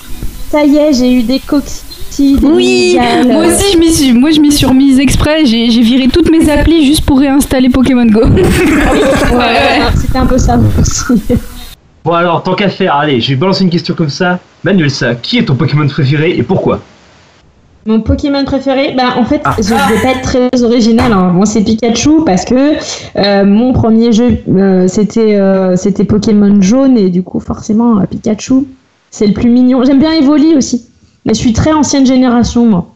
[0.55, 2.37] ça y est, j'ai eu des coquilles.
[2.39, 3.27] des Oui, migales.
[3.27, 6.31] moi aussi je m'y suis, moi je m'y suis remise exprès, j'ai j'ai viré toutes
[6.31, 8.21] mes applis juste pour réinstaller Pokémon Go.
[9.33, 11.03] Ouais, C'était un peu ça aussi.
[12.05, 14.39] Bon alors, tant qu'à faire, allez, je vais balancer une question comme ça.
[14.63, 16.79] Manuel, ça, qui est ton Pokémon préféré et pourquoi?
[17.85, 21.11] Mon Pokémon préféré, bah en fait, je vais pas être très original.
[21.11, 21.31] Hein.
[21.33, 22.75] Moi, c'est Pikachu parce que
[23.17, 28.05] euh, mon premier jeu, euh, c'était euh, c'était Pokémon jaune et du coup, forcément, euh,
[28.09, 28.65] Pikachu,
[29.17, 29.81] c'est le plus mignon.
[29.85, 30.83] J'aime bien Evoli aussi,
[31.25, 32.91] mais je suis très ancienne génération, moi.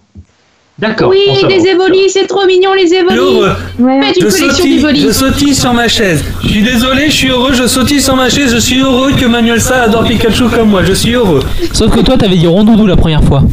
[0.77, 1.09] D'accord.
[1.09, 3.17] Oui, les évolis, c'est trop mignon les évolis.
[3.17, 3.51] Heureux.
[3.79, 4.01] Ouais.
[4.01, 6.23] Faites une Je collection sautille, je sautille sur ma chaise.
[6.43, 8.53] Je suis désolé, je suis heureux, je sautille sur ma chaise.
[8.53, 10.81] Je suis heureux que Manuel Sa adore Pikachu comme moi.
[10.85, 11.41] Je suis heureux.
[11.73, 13.43] Sauf que toi, t'avais dit rondoudou la première fois.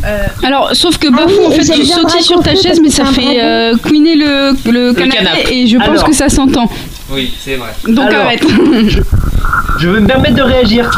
[0.45, 3.05] Alors, sauf que Ah Bafou, oui, en fait, tu sautilles sur ta chaise, mais ça
[3.07, 5.49] fait euh, couiner le, le canapé canapé.
[5.53, 6.05] et je pense Alors.
[6.05, 6.71] que ça s'entend.
[7.13, 7.71] Oui, c'est vrai.
[7.89, 8.23] Donc Alors.
[8.27, 8.45] arrête.
[9.81, 10.91] Je veux me permettre de réagir.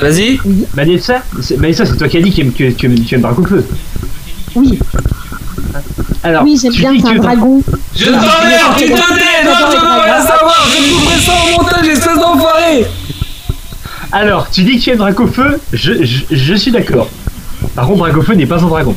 [0.00, 0.40] Vas-y.
[0.74, 3.20] Vanessa, c'est- Vanessa, c'est toi qui as dit que tu aimes, que tu aimes, aimes
[3.20, 3.64] Dracofeu.
[4.56, 4.78] Oui,
[6.22, 7.62] Alors, oui, j'aime tu bien un que- dragon.
[7.96, 9.44] Je t'emmerde, tu te tais.
[9.44, 10.66] Non, tu ne veux rien savoir.
[10.68, 12.86] Je couperai ça au montage, espèce d'enfoiré.
[14.12, 17.08] Alors, tu dis que tu aimes Dracofeu, je, je, je suis d'accord.
[17.76, 18.94] Par contre, Dracofeu n'est pas un dragon.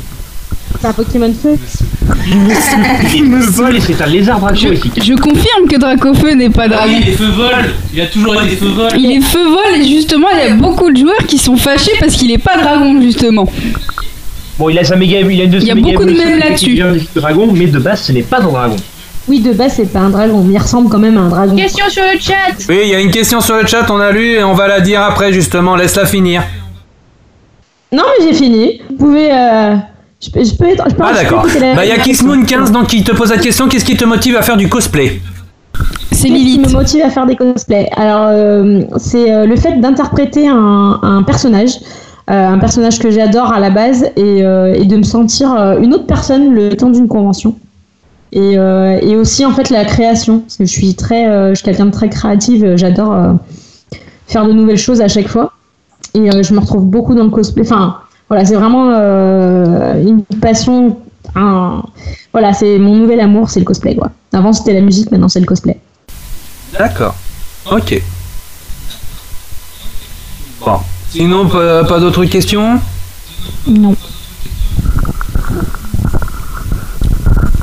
[0.84, 1.58] C'est un Pokémon feu.
[3.16, 4.92] Il c'est un lézard draco ici.
[5.02, 6.92] Je confirme que Dracofeu n'est pas dragon.
[6.98, 7.74] est feu vol.
[7.94, 8.90] Il a toujours été feu vol.
[8.98, 11.94] Il est feu vol et justement il y a beaucoup de joueurs qui sont fâchés
[12.02, 13.48] parce qu'il est pas dragon justement.
[14.60, 16.04] Bon, il a sa méga il a une de ses Il y a méga beaucoup
[16.04, 16.12] de
[16.56, 17.08] qui là-dessus.
[17.16, 18.76] dragon, mais de base, ce n'est pas un dragon.
[19.30, 21.56] Oui, de base, c'est pas un dragon, mais il ressemble quand même à un dragon.
[21.56, 22.58] Question sur le chat.
[22.68, 24.68] Oui, il y a une question sur le chat, on a lu et on va
[24.68, 25.78] la dire après justement.
[25.78, 26.44] Laisse-la finir.
[27.94, 28.82] Non, mais j'ai fini.
[28.90, 29.32] Vous pouvez.
[29.32, 29.76] euh,
[30.24, 30.84] Je peux, je peux être.
[30.90, 31.46] je peux- Ah d'accord.
[31.60, 33.68] Bah il y a la Kissmoon15 donc qui te pose la question.
[33.68, 35.22] Qu'est-ce qui te motive à faire du cosplay?
[36.12, 36.68] C'est Qu'est-ce qui Lilith.
[36.68, 37.90] me motive à faire des cosplays?
[37.98, 41.72] Alors, euh, c'est euh, le fait d'interpréter un, un personnage,
[42.30, 45.80] euh, un personnage que j'adore à la base, et, euh, et de me sentir euh,
[45.82, 47.56] une autre personne le temps d'une convention.
[48.32, 51.56] Et, euh, et aussi, en fait, la création, parce que je suis très, euh, je
[51.56, 53.34] suis quelqu'un de très créative, j'adore euh,
[54.28, 55.52] faire de nouvelles choses à chaque fois.
[56.14, 57.64] Et euh, je me retrouve beaucoup dans le cosplay.
[57.66, 57.98] Enfin,
[58.34, 60.98] voilà, c'est vraiment euh, une passion.
[61.36, 61.84] Un...
[62.32, 64.10] Voilà, c'est mon nouvel amour, c'est le cosplay, quoi.
[64.34, 65.78] Avant, c'était la musique, maintenant, c'est le cosplay.
[66.80, 67.14] D'accord.
[67.72, 68.02] Ok.
[70.66, 70.80] Bon.
[71.12, 72.80] Sinon, pas, pas d'autres questions?
[73.68, 73.96] Non.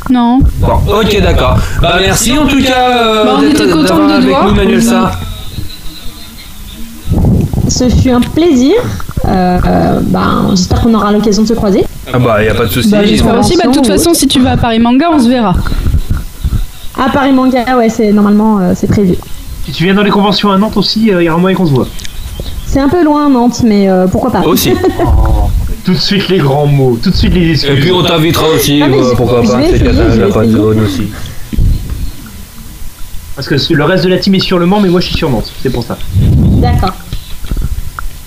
[0.08, 0.38] Non.
[0.60, 1.58] Bon, ok, d'accord.
[1.82, 4.46] Bah merci en tout cas euh, Bah, on était contents d'avoir de te voir.
[4.46, 5.10] nous, Manuel Sa.
[7.68, 8.76] Ce fut un plaisir.
[9.26, 11.84] Euh, ben, J'espère qu'on aura l'occasion de se croiser.
[12.12, 12.90] Ah bah y a pas de souci.
[12.90, 13.56] Bah, J'espère aussi.
[13.56, 15.54] Bah, de toute façon, si tu vas à Paris Manga, on se verra.
[16.98, 19.14] À Paris Manga, ouais, c'est normalement euh, c'est prévu.
[19.64, 21.66] Si tu viens dans les conventions à Nantes aussi, euh, il y aura moyen qu'on
[21.66, 21.86] se voit.
[22.66, 24.40] C'est un peu loin Nantes, mais euh, pourquoi pas.
[24.40, 24.72] Aussi.
[25.84, 27.70] Tout de suite les grands mots, tout de suite les excuses.
[27.70, 29.84] Et puis on t'invitera aussi, Ah, pourquoi pas, vais c'est
[30.30, 31.08] pas de aussi.
[33.34, 35.16] Parce que le reste de la team est sur le Mans, mais moi je suis
[35.16, 35.96] sur Nantes, c'est pour ça.
[36.20, 36.92] D'accord.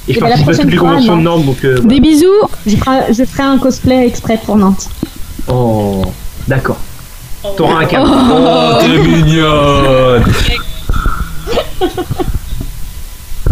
[0.07, 1.21] Et je Eh ben, participe à toutes les conventions de.
[1.21, 1.57] Nantes, donc.
[1.63, 1.87] euh, voilà.
[1.87, 2.27] Des bisous.
[2.65, 4.87] Je ferai, je ferai un cosplay exprès pour Nantes.
[5.47, 6.03] Oh,
[6.47, 6.77] d'accord.
[7.57, 8.09] T'auras un câble.
[8.09, 10.23] Oh, t'es mignonne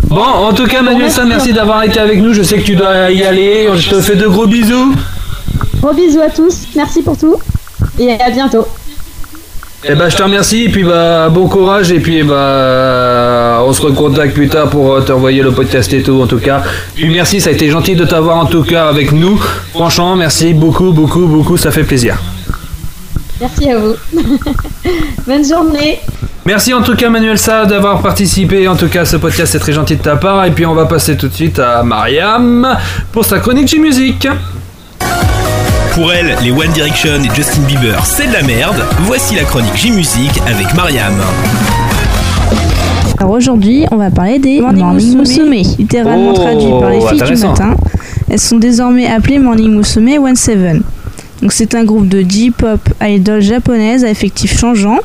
[0.07, 2.33] Bon, en tout cas, Manuel Sa, merci d'avoir été avec nous.
[2.33, 3.69] Je sais que tu dois y aller.
[3.75, 4.93] Je te fais de gros bisous.
[5.81, 7.37] Gros bisous à tous, merci pour tout,
[7.97, 8.65] et à bientôt.
[9.83, 10.65] Et bah, je te remercie.
[10.65, 11.91] Et puis, bah, bon courage.
[11.91, 16.21] Et puis, bah, on se recontacte plus tard pour euh, t'envoyer le podcast et tout,
[16.21, 16.61] en tout cas.
[16.95, 17.41] Puis, merci.
[17.41, 19.41] Ça a été gentil de t'avoir, en tout cas, avec nous.
[19.73, 21.57] Franchement, merci beaucoup, beaucoup, beaucoup.
[21.57, 22.17] Ça fait plaisir.
[23.39, 23.95] Merci à vous.
[25.27, 25.99] Bonne journée.
[26.45, 29.73] Merci en tout cas Manuel Sa d'avoir participé en tout cas ce podcast, c'est très
[29.73, 30.43] gentil de ta part.
[30.45, 32.77] Et puis on va passer tout de suite à Mariam
[33.11, 34.27] pour sa chronique G-Music.
[35.93, 38.81] Pour elle, les One Direction et Justin Bieber, c'est de la merde.
[39.01, 41.13] Voici la chronique J-Music avec Mariam.
[43.17, 47.41] Alors aujourd'hui, on va parler des Morning, Musume, littéralement Oh, traduit par les filles du
[47.41, 47.75] matin.
[48.29, 50.81] Elles sont désormais appelées Morning Musume One Seven.
[51.41, 54.99] Donc c'est un groupe de J-pop idol japonaise à effectifs changeants,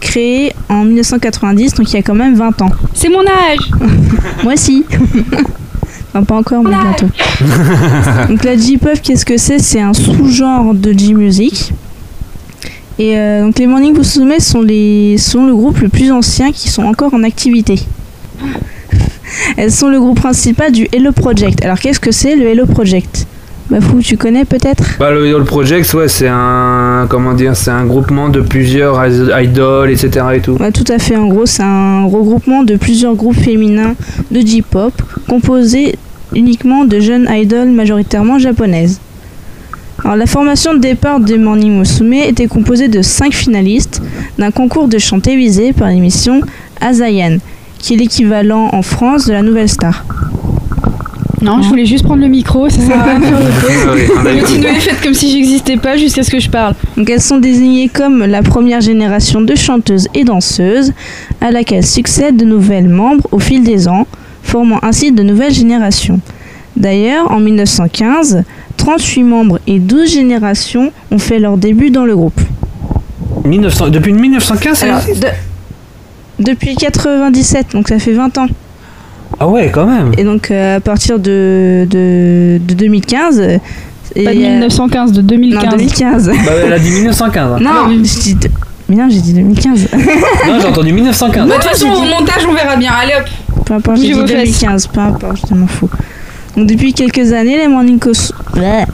[0.00, 2.70] créé en 1990, donc il y a quand même 20 ans.
[2.94, 3.70] C'est mon âge
[4.42, 4.84] Moi aussi.
[6.18, 7.06] enfin pas encore, mais bientôt.
[8.28, 9.58] Donc la J-pop, qu'est-ce que c'est?
[9.58, 11.72] C'est un sous-genre de J-music.
[12.98, 16.68] Et euh, donc les Morning Musume sont, les, sont le groupe le plus ancien qui
[16.68, 17.78] sont encore en activité.
[19.56, 21.64] Elles sont le groupe principal du Hello Project.
[21.64, 23.26] Alors qu'est-ce que c'est le Hello Project?
[23.70, 24.96] Bafou, tu connais peut-être?
[24.98, 28.98] Bah le Idol Project, ouais, c'est un comment dire, c'est un groupement de plusieurs
[29.42, 30.24] idoles, etc.
[30.36, 30.52] et tout.
[30.52, 31.16] Ouais, tout à fait.
[31.16, 33.94] En gros, c'est un regroupement de plusieurs groupes féminins
[34.30, 34.94] de J-pop
[35.28, 35.98] composés
[36.34, 39.00] uniquement de jeunes idoles majoritairement japonaises.
[40.04, 44.00] Alors, la formation de départ des Morning Musume était composée de 5 finalistes
[44.38, 46.40] d'un concours de chant télévisé par l'émission
[46.80, 47.38] Azayan,
[47.78, 50.04] qui est l'équivalent en France de la Nouvelle Star.
[51.40, 54.40] Non, je voulais juste prendre le micro, ça sert à rien de.
[54.40, 56.74] Continuez, faites comme si j'existais pas jusqu'à ce que je parle.
[56.96, 60.92] Donc elles sont désignées comme la première génération de chanteuses et danseuses
[61.40, 64.06] à laquelle succèdent de nouvelles membres au fil des ans,
[64.48, 66.20] formant ainsi de nouvelles générations.
[66.76, 68.42] D'ailleurs, en 1915,
[68.76, 72.40] 38 membres et 12 générations ont fait leur début dans le groupe.
[73.44, 78.46] 1900 depuis 1915, ça Alors, de- depuis 97, donc ça fait 20 ans.
[79.40, 80.12] Ah ouais, quand même.
[80.16, 83.40] Et donc euh, à partir de, de, de 2015...
[83.40, 83.58] euh,
[84.14, 85.64] Pas de et, euh, 1915, de 2015.
[85.64, 86.26] Non, 2015.
[86.28, 86.34] Bah,
[86.64, 87.52] elle a dit 1915.
[87.52, 87.58] hein.
[87.60, 88.48] non, j'ai dit, de-
[88.88, 89.88] mais non, j'ai dit 2015.
[90.46, 91.48] Non, j'ai entendu 1915.
[91.48, 92.92] Bah, de toute façon, au montage, on verra bien.
[93.00, 93.28] Allez hop
[93.68, 94.60] Peu importe, j'ai Bougez dit vos fesses.
[94.60, 95.90] 2015, peu importe, je m'en fous.
[96.56, 98.00] Donc depuis quelques années, les Morning.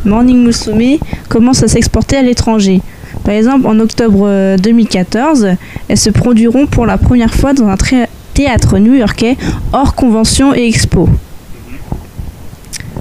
[0.05, 0.98] Morning Musume
[1.28, 2.82] commencent à s'exporter à l'étranger.
[3.24, 5.48] Par exemple, en octobre euh, 2014,
[5.88, 7.76] elles se produiront pour la première fois dans un
[8.34, 9.36] théâtre new-yorkais
[9.72, 11.09] hors convention et expo.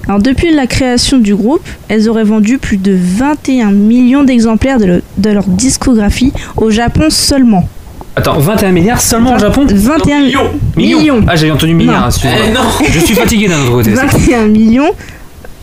[0.08, 4.86] Alors depuis la création du groupe, elles auraient vendu plus de 21 millions d'exemplaires de,
[4.86, 7.68] le- de leur discographie au Japon seulement.
[8.16, 10.42] Attends, 21 milliards seulement au Japon 21 Millions
[10.78, 11.22] millions.
[11.28, 12.08] Ah, j'avais entendu milliards, Non.
[12.08, 12.40] excuse-moi.
[12.48, 12.62] Eh, non.
[12.92, 13.96] Je suis fatigué d'un autre côté.
[13.96, 14.92] c'est- 21 millions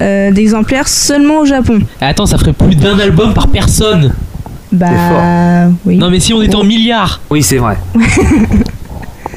[0.02, 1.78] euh, d'exemplaires seulement au Japon.
[2.00, 4.12] Attends, ça ferait plus d'un album par personne.
[4.72, 5.96] Bah oui.
[5.96, 7.20] Non, mais si on était en milliards.
[7.30, 7.76] Oui, c'est vrai.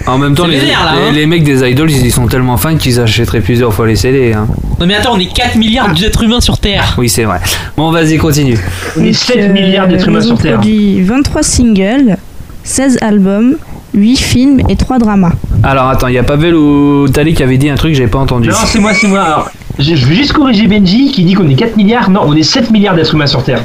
[0.05, 1.11] En même temps, les, vénère, là, les- hein.
[1.13, 4.33] les mecs des idols, ils sont tellement fans qu'ils achèteraient plusieurs fois les CD.
[4.33, 4.47] hein.
[4.77, 6.95] Non, mais attends, on est 4 milliards d'êtres humains sur Terre.
[6.97, 7.39] Oui, c'est vrai.
[7.77, 8.57] Bon, vas-y, continue.
[8.99, 10.53] On est 7 milliards d'êtres humains Ils ont sur Terre.
[10.55, 12.17] produit 23 singles,
[12.63, 13.57] 16 albums,
[13.93, 15.33] 8 films et 3 dramas.
[15.63, 18.07] Alors, attends, il y a Pavel ou Tali qui avait dit un truc que j'ai
[18.07, 18.49] pas entendu.
[18.49, 19.21] Non, c'est moi, c'est moi.
[19.21, 19.49] Alors,
[19.79, 22.09] je, je veux juste corriger Benji qui dit qu'on est 4 milliards.
[22.09, 23.61] Non, on est 7 milliards d'êtres humains sur Terre.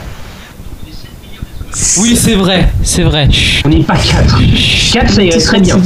[1.98, 3.28] Oui, c'est vrai, c'est vrai.
[3.64, 4.40] On n'est pas 4.
[4.92, 5.76] 4, ça irait très bien.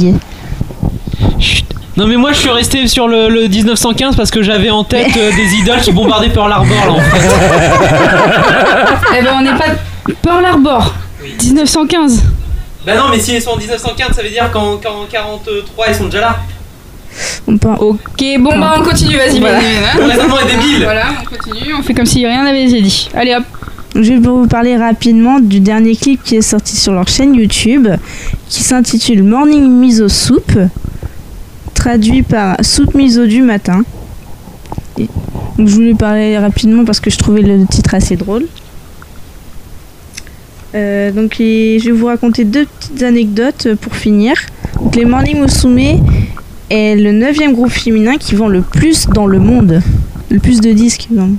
[1.95, 5.15] Non, mais moi je suis resté sur le, le 1915 parce que j'avais en tête
[5.15, 7.27] euh, des idoles qui bombardaient Pearl Harbor là en fait.
[9.19, 9.65] Eh ben, on n'est pas
[10.23, 10.95] Pearl Harbor.
[11.43, 12.23] 1915.
[12.85, 15.95] Bah non, mais si elles sont en 1915, ça veut dire qu'en qu'en 43 ils
[15.95, 16.37] sont déjà là.
[17.47, 19.59] On peut- Ok, bon bah on continue, vas-y, Voilà.
[19.59, 20.07] Le hein.
[20.07, 20.83] raisonnement est débile.
[20.83, 23.09] Voilà, on continue, on fait comme si rien n'avait été dit.
[23.13, 23.43] Allez hop.
[23.95, 27.87] Je vais vous parler rapidement du dernier clip qui est sorti sur leur chaîne YouTube,
[28.49, 30.51] qui s'intitule Morning Miso Soup,
[31.75, 33.83] traduit par Soupe miso du matin.
[34.97, 35.07] Et-
[35.57, 38.47] donc je voulais parler rapidement parce que je trouvais le titre assez drôle.
[40.75, 44.33] Euh, donc les- je vais vous raconter deux petites anecdotes pour finir.
[44.81, 45.77] Donc, les Morning Musume
[46.69, 49.81] est le neuvième groupe féminin qui vend le plus dans le monde.
[50.31, 51.07] Le plus de disques.
[51.11, 51.29] Dans...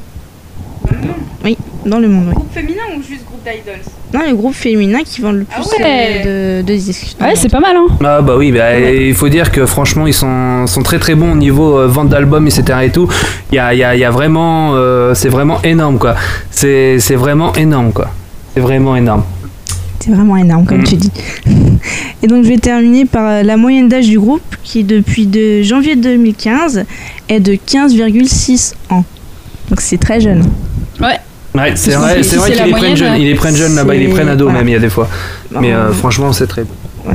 [1.44, 2.34] Oui, dans le monde, oui.
[2.34, 3.80] Groupe féminin ou juste groupe d'idols?
[4.14, 6.22] Non, le groupe féminin qui vend le Ah plus ouais.
[6.24, 7.16] euh, de, de disques.
[7.20, 7.86] Ouais, c'est pas mal, hein.
[8.04, 11.32] Ah bah oui, bah, il faut dire que franchement ils sont, sont très très bons
[11.32, 13.08] au niveau euh, vente d'albums etc et tout.
[13.50, 16.14] Il y a, il y a- il y a vraiment, euh, c'est vraiment énorme quoi.
[16.52, 18.10] C'est vraiment énorme quoi.
[18.54, 19.24] C'est vraiment énorme.
[20.00, 20.84] C'est vraiment énorme, comme Mm.
[20.84, 21.10] tu dis.
[22.22, 25.62] Et donc, je vais terminer par euh, la moyenne d'âge du groupe, qui depuis de
[25.62, 26.84] janvier 2015
[27.28, 29.04] est de 15,6 ans.
[29.70, 30.44] Donc, c'est très jeune.
[31.00, 31.18] Ouais.
[31.54, 34.00] Ouais, c'est vrai, c'est vrai qu'ils les prennent jeunes, ils les prennent jeunes là-bas, ils
[34.00, 34.58] les prennent ados voilà.
[34.58, 35.08] même il y a des fois.
[35.60, 36.62] Mais euh, franchement c'est très.
[37.06, 37.14] Ouais.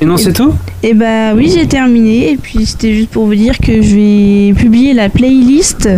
[0.00, 0.52] Et non c'est tout
[0.82, 2.32] Et bah oui, j'ai terminé.
[2.32, 5.88] Et puis, c'était juste pour vous dire que je vais publier la playlist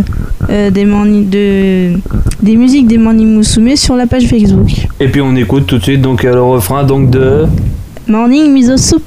[0.49, 1.93] euh, des, morning- de,
[2.41, 4.67] des musiques des Morning Musume sur la page Facebook.
[4.99, 7.45] Et puis on écoute tout de suite donc euh, le refrain donc de.
[8.07, 9.01] Morning Miso Soup.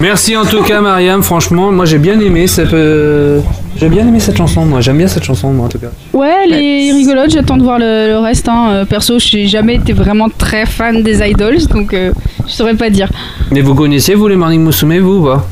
[0.00, 3.40] Merci en tout cas Mariam, franchement moi j'ai bien aimé cette, euh,
[3.76, 5.86] j'ai bien aimé cette chanson moi, j'aime bien cette chanson moi en tout cas.
[6.12, 8.48] Ouais, elle est rigolote, j'attends de voir le, le reste.
[8.48, 8.70] Hein.
[8.70, 12.12] Euh, Perso, j'ai jamais été vraiment très fan des idols, donc euh,
[12.46, 13.08] je saurais pas dire.
[13.50, 15.46] Mais vous connaissiez vous les Morning Musume vous ou pas?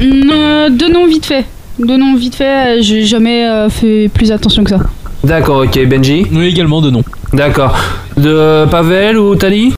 [0.00, 1.44] Euh, de nom vite fait.
[1.78, 4.80] De nom vite fait, j'ai jamais euh, fait plus attention que ça.
[5.24, 6.26] D'accord ok Benji?
[6.32, 7.02] Oui, également de nom.
[7.32, 7.76] D'accord.
[8.16, 9.74] De Pavel ou Tali?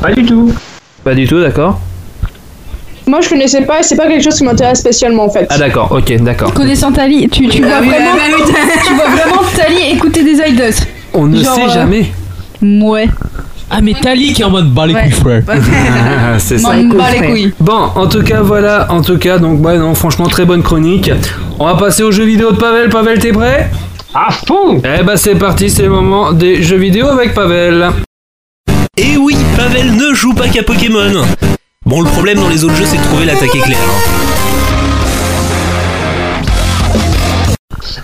[0.00, 0.52] Pas du tout.
[1.04, 1.80] Pas du tout d'accord.
[3.08, 5.46] Moi, je connaissais pas et c'est pas quelque chose qui m'intéresse spécialement en fait.
[5.48, 6.52] Ah d'accord ok d'accord.
[6.52, 8.42] Connaissant Tali, tu, tu vois oui, vraiment, bah oui,
[8.86, 10.74] tu vois vraiment Tali écouter des idols.
[11.14, 12.12] On ne Genre, sait euh, jamais.
[12.62, 13.08] Ouais.
[13.70, 15.42] Ah, mais Tali qui est en mode bah les couilles, frère.
[15.48, 16.74] Ah, c'est ça.
[16.74, 17.52] M'en bats les couilles.
[17.60, 21.10] Bon, en tout cas, voilà, en tout cas, donc, ouais, non, franchement, très bonne chronique.
[21.58, 22.88] On va passer aux jeux vidéo de Pavel.
[22.88, 23.70] Pavel, t'es prêt?
[24.14, 27.90] À fond Eh bah, c'est parti, c'est le moment des jeux vidéo avec Pavel.
[28.96, 31.22] Et oui, Pavel ne joue pas qu'à Pokémon.
[31.88, 33.78] Bon, le problème dans les autres jeux, c'est de trouver l'attaque éclair.
[33.80, 33.94] hein.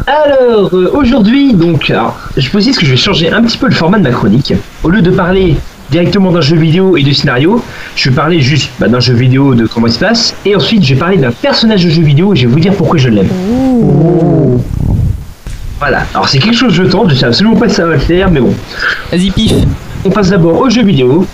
[0.06, 3.74] Alors, euh, aujourd'hui, donc, alors, je précise que je vais changer un petit peu le
[3.74, 4.54] format de ma chronique.
[4.84, 5.56] Au lieu de parler
[5.90, 7.62] directement d'un jeu vidéo et de scénario,
[7.94, 10.82] je vais parler juste bah, d'un jeu vidéo, de comment il se passe, et ensuite
[10.82, 13.10] je vais parler d'un personnage de jeu vidéo et je vais vous dire pourquoi je
[13.10, 13.28] l'aime.
[15.78, 17.92] Voilà, alors c'est quelque chose que je tente, je sais absolument pas si ça va
[17.92, 18.54] le faire, mais bon.
[19.12, 19.52] Vas-y, pif.
[20.06, 21.26] On passe d'abord au jeu vidéo.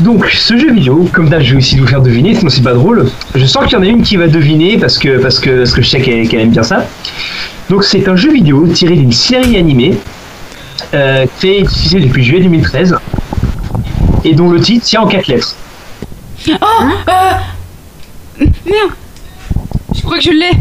[0.00, 2.72] Donc, ce jeu vidéo, comme d'hab, je vais aussi vous faire deviner, sinon c'est pas
[2.72, 3.10] drôle.
[3.34, 5.72] Je sens qu'il y en a une qui va deviner parce que, parce que, parce
[5.72, 6.86] que je sais qu'elle aime bien ça.
[7.68, 9.98] Donc, c'est un jeu vidéo tiré d'une série animée
[10.94, 12.96] euh, créée et diffusée depuis juillet 2013
[14.24, 15.54] et dont le titre tient en quatre lettres.
[16.48, 16.54] Oh
[17.08, 17.12] euh...
[18.38, 18.92] Merde
[19.94, 20.52] Je crois que je l'ai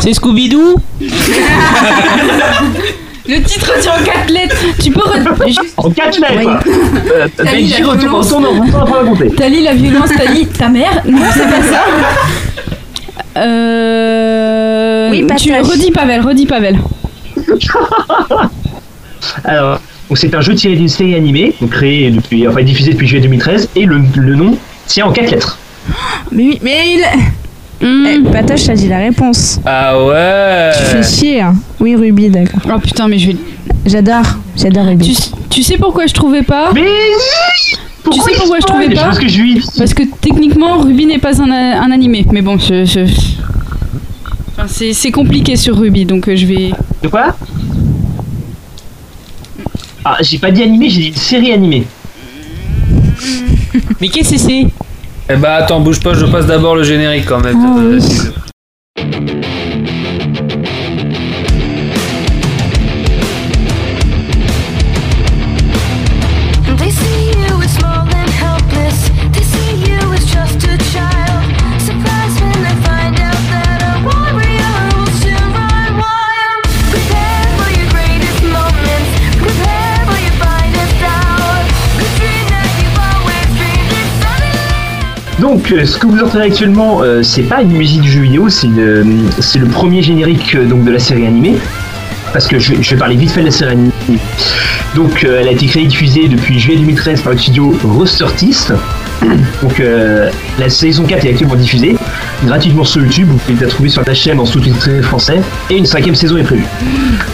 [0.00, 0.74] C'est Scooby-Doo
[3.28, 5.74] Le titre tient en 4 lettres Tu peux re- juste...
[5.76, 6.64] En 4 lettres.
[6.66, 8.28] Euh, Tali, Benji la retourne violence.
[8.28, 9.28] son nom, on va pas raconter.
[9.30, 11.84] Tali, la violence, Tali, ta mère Non, c'est pas ça
[13.40, 15.10] Euh...
[15.10, 16.78] Oui, tu redis Pavel, redis Pavel.
[19.44, 23.06] Alors, donc c'est un jeu tiré d'une série animée, donc créé depuis, enfin diffusé depuis
[23.06, 24.56] juillet 2013, et le, le nom
[24.86, 25.58] tient en 4 lettres.
[26.32, 27.04] Mais oui, mais il.
[27.82, 29.58] Eh, Patache, t'as dit la réponse.
[29.64, 31.40] Ah ouais Tu fais chier.
[31.40, 31.54] hein.
[31.80, 32.60] Oui, Ruby, d'accord.
[32.74, 33.36] Oh putain, mais je vais.
[33.86, 34.24] J'adore,
[34.56, 35.14] j'adore Ruby.
[35.14, 36.82] Tu, tu sais pourquoi je trouvais pas Mais
[38.12, 41.18] Tu sais pourquoi je trouvais pas Parce que je lui Parce que techniquement, Ruby n'est
[41.18, 42.26] pas un, a- un animé.
[42.32, 42.84] Mais bon, je.
[42.84, 43.00] je-
[44.52, 46.70] Enfin, c'est c'est compliqué sur Ruby, donc euh, je vais.
[47.02, 47.34] De quoi
[50.04, 51.84] Ah, j'ai pas dit animé, j'ai dit série animée.
[54.00, 54.66] Mais qu'est-ce que c'est?
[55.32, 57.56] Eh bah attends, bouge pas, je passe d'abord le générique quand même.
[57.62, 58.00] Ah Euh,
[85.84, 89.04] ce que vous entendez actuellement, euh, c'est pas une musique du jeu vidéo, euh,
[89.38, 91.56] c'est le premier générique euh, donc de la série animée.
[92.32, 93.90] Parce que je, vais parler vite fait de la série animée.
[94.94, 98.68] Donc, elle a été créée et diffusée depuis juillet 2013 par le studio Rostertis.
[99.62, 101.96] Donc, euh, la saison 4 est actuellement diffusée
[102.44, 103.28] gratuitement sur YouTube.
[103.30, 105.40] Vous pouvez la trouver sur la chaîne en sous-titré français.
[105.68, 106.66] Et une cinquième saison est prévue.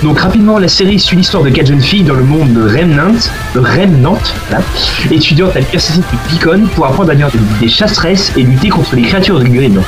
[0.03, 3.15] Donc, rapidement, la série suit l'histoire de quatre jeunes filles dans le monde de Remnant,
[3.55, 4.19] de Remnant,
[4.49, 4.65] voilà,
[5.11, 7.31] étudiantes à l'université de Beacon pour apprendre à devenir
[7.61, 9.83] des, chasseresses et lutter contre les créatures de Grimm.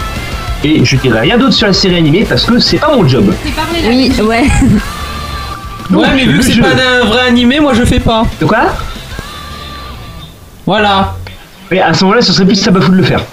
[0.64, 3.32] Et je dirai rien d'autre sur la série animée parce que c'est pas mon job.
[3.88, 4.44] Oui, ouais.
[5.90, 8.24] Donc, Ouais, mais vu que c'est pas un vrai animé, moi je fais pas.
[8.40, 8.74] De quoi?
[10.66, 11.16] Voilà.
[11.70, 13.24] Mais à ce moment-là, ce serait plus Sabafou de le faire.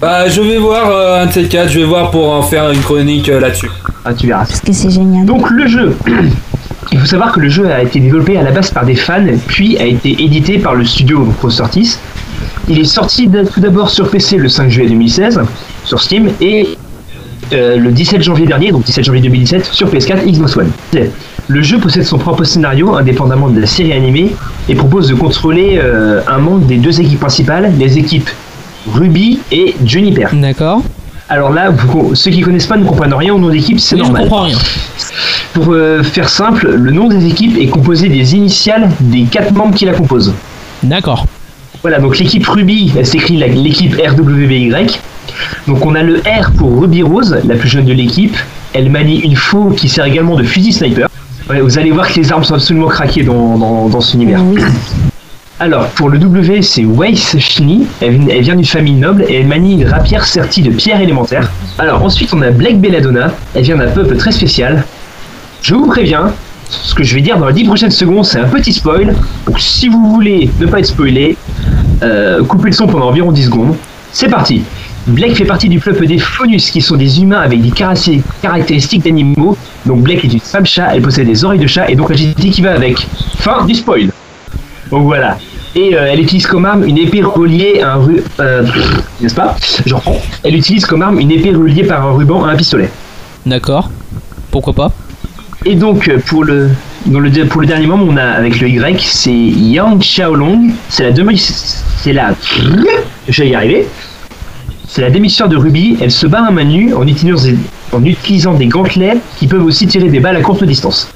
[0.00, 2.70] Bah je vais voir euh, un de ces quatre, je vais voir pour en faire
[2.70, 3.70] une chronique euh, là-dessus.
[4.04, 4.44] Ah, tu verras.
[4.44, 5.24] Parce que c'est génial.
[5.24, 5.96] Donc le jeu,
[6.92, 9.24] il faut savoir que le jeu a été développé à la base par des fans,
[9.46, 11.98] puis a été édité par le studio ProSortis.
[12.68, 15.40] Il est sorti tout d'abord sur PC le 5 juillet 2016
[15.84, 16.76] sur Steam et
[17.52, 20.70] euh, le 17 janvier dernier, donc 17 janvier 2017, sur PS4 Xbox One.
[21.48, 24.32] Le jeu possède son propre scénario indépendamment de la série animée
[24.68, 28.28] et propose de contrôler euh, un monde des deux équipes principales, les équipes
[28.92, 30.28] Ruby et Juniper.
[30.32, 30.82] D'accord.
[31.28, 34.00] Alors là, vous- ceux qui connaissent pas ne comprennent rien au nom d'équipe, c'est Oui,
[34.00, 34.22] je normal.
[34.22, 34.58] comprends rien.
[35.54, 39.74] Pour euh, faire simple, le nom des équipes est composé des initiales des quatre membres
[39.74, 40.34] qui la composent.
[40.82, 41.26] D'accord.
[41.86, 44.72] Voilà, donc l'équipe Ruby, elle s'écrit l'équipe RWBY.
[45.68, 48.36] Donc on a le R pour Ruby Rose, la plus jeune de l'équipe.
[48.72, 51.08] Elle manie une faux qui sert également de fusil sniper.
[51.48, 54.40] Ouais, vous allez voir que les armes sont absolument craquées dans, dans, dans cet univers.
[55.60, 57.86] Alors, pour le W, c'est Weiss Shini.
[58.00, 61.00] Elle, vient- elle vient d'une famille noble et elle manie une rapière sertie de pierre
[61.00, 61.52] élémentaire.
[61.78, 63.32] Alors, ensuite, on a Black Belladonna.
[63.54, 64.82] Elle vient d'un peuple très spécial.
[65.62, 66.32] Je vous préviens,
[66.68, 69.14] ce que je vais dire dans les 10 prochaines secondes, c'est un petit spoil.
[69.46, 71.36] Donc, si vous voulez ne pas être spoilé,
[72.02, 73.74] euh, coupez le son pendant environ 10 secondes.
[74.12, 74.62] C'est parti.
[75.06, 77.70] Black fait partie du peuple des Faunus, qui sont des humains avec des
[78.42, 79.56] caractéristiques d'animaux.
[79.84, 82.50] Donc Black est une femme chat, elle possède des oreilles de chat et donc l'agilité
[82.50, 83.06] qui va avec.
[83.38, 84.10] Fin du spoil.
[84.90, 85.38] Donc voilà.
[85.76, 88.22] Et euh, elle utilise comme arme une épée reliée à un ru...
[88.40, 88.64] euh,
[89.20, 89.56] N'est-ce pas?
[89.84, 90.20] Je reprends.
[90.42, 92.90] Elle utilise comme arme une épée reliée par un ruban à un pistolet.
[93.44, 93.90] D'accord.
[94.50, 94.90] Pourquoi pas?
[95.64, 96.70] Et donc euh, pour le,
[97.10, 100.70] le pour le dernier membre, on a avec le Y, c'est Yang Xiaolong.
[100.88, 102.34] C'est la demi, c'est la,
[103.28, 103.86] je vais y arriver.
[104.88, 105.96] C'est la demi-sœur de Ruby.
[106.00, 107.58] Elle se bat à main nue en utilisant, des-
[107.92, 111.08] en utilisant des gantelets qui peuvent aussi tirer des balles à courte distance.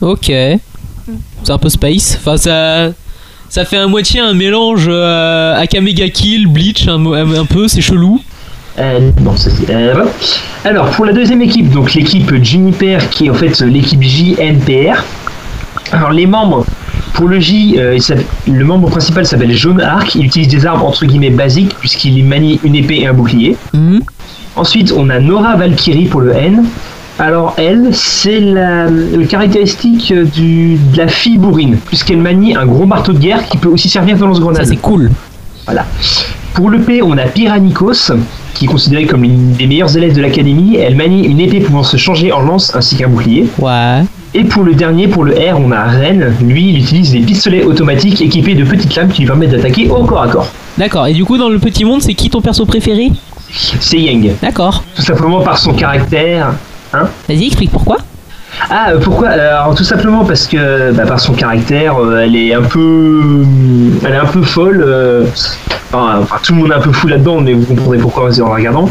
[0.00, 0.26] Ok.
[0.26, 2.18] C'est un peu space.
[2.20, 2.92] Enfin, ça.
[3.48, 8.20] Ça fait à moitié un mélange euh, Kill, Bleach, un, un peu, c'est chelou.
[8.78, 10.10] Euh, bon, ça, c'est- euh, voilà.
[10.64, 15.02] Alors pour la deuxième équipe, donc l'équipe Juniper qui est en fait l'équipe JNPR.
[15.92, 16.66] Alors les membres,
[17.14, 17.96] pour le J, euh,
[18.46, 20.14] le membre principal s'appelle Jaune Arc.
[20.14, 23.56] Il utilise des armes entre guillemets basiques puisqu'il manie une épée et un bouclier.
[24.56, 26.64] Ensuite, on a Nora Valkyrie pour le N.
[27.18, 32.66] Alors elle, c'est la, le caractéristique euh, du, de la fille bourrine, puisqu'elle manie un
[32.66, 34.62] gros marteau de guerre qui peut aussi servir dans lance-grenade.
[34.64, 35.10] Ça, c'est cool.
[35.64, 35.86] Voilà.
[36.56, 38.12] Pour le P, on a Pyranikos,
[38.54, 40.76] qui est considérée comme l'une des meilleures élèves de l'académie.
[40.76, 43.46] Elle manie une épée pouvant se changer en lance ainsi qu'un bouclier.
[43.58, 44.00] Ouais.
[44.32, 46.32] Et pour le dernier, pour le R, on a Ren.
[46.40, 50.04] Lui, il utilise des pistolets automatiques équipés de petites lames qui lui permettent d'attaquer au
[50.04, 50.48] corps à corps.
[50.78, 53.12] D'accord, et du coup, dans le petit monde, c'est qui ton perso préféré?
[53.50, 54.36] C'est Yang.
[54.40, 54.82] D'accord.
[54.94, 56.54] Tout simplement par son caractère.
[56.94, 57.98] Hein Vas-y, explique pourquoi.
[58.70, 59.28] Ah, euh, pourquoi?
[59.28, 63.42] Alors, tout simplement parce que, bah, par son caractère, euh, elle est un peu,
[64.04, 64.82] elle est un peu folle.
[64.86, 65.24] euh,
[65.92, 68.52] enfin, enfin, tout le monde est un peu fou là-dedans, mais vous comprendrez pourquoi en
[68.52, 68.88] regardant.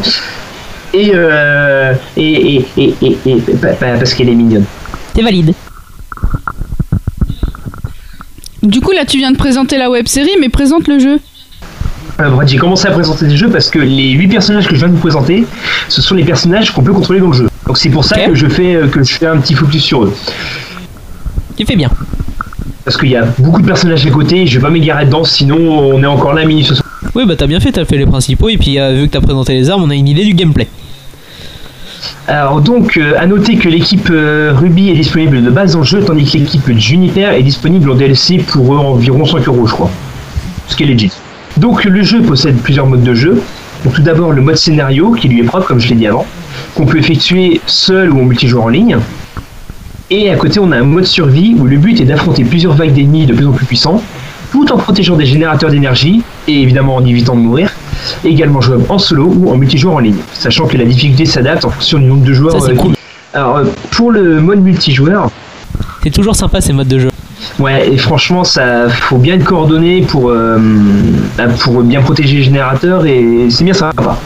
[0.94, 4.64] Et, euh, et, et, et, et, bah, bah, parce qu'elle est mignonne.
[5.14, 5.52] T'es valide.
[8.62, 11.18] Du coup, là, tu viens de présenter la web série, mais présente le jeu.
[12.20, 14.80] Euh, Brad, j'ai commencé à présenter des jeux parce que les 8 personnages que je
[14.80, 15.46] viens de vous présenter,
[15.88, 17.48] ce sont les personnages qu'on peut contrôler dans le jeu.
[17.66, 20.04] Donc c'est pour ça que je fais euh, que je fais un petit focus sur
[20.04, 20.14] eux.
[21.56, 21.90] Tu fais bien.
[22.84, 25.56] Parce qu'il y a beaucoup de personnages à côté, je vais pas m'égarer dedans, sinon
[25.58, 26.86] on est encore là à minuit ce soir.
[27.16, 29.20] Oui, bah t'as bien fait, t'as fait les principaux, et puis euh, vu que t'as
[29.20, 30.68] présenté les armes, on a une idée du gameplay.
[32.28, 36.00] Alors donc, euh, à noter que l'équipe euh, Ruby est disponible de base le jeu,
[36.04, 39.90] tandis que l'équipe Juniper est disponible en DLC pour environ 5 euros, je crois.
[40.68, 41.10] Ce qui est legit.
[41.56, 43.42] Donc le jeu possède plusieurs modes de jeu.
[43.84, 46.26] Donc tout d'abord le mode scénario, qui lui est propre, comme je l'ai dit avant,
[46.76, 48.98] qu'on peut effectuer seul ou en multijoueur en ligne.
[50.10, 52.92] Et à côté, on a un mode survie où le but est d'affronter plusieurs vagues
[52.92, 54.02] d'ennemis de plus en plus puissants,
[54.52, 57.70] tout en protégeant des générateurs d'énergie et évidemment en évitant de mourir.
[58.24, 61.70] Également jouable en solo ou en multijoueur en ligne, sachant que la difficulté s'adapte en
[61.70, 62.60] fonction du nombre de joueurs.
[62.62, 62.92] Ça, euh, cool.
[63.32, 65.30] Alors euh, pour le mode multijoueur,
[66.04, 67.10] C'est toujours sympa ces modes de jeu.
[67.58, 70.58] Ouais, et franchement, ça faut bien être coordonné pour, euh,
[71.38, 74.18] bah, pour bien protéger les générateurs et c'est bien sympa.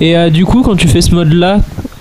[0.00, 1.58] Et euh, du coup, quand tu fais ce mode-là,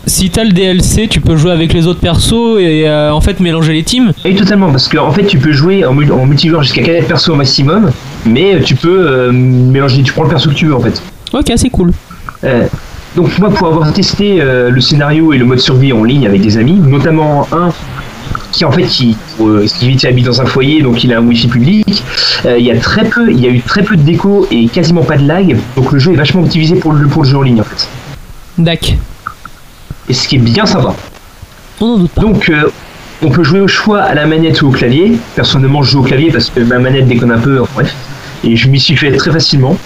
[0.10, 3.40] si t'as le DLC, tu peux jouer avec les autres persos et euh, en fait
[3.40, 4.12] mélanger les teams.
[4.26, 7.30] Et totalement, parce qu'en fait, tu peux jouer en, mul- en multijoueur jusqu'à 4 persos
[7.30, 7.92] au maximum,
[8.26, 11.02] mais tu peux euh, mélanger, tu prends le perso que tu veux en fait.
[11.34, 11.92] Ok, c'est cool.
[12.44, 12.66] Euh,
[13.16, 16.42] donc moi, pour avoir testé euh, le scénario et le mode survie en ligne avec
[16.42, 17.72] des amis, notamment un
[18.52, 21.22] qui en fait qui, euh, qui vit habite dans un foyer, donc il a un
[21.22, 22.04] wifi public.
[22.46, 24.68] euh, il y a très peu, il y a eu très peu de déco et
[24.68, 27.38] quasiment pas de lag, donc le jeu est vachement optimisé pour le pour le jeu
[27.38, 27.88] en ligne en fait.
[28.58, 28.98] Dac.
[30.10, 30.94] Et ce qui est bien sympa.
[31.80, 32.70] Donc euh,
[33.22, 35.14] on peut jouer au choix à la manette ou au clavier.
[35.36, 37.94] Personnellement, je joue au clavier parce que ma manette déconne un peu, bref.
[38.44, 39.78] Et je m'y suis fait très facilement.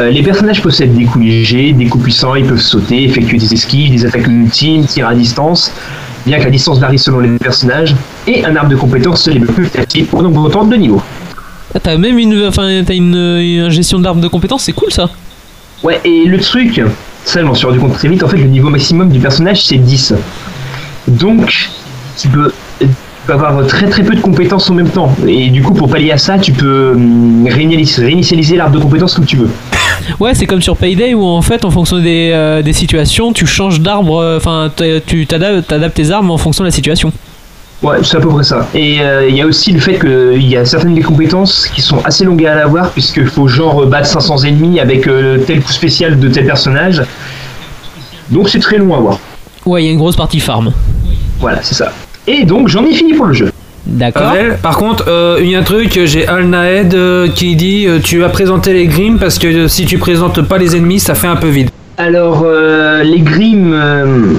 [0.00, 3.52] Euh, les personnages possèdent des coups légers, des coups puissants, ils peuvent sauter, effectuer des
[3.52, 5.72] esquives, des attaques ultimes, tirer à distance,
[6.24, 7.94] bien que la distance varie selon les personnages,
[8.26, 11.02] et un arbre de compétences les plus tactiles pour nombre autant de niveaux.
[11.74, 15.10] Ah, t'as même une, enfin, t'as une, une gestion d'armes de compétences, c'est cool ça.
[15.82, 16.80] Ouais, et le truc,
[17.24, 19.64] ça je m'en suis rendu compte très vite, en fait le niveau maximum du personnage
[19.64, 20.14] c'est 10.
[21.08, 21.70] Donc,
[22.18, 22.86] tu peux, tu
[23.26, 25.14] peux avoir très très peu de compétences en même temps.
[25.26, 29.26] Et du coup, pour pallier à ça, tu peux hum, réinitialiser, l'arbre de compétences comme
[29.26, 29.50] tu veux.
[30.18, 33.46] Ouais, c'est comme sur Payday où en fait, en fonction des, euh, des situations, tu
[33.46, 34.70] changes d'arbre, euh, enfin,
[35.06, 37.12] tu t'adaptes tes armes en fonction de la situation.
[37.82, 38.68] Ouais, c'est à peu près ça.
[38.74, 41.80] Et euh, il y a aussi le fait qu'il y a certaines des compétences qui
[41.80, 45.72] sont assez longues à avoir, puisqu'il faut genre battre 500 ennemis avec euh, tel coup
[45.72, 47.02] spécial de tel personnage.
[48.30, 49.18] Donc c'est très long à voir.
[49.66, 50.72] Ouais, il y a une grosse partie farm.
[51.40, 51.92] Voilà, c'est ça.
[52.26, 53.50] Et donc j'en ai fini pour le jeu.
[53.84, 54.32] D'accord.
[54.62, 57.98] Par contre, euh, il y a un truc, j'ai Al Naed euh, qui dit euh,
[58.02, 61.14] tu as présenté les grims parce que euh, si tu présentes pas les ennemis, ça
[61.16, 61.68] fait un peu vide.
[61.98, 64.34] Alors, euh, les Grimm, euh,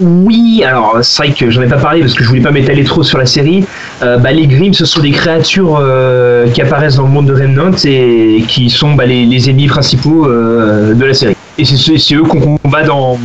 [0.00, 2.84] oui, alors c'est vrai que j'en ai pas parlé parce que je voulais pas m'étaler
[2.84, 3.64] trop sur la série.
[4.02, 7.32] Euh, bah, les Grimm, ce sont des créatures euh, qui apparaissent dans le monde de
[7.32, 11.36] Remnant et qui sont bah, les, les ennemis principaux euh, de la série.
[11.58, 13.16] Et c'est eux qu'on combat dans,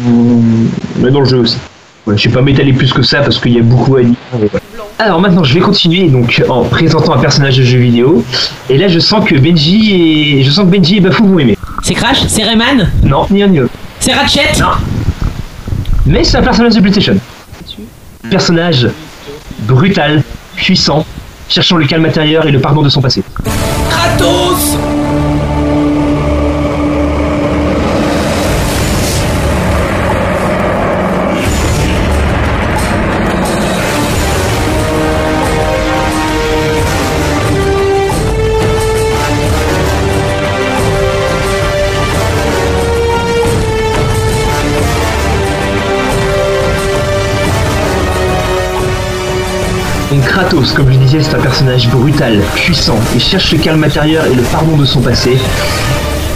[0.99, 1.57] dans le jeu aussi.
[2.05, 4.15] Ouais, je vais pas m'étaler plus que ça parce qu'il y a beaucoup à dire.
[4.99, 8.23] Alors maintenant, je vais continuer donc en présentant un personnage de jeu vidéo.
[8.69, 11.57] Et là, je sens que Benji et je sens que Benji et Bafou vont aimer.
[11.81, 12.25] C'est Crash?
[12.27, 12.91] C'est Rayman?
[13.03, 13.73] Non, ni un ni l'autre.
[13.99, 14.59] C'est Ratchet?
[14.59, 14.67] Non.
[16.09, 17.15] Mais c'est un personnage de PlayStation.
[18.31, 18.87] Personnage
[19.59, 20.23] brutal,
[20.55, 21.05] puissant,
[21.47, 23.23] cherchant le calme intérieur et le pardon de son passé.
[23.91, 24.75] Kratos
[50.49, 54.33] Kratos, comme je disais, c'est un personnage brutal, puissant, et cherche le calme intérieur et
[54.33, 55.37] le pardon de son passé.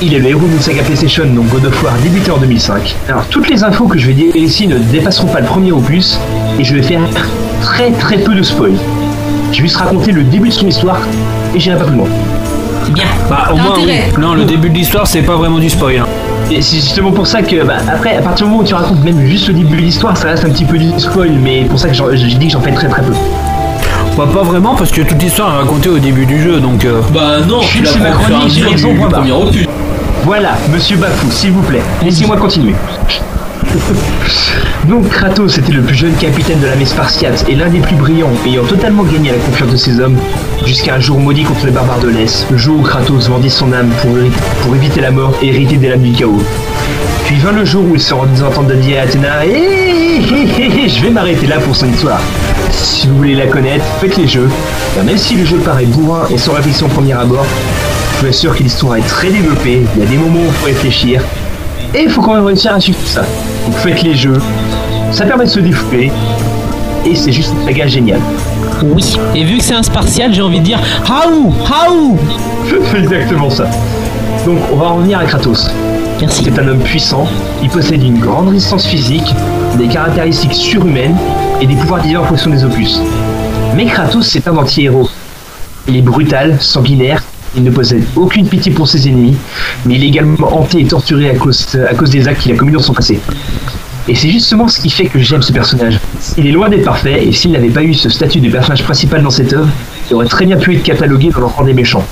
[0.04, 2.96] Il est le héros d'une saga PlayStation, donc God of War, débuté en 2005.
[3.10, 6.20] Alors, toutes les infos que je vais dire ici ne dépasseront pas le premier opus,
[6.60, 7.02] et je vais faire
[7.64, 8.74] très très peu de spoil.
[9.52, 11.00] Je vais juste raconter le début de son histoire,
[11.56, 12.08] et j'irai pas plus loin.
[12.92, 13.06] bien.
[13.28, 13.94] Bah, au moins, oui.
[14.20, 15.98] Non, le début de l'histoire, c'est pas vraiment du spoil.
[15.98, 16.06] hein.
[16.52, 19.04] Et c'est justement pour ça que, bah, après, à partir du moment où tu racontes
[19.04, 21.80] même juste le début de l'histoire, ça reste un petit peu du spoil, mais pour
[21.80, 23.14] ça que j'ai dit que j'en fais très très peu.
[24.18, 26.86] Bah, pas vraiment, parce que toute l'histoire est racontée au début du jeu, donc.
[26.86, 27.88] euh, Bah non, Je suis du,
[28.76, 29.68] du premier opus.
[30.24, 32.76] Voilà, monsieur Bafou, s'il vous plaît, laissez-moi continuer.
[34.88, 38.30] Donc Kratos était le plus jeune capitaine de l'armée spartiate et l'un des plus brillants,
[38.46, 40.18] ayant totalement gagné la confiance de ses hommes,
[40.66, 43.72] jusqu'à un jour maudit contre les barbares de l'Est, le jour où Kratos vendit son
[43.74, 44.12] âme pour,
[44.62, 46.42] pour éviter la mort et hériter des lames du chaos.
[47.34, 50.48] Puis vint le jour où il se rendit entendre de dire à Athéna Hé, hé,
[50.56, 52.22] hé, hé, je vais m'arrêter là pour son histoire.
[52.70, 54.48] Si vous voulez la connaître, faites les jeux.
[54.94, 57.48] Car même si le jeu paraît bourrin et sans réflexion au premier abord,
[58.18, 60.52] je vous assure que l'histoire est très développée, il y a des moments où il
[60.52, 61.24] faut réfléchir,
[61.96, 63.24] et il faut quand même réussir à suivre tout ça.
[63.66, 64.40] Donc faites les jeux,
[65.12, 66.12] ça permet de se défouler,
[67.04, 68.22] et c'est juste une saga géniale.
[68.84, 69.18] Oui.
[69.34, 70.80] Et vu que c'est un spartiate, j'ai envie de dire
[71.10, 72.16] Haou Haou
[72.92, 73.66] C'est exactement ça.
[74.46, 75.72] Donc on va en revenir à Kratos.
[76.30, 77.28] C'est un homme puissant,
[77.62, 79.34] il possède une grande résistance physique,
[79.78, 81.16] des caractéristiques surhumaines
[81.62, 83.00] et des pouvoirs divins en fonction des opus.
[83.76, 85.10] Mais Kratos c'est un anti-héros.
[85.88, 87.24] Il est brutal, sanguinaire,
[87.56, 89.36] il ne possède aucune pitié pour ses ennemis,
[89.86, 91.68] mais il est également hanté et torturé à cause,
[92.10, 93.20] des actes qu'il a commis dans son passé.
[94.08, 96.00] Et c'est justement ce qui fait que j'aime ce personnage.
[96.38, 99.24] Il est loin d'être parfait, et s'il n'avait pas eu ce statut de personnage principal
[99.24, 99.70] dans cette œuvre,
[100.10, 102.06] il aurait très bien pu être catalogué dans l'enfant des méchants.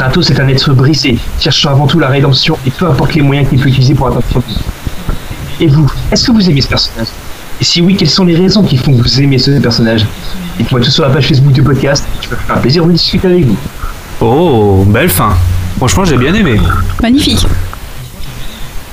[0.00, 3.46] Kratos est un être brisé, cherchant avant tout la rédemption, et peu importe les moyens
[3.50, 4.56] qu'il peut utiliser pour atteindre son but.
[5.60, 7.08] Et vous, est-ce que vous aimez ce personnage?
[7.60, 10.06] Et si oui, quelles sont les raisons qui font que vous aimez ce personnage?
[10.56, 13.26] Dites-moi tout sur la page Facebook du podcast, je me ferai un plaisir de discuter
[13.26, 13.58] avec vous.
[14.22, 15.36] Oh, belle fin.
[15.76, 16.58] Franchement, j'ai bien aimé.
[17.02, 17.46] Magnifique.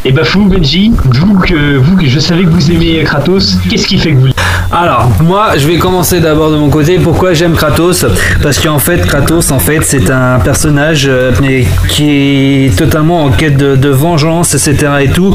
[0.04, 3.88] Et bah fou Benji, vous que, vous que je savais que vous aimez Kratos, qu'est-ce
[3.88, 4.36] qui fait que vous
[4.72, 6.99] Alors, moi, je vais commencer d'abord de mon côté.
[6.99, 8.06] Pourquoi j'aime Kratos?
[8.44, 11.31] Parce qu'en fait, Kratos, en fait, c'est un personnage euh,
[11.88, 14.91] qui est totalement en quête de, vengeance, etc.
[15.03, 15.34] et tout.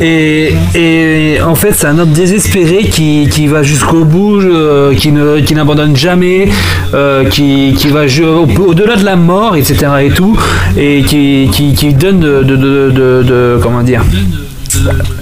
[0.00, 5.54] Et, en fait, c'est un homme désespéré qui, va jusqu'au bout, euh, qui ne, qui
[5.54, 6.48] n'abandonne jamais,
[6.94, 9.86] euh, qui, qui va au-delà de la mort, etc.
[10.04, 10.38] et tout,
[10.76, 12.42] et qui, donne de-
[13.22, 14.02] de- comment dire?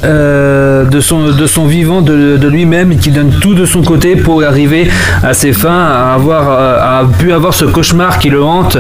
[0.05, 4.89] Euh, de, son, vivant, de, lui-même, qui donne tout de son côté pour arriver
[5.23, 8.79] à ses fins, à avoir à, à pu avoir ce cauchemar qui le hante.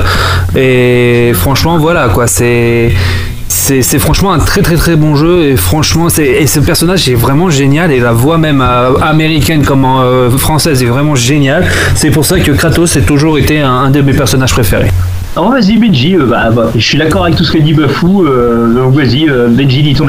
[0.56, 2.92] Et franchement, voilà quoi, c'est.
[3.48, 7.50] C'est franchement un très très très bon jeu et franchement et ce personnage est vraiment
[7.50, 11.66] génial et la voix même euh, américaine comme euh, française est vraiment géniale
[11.96, 14.90] c'est pour ça que Kratos a toujours été un de mes personnages préférés
[15.36, 18.24] Non, vas-y Benji, euh, bah, bah, je suis d'accord avec tout ce que dit Bafou,
[18.24, 20.06] euh, donc vas-y euh, Benji, dis ton.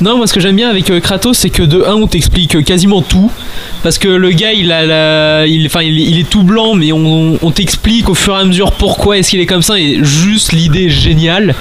[0.00, 2.64] Non, moi ce que j'aime bien avec euh, Kratos, c'est que de 1 on t'explique
[2.64, 3.32] quasiment tout.
[3.82, 8.44] Parce que le gars, il est tout blanc, mais on, t'explique au fur et à
[8.44, 11.56] mesure pourquoi est-ce qu'il est comme ça, et juste l'idée géniale.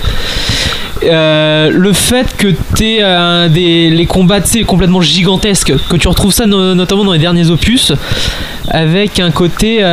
[1.01, 6.75] Le fait que t'aies euh, des les combats complètement gigantesques, que tu retrouves ça no-
[6.75, 7.93] notamment dans les derniers opus,
[8.69, 9.83] avec un côté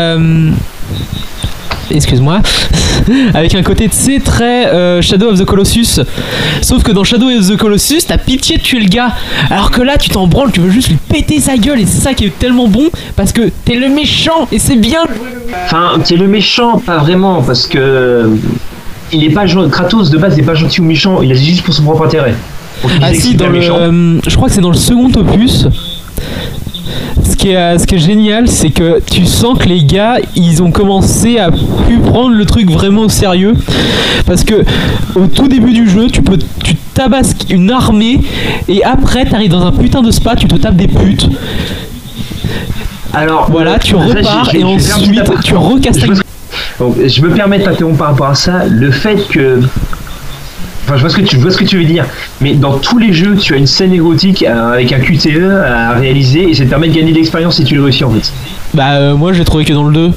[1.97, 2.41] excuse-moi,
[3.35, 6.01] avec un côté, sais, très euh, Shadow of the Colossus.
[6.63, 9.13] Sauf que dans Shadow of the Colossus, t'as pitié de tuer le gars.
[9.51, 11.81] Alors que là, tu t'en branles, tu veux juste lui péter sa gueule.
[11.81, 15.05] Et c'est ça qui est tellement bon, parce que t'es le méchant, et c'est bien.
[15.65, 18.31] Enfin, c'est le méchant, pas vraiment, parce que
[19.13, 21.75] il est pas Kratos de base n'est pas gentil ou méchant, il agit juste pour
[21.75, 22.35] son propre intérêt.
[23.01, 23.77] Ah si, dans le, méchant.
[23.79, 25.69] euh, je crois que c'est dans le second opus.
[27.23, 30.17] Ce qui, est, euh, ce qui est génial, c'est que tu sens que les gars,
[30.35, 33.55] ils ont commencé à plus prendre le truc vraiment au sérieux.
[34.27, 34.65] Parce que
[35.15, 38.21] au tout début du jeu, tu peux, tu tabasques une armée
[38.69, 41.29] et après, t'arrives dans un putain de spa, tu te tapes des putes.
[43.13, 45.99] Alors voilà, tu ça, repars et ensuite tu recasses
[47.07, 48.65] je me permets de t'interrompre par rapport à ça.
[48.67, 49.61] Le fait que.
[50.85, 52.05] Enfin, je vois, ce que tu, je vois ce que tu veux dire.
[52.41, 55.93] Mais dans tous les jeux, tu as une scène érotique euh, avec un QTE à
[55.93, 58.33] réaliser et ça te permet de gagner de l'expérience si tu le réussis en fait.
[58.75, 60.11] Bah, euh, moi, j'ai trouvé que dans le 2.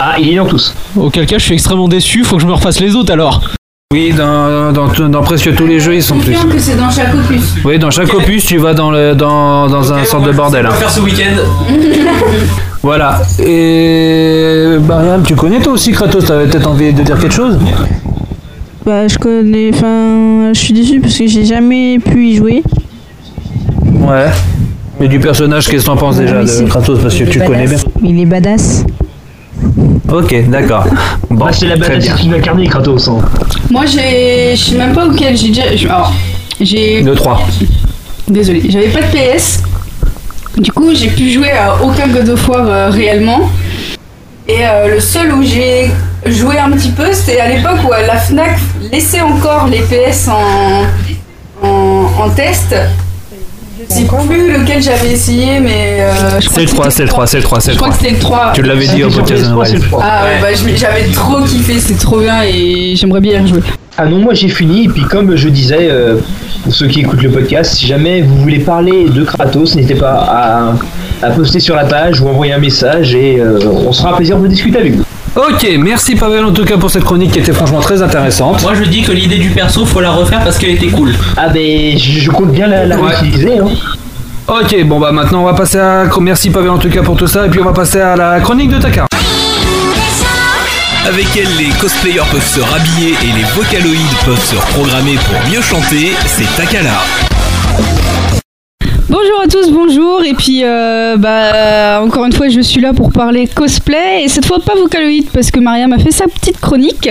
[0.00, 0.74] Ah, il est dans tous.
[0.96, 3.40] Auquel cas, je suis extrêmement déçu, faut que je me refasse les autres alors.
[3.94, 6.32] Oui, dans, dans, dans presque tous les jeux, ils sont plus.
[6.32, 7.54] Confirme que c'est dans chaque opus.
[7.64, 10.66] Oui, dans chaque opus, tu vas dans, le, dans, dans un sorte de bordel.
[10.66, 10.72] hein.
[10.72, 11.36] faire ce week-end.
[12.82, 13.20] Voilà.
[13.44, 16.24] Et Mariam, tu connais toi aussi Kratos?
[16.24, 17.58] T'avais peut-être envie de dire quelque chose?
[18.86, 19.70] Bah, je connais.
[19.74, 22.62] Enfin, je suis déçu parce que j'ai jamais pu y jouer.
[23.84, 24.28] Ouais.
[25.00, 27.46] Mais du personnage, qu'est-ce que t'en penses déjà Oui, de Kratos Parce que tu le
[27.46, 27.78] connais bien.
[28.04, 28.84] Il est badass.
[30.10, 30.86] Ok, d'accord.
[31.28, 32.14] Bon, Bah, c'est la très badass bien.
[32.16, 33.08] qui incarné Kratos.
[33.08, 33.18] hein.
[33.70, 34.54] Moi, j'ai.
[34.54, 35.74] Je sais même pas auquel j'ai déjà.
[35.76, 36.12] je- Alors,
[36.60, 37.02] j'ai.
[37.02, 37.42] Le 3.
[38.28, 39.62] Désolé, j'avais pas de PS.
[40.58, 43.50] Du coup, j'ai pu jouer à aucun God of War euh, réellement.
[44.48, 45.90] Et euh, le seul où j'ai
[46.30, 47.12] joué un petit peu.
[47.12, 48.56] C'était à l'époque où euh, la Fnac
[48.92, 52.74] laissait encore les PS en, en, en test.
[53.88, 55.98] Je sais plus lequel j'avais essayé, mais.
[56.00, 57.72] euh, je crois C'est le que 3, c'était c'est le 3, c'est le 3, c'est
[57.72, 57.98] Je le crois 3.
[57.98, 58.52] que c'était le 3.
[58.54, 59.80] Tu l'avais dit au podcast de Noël.
[60.00, 63.60] Ah ouais, bah, je- j'avais trop kiffé, c'était trop bien et j'aimerais bien y rejouer.
[63.98, 66.16] Ah non, moi j'ai fini, et puis comme je disais, euh,
[66.64, 70.12] pour ceux qui écoutent le podcast, si jamais vous voulez parler de Kratos, n'hésitez pas
[71.22, 74.16] à, à poster sur la page ou envoyer un message, et euh, on sera un
[74.16, 75.04] plaisir de discuter avec vous.
[75.36, 78.62] Ok, merci Pavel en tout cas pour cette chronique qui était franchement très intéressante.
[78.62, 81.14] Moi je dis que l'idée du perso faut la refaire parce qu'elle était cool.
[81.36, 83.14] Ah ben je, je compte bien la, la Ouais.
[83.14, 83.58] réutiliser.
[83.58, 83.68] Hein.
[84.48, 86.04] Ok, bon bah maintenant on va passer à...
[86.20, 88.40] Merci Pavel en tout cas pour tout ça, et puis on va passer à la
[88.40, 89.06] chronique de Takar.
[91.06, 95.60] Avec elle, les cosplayers peuvent se rhabiller et les vocaloïdes peuvent se reprogrammer pour mieux
[95.62, 96.90] chanter, c'est Takala.
[99.08, 100.22] Bonjour à tous, bonjour.
[100.24, 104.24] Et puis, euh, bah, encore une fois, je suis là pour parler cosplay.
[104.24, 107.08] Et cette fois, pas Vocaloid, parce que Maria m'a fait sa petite chronique.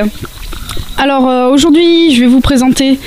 [0.98, 3.00] Alors, euh, aujourd'hui, je vais vous présenter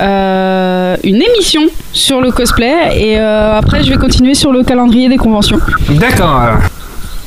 [0.00, 1.62] euh, une émission
[1.92, 2.74] sur le cosplay.
[2.98, 5.58] Et euh, après, je vais continuer sur le calendrier des conventions.
[5.88, 6.42] D'accord.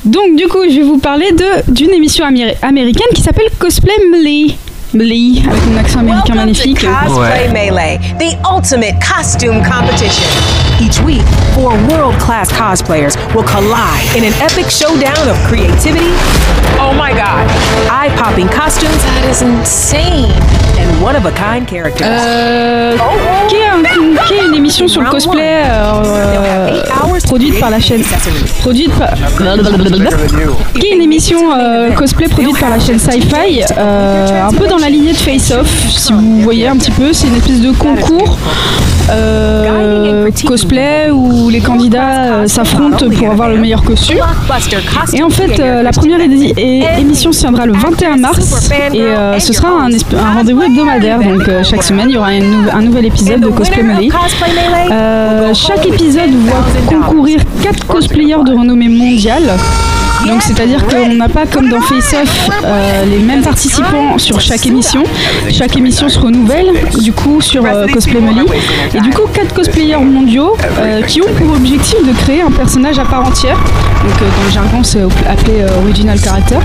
[0.06, 3.94] Donc, du coup, je vais vous parler de- d'une émission améri- américaine qui s'appelle Cosplay
[4.12, 4.56] Melee.
[4.94, 6.80] Melee, avec mon accent américain magnifique.
[6.80, 10.28] Cosplay Melee, the ultimate costume competition.
[10.80, 11.24] Each week,
[11.54, 16.14] four world class cosplayers will collide in an epic showdown of creativity.
[16.80, 17.48] Oh my god,
[17.90, 19.04] eye popping costumes.
[19.04, 20.32] That is insane.
[20.80, 22.06] And one of a kind characters.
[22.06, 22.96] Euh,
[24.28, 26.82] qui, est une émission sur le cosplay euh,
[27.24, 28.02] produite par la chaîne
[28.60, 29.08] produite par
[30.92, 35.18] une émission euh, cosplay produite par la chaîne Sci-Fi un peu dans la lignée de
[35.18, 38.38] Face Off si vous voyez un petit peu c'est une espèce de concours
[40.46, 44.18] cosplay où les candidats s'affrontent pour avoir le meilleur costume
[45.14, 50.34] et en fait la première émission se tiendra le 21 mars et ce sera un
[50.34, 53.48] rendez-vous hebdomadaire donc euh, chaque semaine il y aura un, nou- un nouvel épisode de
[53.50, 54.10] Cosplay Melee
[54.92, 59.52] euh, chaque épisode voit concourir 4 cosplayers de renommée mondiale.
[60.26, 64.66] Donc c'est-à-dire qu'on n'a pas comme dans Face Off euh, les mêmes participants sur chaque
[64.66, 65.04] émission.
[65.52, 66.72] Chaque émission se renouvelle
[67.02, 68.46] du coup sur euh, Cosplay Melee.
[68.96, 73.00] Et du coup quatre cosplayers mondiaux euh, qui ont pour objectif de créer un personnage
[73.00, 73.58] à part entière.
[73.58, 76.58] Donc euh, dans le jargon c'est appelé euh, Original Character.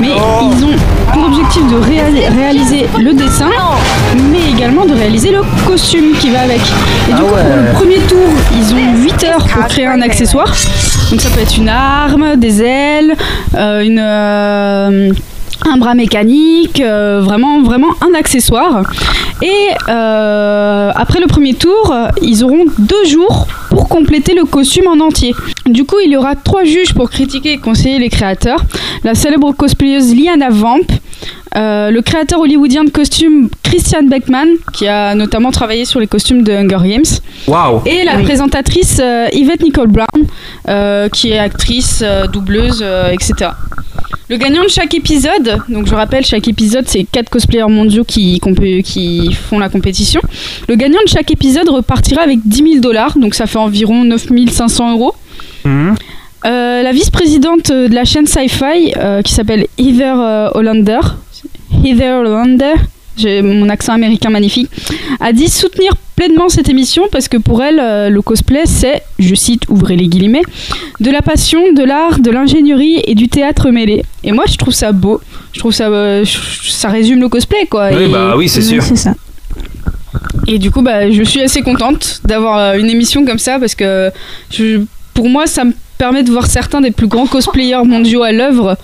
[0.00, 0.08] Mais
[0.42, 0.76] ils ont
[1.12, 3.50] pour objectif de réa- réaliser le dessin,
[4.30, 6.60] mais également de réaliser le costume qui va avec.
[7.08, 8.18] Et du coup, pour le premier tour,
[8.56, 10.52] ils ont 8 heures pour créer un accessoire.
[11.14, 13.14] Donc ça peut être une arme, des ailes,
[13.54, 15.12] euh, euh,
[15.64, 18.82] un bras mécanique, euh, vraiment, vraiment un accessoire.
[19.40, 25.34] Et après le premier tour, ils auront deux jours pour compléter le costume en entier.
[25.66, 28.64] Du coup, il y aura trois juges pour critiquer et conseiller les créateurs.
[29.02, 30.86] La célèbre cosplayeuse Liana Vamp,
[31.56, 36.42] euh, le créateur hollywoodien de costumes Christian Beckman, qui a notamment travaillé sur les costumes
[36.44, 37.18] de Hunger Games.
[37.48, 40.26] Waouh Et la présentatrice euh, Yvette Nicole Brown,
[40.68, 43.50] euh, qui est actrice, euh, doubleuse, euh, etc.
[44.28, 48.40] Le gagnant de chaque épisode, donc je rappelle, chaque épisode, c'est quatre cosplayers mondiaux qui
[49.34, 50.20] font la compétition.
[50.66, 54.26] Le gagnant de chaque épisode repartira avec 10 000 dollars, donc ça fait environ 9
[54.50, 55.14] 500 euros.
[55.64, 55.94] Mhm.
[56.46, 61.00] Euh, la vice-présidente de la chaîne Sci-Fi, euh, qui s'appelle Heather euh, Hollander,
[61.82, 62.74] Heather Hollander,
[63.16, 64.68] j'ai mon accent américain magnifique,
[65.20, 69.62] a dit soutenir pleinement cette émission parce que pour elle, le cosplay, c'est, je cite,
[69.68, 70.42] ouvrez les guillemets,
[71.00, 74.04] de la passion, de l'art, de l'ingénierie et du théâtre mêlé.
[74.22, 75.20] Et moi, je trouve ça beau.
[75.52, 75.88] Je trouve ça,
[76.24, 77.88] ça résume le cosplay, quoi.
[77.92, 78.82] Oui, Et- bah oui, c'est sûr.
[78.82, 79.14] C'est ça.
[80.46, 83.74] Et du coup, bah, je suis assez contente d'avoir euh, une émission comme ça parce
[83.74, 84.10] que
[84.50, 84.80] je-
[85.14, 88.76] pour moi, ça me permet de voir certains des plus grands cosplayers mondiaux à l'œuvre,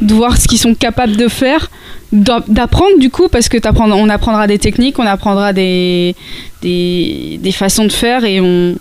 [0.00, 1.70] de voir ce qu'ils sont capables de faire,
[2.12, 6.14] d'a- d'apprendre du coup, parce que on apprendra des techniques, on apprendra des,
[6.62, 8.74] des, des façons de faire, et on...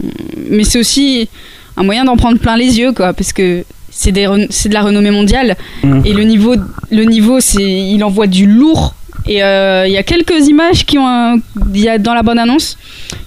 [0.50, 1.28] mais c'est aussi
[1.76, 5.56] un moyen d'en prendre plein les yeux, quoi, parce que c'est de la renommée mondiale,
[5.84, 6.02] Mhm.
[6.06, 6.56] et le niveau,
[6.90, 8.96] le niveau il envoie du lourd.
[9.26, 11.38] Et euh, il y a quelques images qui ont un-
[11.74, 12.78] y a dans la bande annonce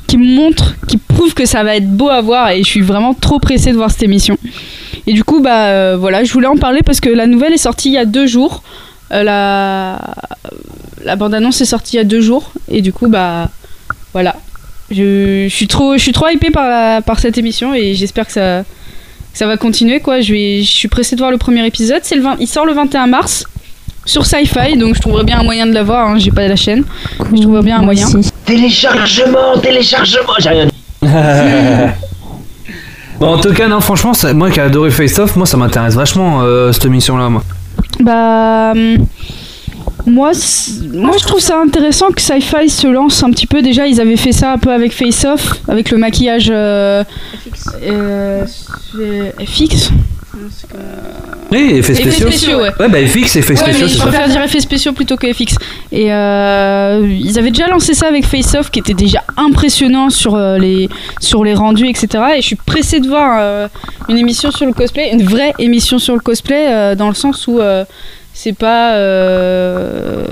[0.07, 3.15] qui montrent, qui prouvent que ça va être beau à voir et je suis vraiment
[3.15, 4.37] trop pressée de voir cette émission.
[5.07, 7.59] Et du coup, bah euh, voilà, je voulais en parler parce que la nouvelle est
[7.59, 8.63] sortie il y a deux jours.
[9.13, 10.01] Euh, la
[11.05, 13.49] la bande annonce est sortie il y a deux jours et du coup, bah
[14.13, 14.35] voilà,
[14.91, 18.33] je, suis trop, je suis trop hypée par la- par cette émission et j'espère que
[18.33, 18.65] ça
[19.33, 20.21] ça va continuer quoi.
[20.21, 22.03] Je je suis pressée de voir le premier épisode.
[22.15, 23.45] Le 20 il sort le 21 mars
[24.07, 26.09] sur Sci-Fi, donc je trouverais bien un moyen de la voir.
[26.09, 26.85] hein, J'ai pas la chaîne,
[27.35, 28.07] je trouverais bien un moyen.
[28.47, 30.73] Téléchargement, téléchargement, j'ai rien dit.
[33.19, 35.57] Bon, en tout cas, non, franchement, ça- moi qui ai adoré Face Off, moi ça
[35.57, 37.43] m'intéresse vachement euh, cette émission-là, moi.
[38.01, 39.07] Bah, hum,
[40.07, 40.33] Moi,
[40.93, 43.63] moi, je trouve ça intéressant que Sci-Fi se lance un petit peu.
[43.63, 47.03] Déjà, ils avaient fait ça un peu avec Face Off, avec le maquillage euh,
[47.83, 48.45] euh,
[49.41, 49.91] FX.
[51.53, 52.61] Oui, effets spéciaux.
[52.61, 52.71] ouais.
[52.79, 55.57] bah FX, effets Ouais, spéciaux, je préfère dire effets spéciaux plutôt que FX.
[55.93, 60.35] Et euh, ils avaient déjà lancé ça avec Face Off, qui était déjà impressionnant sur
[60.35, 60.89] euh, les
[61.21, 62.09] sur les rendus, etc.
[62.37, 63.69] Et je suis pressée de voir euh,
[64.09, 67.47] une émission sur le cosplay, une vraie émission sur le cosplay, euh, dans le sens
[67.47, 67.85] où euh,
[68.35, 70.25] c'est pas euh,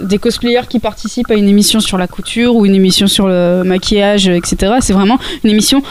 [0.00, 3.62] des cosplayers qui participent à une émission sur la couture ou une émission sur le
[3.64, 4.74] maquillage, etc.
[4.80, 5.82] C'est vraiment une émission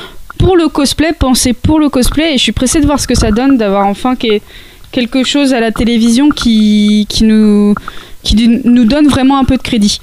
[0.45, 2.35] pour le cosplay, pensée pour le cosplay.
[2.35, 4.39] Et je suis pressée de voir ce que ça donne, d'avoir enfin que-
[4.91, 7.73] quelque chose à la télévision qui, qui, nous,
[8.21, 9.99] qui du- nous donne vraiment un peu de crédit.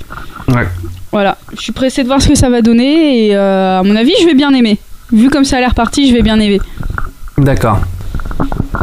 [0.48, 0.66] Ouais.
[1.12, 3.94] Voilà, je suis pressée de voir ce que ça va donner et euh, à mon
[3.94, 4.78] avis, je vais bien aimer.
[5.12, 6.60] Vu comme ça a l'air parti, je vais bien aimer.
[7.38, 7.78] D'accord.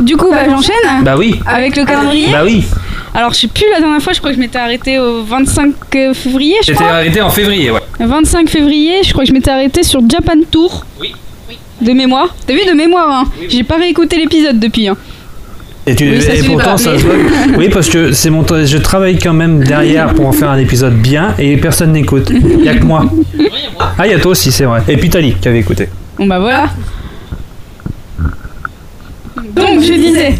[0.01, 1.35] Du coup, bah, j'enchaîne Bah oui.
[1.45, 2.63] Avec le calendrier Bah oui.
[3.13, 5.73] Alors, je sais plus la dernière fois, je crois que je m'étais arrêtée au 25
[6.13, 7.81] février, je J'étais arrêté en février, ouais.
[7.99, 10.85] 25 février, je crois que je m'étais arrêtée sur Japan Tour.
[11.01, 11.13] Oui.
[11.81, 12.35] De mémoire.
[12.45, 14.87] T'as vu, de mémoire, hein J'ai pas réécouté l'épisode depuis.
[14.87, 14.97] Hein.
[15.87, 17.15] Et, tu, Oui, ça et pourtant, pas, ça mais- se voit.
[17.57, 20.93] Oui, parce que c'est mon je travaille quand même derrière pour en faire un épisode
[20.95, 22.29] bien et personne n'écoute.
[22.31, 23.05] Il y a que moi.
[23.97, 24.83] Ah, il y a toi aussi, c'est vrai.
[24.87, 25.87] Et puis Tali qui avait écouté.
[26.17, 26.69] Bon bah voilà.
[29.55, 30.35] Donc je disais,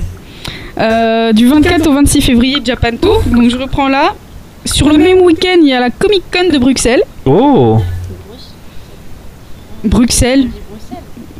[0.77, 3.23] euh, du 24 au 26 février, Japan Tour.
[3.25, 4.13] Donc je reprends là.
[4.65, 7.01] Sur le même week-end, il y a la Comic Con de Bruxelles.
[7.25, 7.79] Oh
[9.83, 10.47] Bruxelles.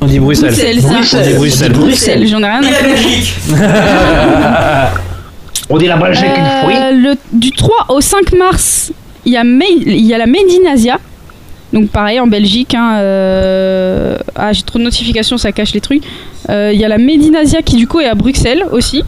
[0.01, 0.49] On dit Bruxelles.
[0.53, 1.17] Bruxelles, ça.
[1.19, 1.71] On dit Bruxelles.
[1.73, 2.95] Bruxelles, j'en ai rien à faire.
[5.71, 6.75] On dit la Belgique une fruit.
[6.75, 8.91] Euh, le, du 3 au 5 mars,
[9.25, 10.97] il y, a Made- il y a la Made in Asia.
[11.73, 12.73] Donc pareil en Belgique.
[12.73, 16.01] hein, euh, Ah, j'ai trop de notifications, ça cache les trucs.
[16.49, 19.03] Euh, Il y a la Made in Asia qui du coup est à Bruxelles aussi.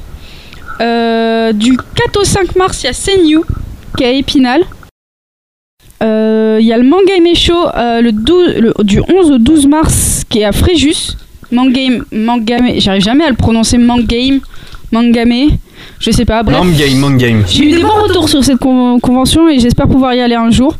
[0.81, 3.39] Euh, du 4 au 5 mars, il y a Senyu
[3.97, 4.61] qui est à Épinal.
[6.02, 9.68] Euh, Il y a le Mangame Show euh, le 12 le- du 11 au 12
[9.68, 11.15] mars qui est à Fréjus.
[11.52, 14.40] Mangame, Mangame, j'arrive jamais à le prononcer Mangame,
[14.91, 15.49] Mangame,
[15.99, 16.57] je sais pas, bref.
[16.57, 17.44] Mang game, mang game.
[17.48, 20.49] J'ai eu des bons retours sur cette con- convention et j'espère pouvoir y aller un
[20.49, 20.76] jour.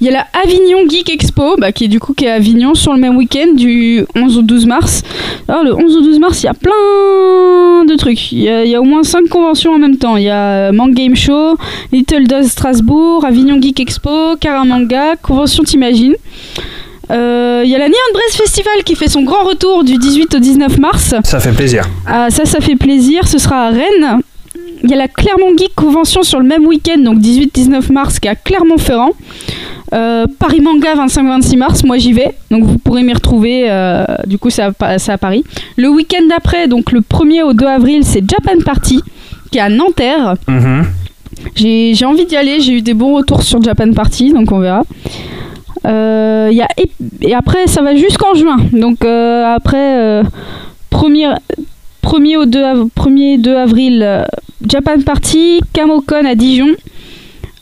[0.00, 2.34] Il y a la Avignon Geek Expo, bah, qui est du coup qui est à
[2.34, 5.02] Avignon sur le même week-end du 11 au 12 mars.
[5.48, 8.32] Alors le 11 au 12 mars, il y a plein de trucs.
[8.32, 10.16] Il y a, il y a au moins 5 conventions en même temps.
[10.16, 11.56] Il y a euh, Mang Game Show,
[11.92, 16.16] Little Dust Strasbourg, Avignon Geek Expo, Caramanga, Convention T'imagines.
[17.10, 20.34] Euh, Il y a la Neon Brest Festival qui fait son grand retour du 18
[20.34, 21.14] au 19 mars.
[21.24, 21.84] Ça fait plaisir.
[22.06, 23.26] Ah, ça, ça fait plaisir.
[23.26, 24.20] Ce sera à Rennes.
[24.82, 28.28] Il y a la Clermont Geek Convention sur le même week-end, donc 18-19 mars, qui
[28.28, 29.10] est à Clermont-Ferrand.
[29.92, 33.64] Euh, Paris Manga 25-26 mars, moi j'y vais, donc vous pourrez m'y retrouver.
[33.68, 35.44] euh, du coup, c'est à, Paris.
[35.76, 39.00] Le week-end d'après, donc le 1er au 2 avril, c'est Japan Party,
[39.50, 40.36] qui est à Nanterre.
[40.48, 40.84] Mhm.
[41.56, 44.82] J'ai envie d'y aller, j'ai eu des bons retours sur Japan Party, donc on verra.
[45.86, 46.90] Euh, il y a, et,
[47.22, 48.58] et après, ça va jusqu'en juin.
[48.72, 50.22] Donc euh, après, euh,
[50.90, 51.28] premier,
[52.04, 54.24] 1er au 2, av- 1er 2 avril,
[54.66, 56.74] Japan Party, Camocon à Dijon,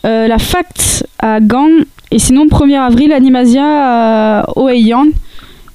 [0.04, 1.68] euh, la Fact à Gand,
[2.10, 5.06] et sinon 1er avril, Animasia à Oeian.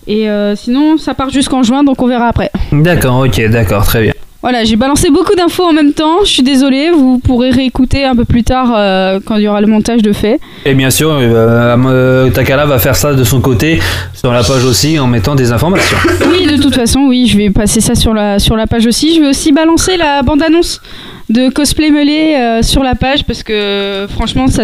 [0.07, 2.51] Et euh, sinon, ça part jusqu'en juin, donc on verra après.
[2.71, 4.13] D'accord, ok, d'accord, très bien.
[4.41, 6.25] Voilà, j'ai balancé beaucoup d'infos en même temps.
[6.25, 9.61] Je suis désolée, vous pourrez réécouter un peu plus tard euh, quand il y aura
[9.61, 10.41] le montage de fait.
[10.65, 13.79] Et bien sûr, euh, Takala va faire ça de son côté,
[14.13, 15.95] sur la page aussi, en mettant des informations.
[16.29, 19.15] Oui, de toute façon, oui, je vais passer ça sur la, sur la page aussi.
[19.15, 20.81] Je vais aussi balancer la bande-annonce
[21.29, 24.63] de Cosplay Mêlé euh, sur la page parce que franchement, ça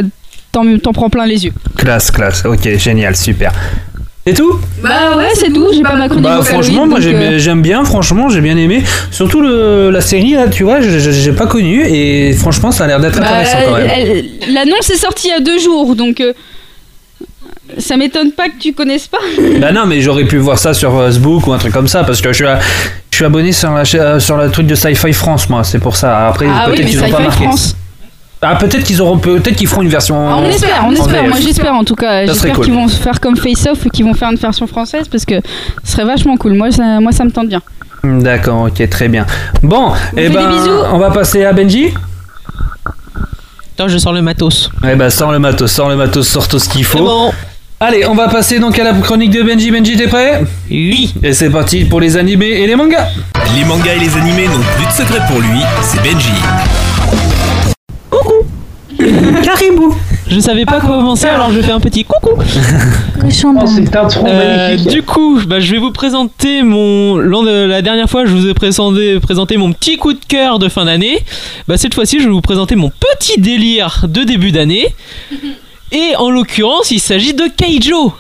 [0.51, 1.53] t'en prend plein les yeux.
[1.77, 3.51] Classe, classe, ok, génial, super.
[4.27, 4.59] C'est tout?
[4.83, 7.83] Bah ouais, c'est tout, j'ai pas ma chronique Bah franchement, moi j'aime euh, j'aime bien,
[7.83, 8.83] franchement, j'ai bien aimé.
[9.09, 12.99] Surtout le, la série là, tu vois, j'ai pas connu et franchement, ça a l'air
[12.99, 14.25] d'être bah, intéressant quand même.
[14.53, 16.33] L'annonce est sortie il y a deux jours, donc euh,
[17.77, 19.17] ça m'étonne pas que tu connaisses pas.
[19.59, 22.21] Bah non, mais j'aurais pu voir ça sur Facebook ou un truc comme ça parce
[22.21, 22.59] que je suis, à-
[23.11, 25.95] je suis abonné sur la, cha- sur le truc de Sci-Fi France, moi, c'est pour
[25.95, 26.27] ça.
[26.27, 27.43] Après, Ah oui, peut-être mais qu'ils ont pas Sci-Fi marqué.
[27.45, 27.75] France.
[28.41, 30.15] Ah, peut-être qu'ils auront, peut-être qu'ils feront une version.
[30.29, 31.23] Ah, on espère, on espère.
[31.27, 32.25] Moi j'espère en tout cas.
[32.25, 32.63] J'espère cool.
[32.65, 35.41] qu'ils vont faire comme Face Off et qu'ils vont faire une version française parce que
[35.83, 36.53] ce serait vachement cool.
[36.53, 37.61] Moi ça, moi, ça me tente bien.
[38.01, 39.25] D'accord, ok, très bien.
[39.61, 40.49] Bon, et fait ben,
[40.93, 41.93] on va passer à Benji.
[43.73, 44.69] Attends, je sors le matos.
[44.89, 46.97] Eh ben, sors le matos, sors le matos, sors tout ce qu'il faut.
[46.97, 47.31] C'est bon.
[47.81, 49.71] Allez, on va passer donc à la chronique de Benji.
[49.71, 50.43] Benji, t'es prêt?
[50.69, 51.13] Oui.
[51.23, 53.07] Et c'est parti pour les animés et les mangas.
[53.57, 56.29] Les mangas et les animés n'ont plus de secret pour lui, c'est Benji.
[59.43, 59.95] Caribou.
[60.27, 62.39] Je savais pas comment commencer, alors je fais un petit coucou.
[63.21, 64.91] Oh, c'est un tronc Euh, magnifique.
[64.91, 67.17] du coup, bah, je vais vous présenter mon.
[67.17, 70.57] Lors de la dernière fois, je vous ai présenté, présenté mon petit coup de cœur
[70.57, 71.19] de fin d'année.
[71.67, 74.87] Bah, cette fois-ci, je vais vous présenter mon petit délire de début d'année.
[75.91, 78.13] Et en l'occurrence, il s'agit de Keijo.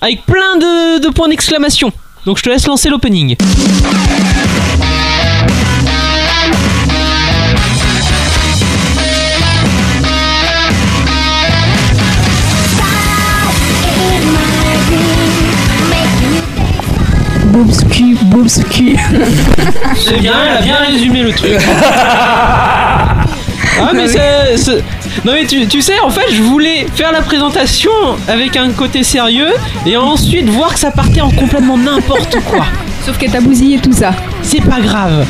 [0.00, 1.92] Avec plein de, de points d'exclamation.
[2.26, 3.36] Donc je te laisse lancer l'opening.
[17.52, 18.96] Boobscu, boobscu.
[19.96, 21.52] C'est bien, elle a bien résumé le truc.
[23.80, 24.06] Ah mais
[25.24, 27.90] Non mais tu, tu sais, en fait, je voulais faire la présentation
[28.28, 29.52] avec un côté sérieux
[29.84, 32.66] et ensuite voir que ça partait en complètement n'importe quoi.
[33.04, 34.12] Sauf que t'as bousillé tout ça.
[34.42, 35.26] C'est pas grave.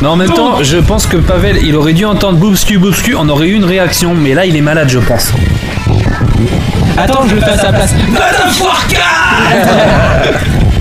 [0.00, 3.28] Mais en même temps, je pense que Pavel, il aurait dû entendre boobscu, boobscu, on
[3.28, 5.32] aurait eu une réaction, mais là, il est malade, je pense.
[6.96, 7.94] Attends, je le fais à sa place.
[7.94, 8.16] C'est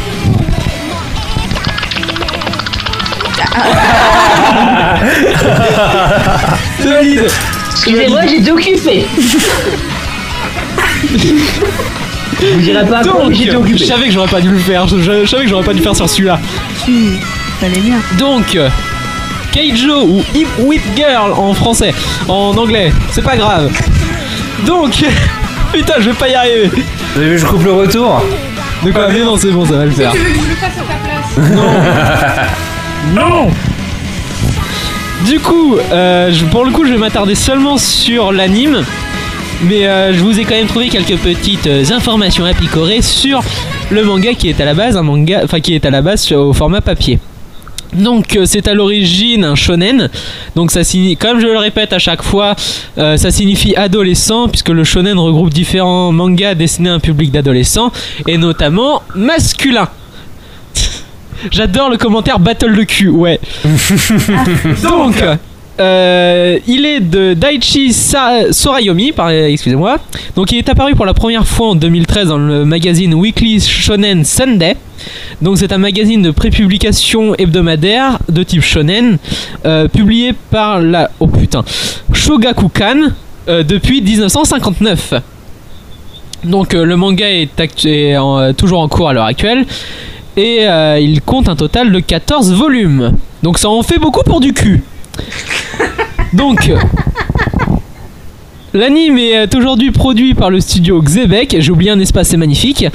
[6.83, 7.27] valide.
[7.71, 9.05] Excusez-moi, j'étais occupé.
[12.53, 13.85] Vous direz pas Donc, quoi, mais j'étais je occupé.
[13.85, 14.87] savais que j'aurais pas dû le faire.
[14.87, 16.39] Je, je- je savais que j'aurais pas dû faire sur celui-là.
[17.59, 17.95] Fallait bien.
[18.17, 18.69] Donc, euh,
[19.51, 21.93] Keijo ou Hip Whip Girl en français,
[22.27, 23.71] en anglais, c'est pas grave.
[24.65, 24.91] Donc,
[25.73, 26.69] putain, je vais pas y arriver.
[27.15, 28.21] Vous avez vu, je coupe le retour
[28.83, 29.07] De quoi?
[29.11, 30.11] Mais non, c'est bon, ça va le faire.
[30.11, 32.47] veux que je le fasse à ta place
[33.15, 33.49] Non
[35.25, 38.83] Du coup, euh, pour le coup, je vais m'attarder seulement sur l'anime.
[39.63, 43.41] Mais euh, je vous ai quand même trouvé quelques petites euh, informations à picorer sur
[43.89, 46.31] le manga qui est à la base un manga, enfin qui est à la base
[46.31, 47.17] au format papier.
[47.93, 50.09] Donc c'est à l'origine un shonen.
[50.55, 52.55] Donc ça signifie, comme je le répète à chaque fois,
[52.97, 57.91] ça signifie adolescent puisque le shonen regroupe différents mangas destinés à un public d'adolescents
[58.27, 59.87] et notamment masculin.
[61.51, 63.39] J'adore le commentaire battle de cul, ouais.
[64.83, 65.23] Donc,
[65.79, 69.97] euh, il est de Daichi Sa- Sorayomi, par- excusez-moi.
[70.35, 74.25] Donc, il est apparu pour la première fois en 2013 dans le magazine Weekly Shonen
[74.25, 74.75] Sunday.
[75.41, 79.17] Donc, c'est un magazine de prépublication hebdomadaire de type shonen,
[79.65, 81.63] euh, publié par la oh putain
[82.11, 83.11] Shogakukan
[83.47, 85.13] euh, depuis 1959.
[86.43, 89.65] Donc, le manga est, actu- est en- toujours en cours à l'heure actuelle
[90.37, 93.13] et euh, il compte un total de 14 volumes.
[93.43, 94.83] Donc ça en fait beaucoup pour du cul.
[96.33, 96.71] Donc
[98.73, 102.85] l'anime est euh, aujourd'hui produit par le studio Xebec, j'ai oublié un espace c'est magnifique,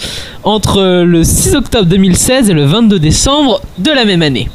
[0.45, 4.49] entre euh, le 6 octobre 2016 et le 22 décembre de la même année.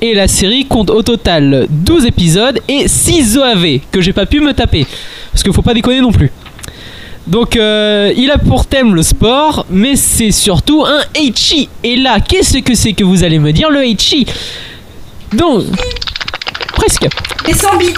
[0.00, 4.40] Et la série compte au total 12 épisodes et 6 OAV que j'ai pas pu
[4.40, 4.86] me taper.
[5.32, 6.30] Parce qu'il faut pas déconner non plus.
[7.30, 11.68] Donc euh, il a pour thème le sport, mais c'est surtout un Heichi.
[11.84, 14.26] Et là, qu'est-ce que c'est que vous allez me dire le Heichi
[15.32, 15.62] Donc,
[16.74, 17.06] presque.
[17.48, 17.94] Et 100 bits.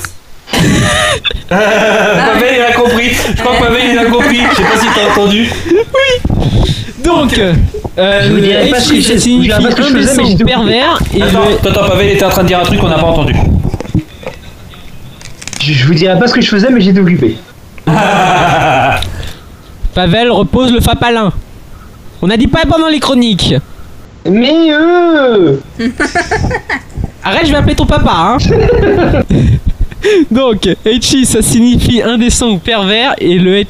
[1.48, 3.10] Pavel, il a compris.
[3.34, 4.40] Je crois que Pavel, il a compris.
[4.50, 5.48] Je sais pas si t'as entendu.
[7.02, 7.54] Donc, euh,
[7.96, 9.50] Je vous pas ce que Heichi, je- ça signifie
[10.34, 10.98] ou tout pervers.
[11.14, 13.06] Et Attends, le- attends, Pavel était en train de dire un truc qu'on n'a pas
[13.06, 13.34] entendu.
[15.62, 17.36] Je, je vous dirai pas ce que je faisais, mais j'étais occupé.
[19.94, 21.32] Pavel repose le fapalin.
[22.22, 23.54] On a dit pas pendant les chroniques.
[24.28, 25.56] Mais euh
[27.24, 28.38] Arrête, je vais appeler ton papa, hein.
[30.30, 33.66] Donc, Heichi, ça signifie indécent ou pervers, et le Hei-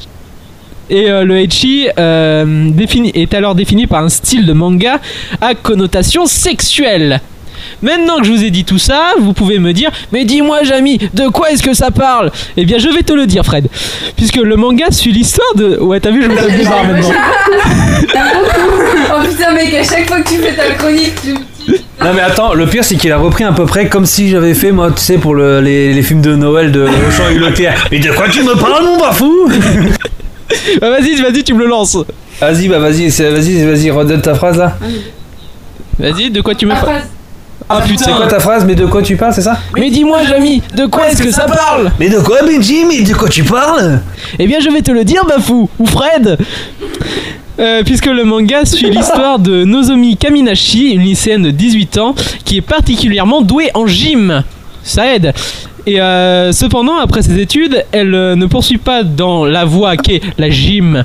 [0.89, 4.99] et euh, le Heichi euh, défini- est alors défini par un style de manga
[5.41, 7.21] à connotation sexuelle.
[7.81, 10.97] Maintenant que je vous ai dit tout ça, vous pouvez me dire, mais dis-moi, Jamy,
[11.13, 12.31] de quoi est-ce que ça parle?
[12.57, 13.67] Eh bien, je vais te le dire, Fred.
[14.15, 15.77] Puisque le manga suit l'histoire de.
[15.79, 17.09] Ouais, t'as vu, je me fais bizarre maintenant.
[19.15, 21.33] oh putain, mec, à chaque fois que tu fais ta chronique, tu.
[22.03, 24.53] Non mais attends, le pire c'est qu'il a repris à peu près comme si j'avais
[24.53, 27.69] fait moi, tu sais, pour le- les, les films de Noël de Auchan et.
[27.91, 29.49] Mais de quoi tu me parles mon bafou?
[30.81, 31.97] Bah, vas-y, vas-y, tu me le lances.
[32.41, 34.77] Vas-y, bah vas-y, vas-y, vas-y, redonne ta phrase là.
[35.97, 37.03] Vas-y, de quoi tu me parles?
[37.69, 40.23] Ah putain C'est quoi ta phrase Mais de quoi tu parles, c'est ça Mais dis-moi,
[40.25, 43.43] Jamy, de quoi est-ce que ça parle Mais de quoi Benji Mais de quoi tu
[43.43, 44.01] parles
[44.39, 46.37] Eh bien, je vais te le dire, Bafou, ou Fred
[47.59, 52.15] Euh, puisque le manga suit l'histoire de Nozomi Kaminashi, une lycéenne de 18 ans
[52.45, 54.43] qui est particulièrement douée en gym.
[54.83, 55.33] Ça aide.
[55.85, 60.21] Et euh, cependant, après ses études, elle euh, ne poursuit pas dans la voie qu'est
[60.39, 61.03] la gym,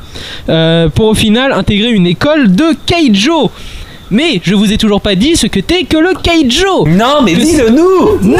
[0.94, 3.50] pour au final intégrer une école de Keijo.
[4.10, 6.86] Mais je vous ai toujours pas dit ce que t'es que le Keijo.
[6.86, 8.38] Non, mais dis-le nous Non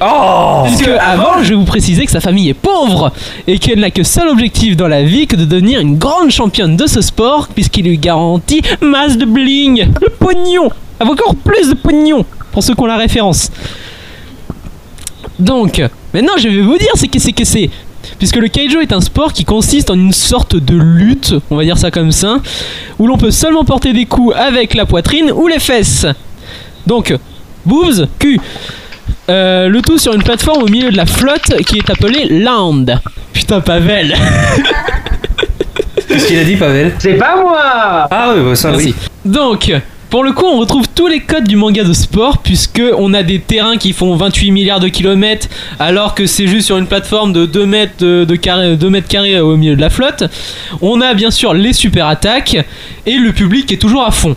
[0.00, 3.10] Oh Parce que avant, je vais vous préciser que sa famille est pauvre
[3.48, 6.76] et qu'elle n'a que seul objectif dans la vie que de devenir une grande championne
[6.76, 10.70] de ce sport puisqu'il lui garantit masse de bling, le pognon,
[11.00, 13.50] avec encore plus de pognon pour ceux qui ont la référence.
[15.40, 15.82] Donc,
[16.14, 17.68] maintenant je vais vous dire ce que c'est que c'est.
[18.18, 21.64] Puisque le keijo est un sport qui consiste en une sorte de lutte, on va
[21.64, 22.38] dire ça comme ça,
[22.98, 26.06] où l'on peut seulement porter des coups avec la poitrine ou les fesses.
[26.86, 27.14] Donc,
[27.64, 28.40] boobs, cul.
[29.30, 32.84] Euh, le tout sur une plateforme au milieu de la flotte qui est appelée land.
[33.32, 34.14] Putain, Pavel.
[36.08, 36.92] Qu'est-ce qu'il a dit, Pavel?
[36.98, 38.86] C'est pas moi Ah oui, bah ça Merci.
[38.86, 38.94] oui.
[39.30, 39.70] Donc,
[40.10, 43.22] pour le coup, on retrouve tous les codes du manga de sport, puisque on a
[43.22, 45.48] des terrains qui font 28 milliards de kilomètres,
[45.78, 49.08] alors que c'est juste sur une plateforme de 2 mètres, de, de carré, 2 mètres
[49.08, 50.24] carrés au milieu de la flotte.
[50.80, 52.56] On a bien sûr les super attaques,
[53.06, 54.34] et le public est toujours à fond.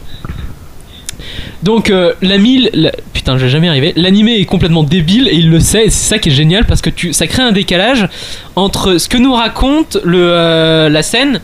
[1.64, 3.94] Donc euh, la mille, putain, je jamais arriver.
[3.96, 5.86] L'animé est complètement débile et il le sait.
[5.86, 8.08] Et c'est ça qui est génial parce que ça crée un décalage
[8.56, 11.40] entre ce que nous raconte euh, la scène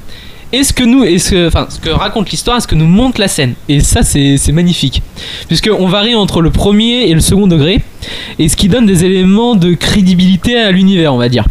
[0.53, 2.85] et ce que nous, et ce, enfin, ce que raconte l'histoire et ce que nous
[2.87, 3.53] montre la scène?
[3.69, 5.01] Et ça, c'est magnifique,
[5.47, 7.81] puisque on varie entre le premier et le second degré,
[8.39, 11.45] et ce qui donne des éléments de crédibilité à l'univers, on va dire.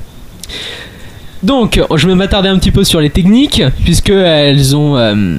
[1.43, 5.37] Donc, je vais m'attarder un petit peu sur les techniques, puisque elles ont euh,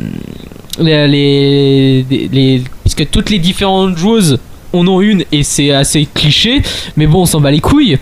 [0.80, 4.40] les- les- puisque toutes les différentes joueuses
[4.74, 6.62] en ont une et c'est assez cliché,
[6.98, 7.98] mais bon, on s'en bat les couilles.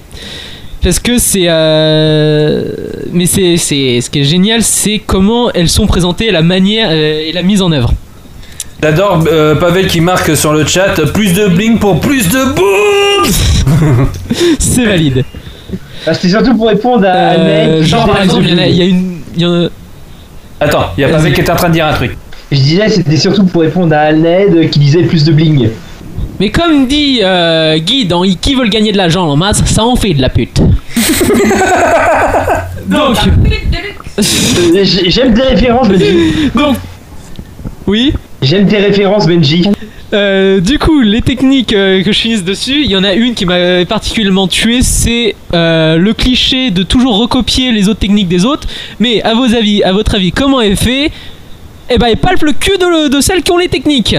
[0.86, 1.46] Parce que c'est.
[1.48, 2.62] euh,
[3.12, 4.02] Mais c'est, c'est.
[4.02, 7.64] Ce qui est génial, c'est comment elles sont présentées, la manière euh, et la mise
[7.64, 7.92] en œuvre.
[8.84, 14.08] J'adore euh, Pavel qui marque sur le chat plus de bling pour plus de boobs
[14.60, 15.24] C'est valide.
[16.06, 18.68] Ah, C'était surtout pour répondre à Euh, genre, par exemple, il y, en a- plus
[18.68, 19.18] de il y a une.
[19.36, 19.70] il y en a-
[20.60, 22.16] Attends, il y a Pavel qui est en train de dire un truc.
[22.52, 25.68] Je disais, c'était surtout pour répondre à Ned qui disait plus de bling.
[26.40, 29.96] Mais comme dit euh, Guy dans Qui veut gagner de l'argent en masse, ça en
[29.96, 30.62] fait de la pute.
[32.88, 33.18] Donc.
[34.18, 36.50] Euh, j'ai- J'aime tes références, Benji.
[36.54, 36.78] Donc.
[37.88, 39.70] Oui J'aime tes références, Benji.
[40.14, 43.34] Euh, du coup, les techniques euh, que je finisse dessus, il y en a une
[43.34, 48.46] qui m'a particulièrement tué, c'est euh, le cliché de toujours recopier les autres techniques des
[48.46, 48.68] autres.
[49.00, 51.12] Mais à vos avis, à votre avis, comment est fait?
[51.90, 54.16] Eh ben, elle palpe le cul de, de celles qui ont les techniques.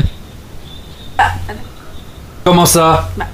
[2.44, 3.10] Comment ça?
[3.16, 3.26] Bah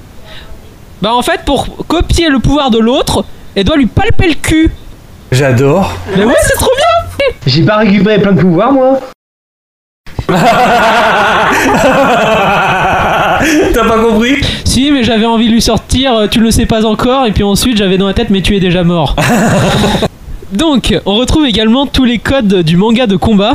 [1.11, 3.25] en fait, pour copier le pouvoir de l'autre,
[3.55, 4.71] elle doit lui palper le cul.
[5.31, 5.91] J'adore.
[6.15, 7.25] Mais ouais, c'est trop bien.
[7.45, 8.99] J'ai pas récupéré plein de pouvoirs, moi.
[13.73, 16.85] T'as pas compris Si, mais j'avais envie de lui sortir, euh, tu le sais pas
[16.85, 19.15] encore, et puis ensuite j'avais dans la tête, mais tu es déjà mort.
[20.53, 23.53] Donc, on retrouve également tous les codes du manga de combat.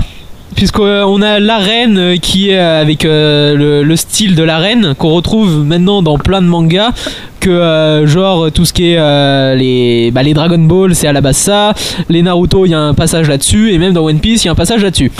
[0.59, 5.11] Puisqu'on a l'arène euh, qui est euh, avec euh, le, le style de l'arène qu'on
[5.11, 6.91] retrouve maintenant dans plein de mangas
[7.39, 11.13] que euh, genre tout ce qui est euh, les, bah, les Dragon Ball c'est à
[11.13, 11.75] la base ça
[12.09, 14.49] les Naruto il y a un passage là-dessus et même dans One Piece il y
[14.49, 15.13] a un passage là-dessus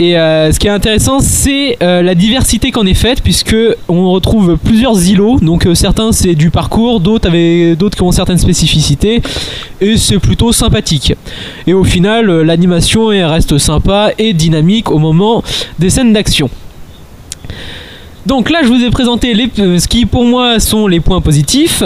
[0.00, 3.54] et euh, ce qui est intéressant, c'est euh, la diversité qu'en est faite, puisque
[3.86, 5.38] on retrouve plusieurs îlots.
[5.42, 9.20] Donc euh, certains c'est du parcours, d'autres avec d'autres qui ont certaines spécificités,
[9.82, 11.12] et c'est plutôt sympathique.
[11.66, 15.44] Et au final, l'animation reste sympa et dynamique au moment
[15.78, 16.48] des scènes d'action.
[18.24, 21.82] Donc là, je vous ai présenté les, ce qui pour moi sont les points positifs,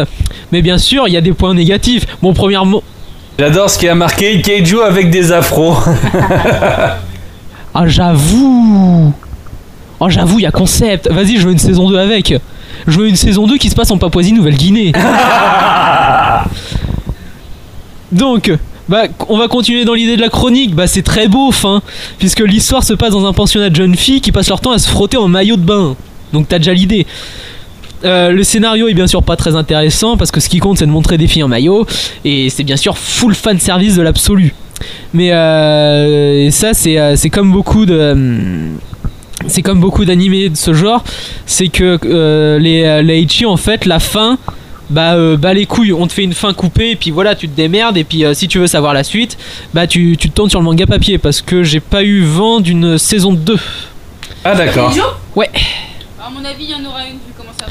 [0.52, 2.06] mais bien sûr, il y a des points négatifs.
[2.22, 2.84] Bon, premièrement,
[3.40, 5.74] J'adore ce qui a marqué Keijo avec des afros.
[7.74, 9.12] Ah j'avoue
[10.00, 12.34] Oh j'avoue, il y a concept Vas-y, je veux une saison 2 avec
[12.86, 14.92] Je veux une saison 2 qui se passe en Papouasie-Nouvelle-Guinée
[18.12, 18.52] Donc,
[18.88, 20.74] bah, on va continuer dans l'idée de la chronique.
[20.74, 21.82] Bah, c'est très beau, fin,
[22.18, 24.78] puisque l'histoire se passe dans un pensionnat de jeunes filles qui passent leur temps à
[24.78, 25.96] se frotter en maillot de bain.
[26.32, 27.06] Donc, t'as déjà l'idée.
[28.04, 30.84] Euh, le scénario est bien sûr pas très intéressant parce que ce qui compte c'est
[30.84, 31.86] de montrer des filles en maillot
[32.26, 34.52] et c'est bien sûr full fan service de l'absolu.
[35.12, 38.78] Mais euh, et ça c'est euh, c'est comme beaucoup de hum,
[39.46, 41.04] c'est comme beaucoup d'animés de ce genre,
[41.46, 44.38] c'est que euh, les les Ichi en fait la fin
[44.90, 47.48] bah, euh, bah les couilles, on te fait une fin coupée et puis voilà, tu
[47.48, 49.38] te démerdes et puis euh, si tu veux savoir la suite,
[49.72, 52.60] bah tu, tu te tournes sur le manga papier parce que j'ai pas eu vent
[52.60, 53.56] d'une saison 2.
[54.44, 54.94] Ah d'accord.
[55.34, 55.50] Ouais.
[56.22, 57.66] À mon avis, il y en aura une vu comment ça.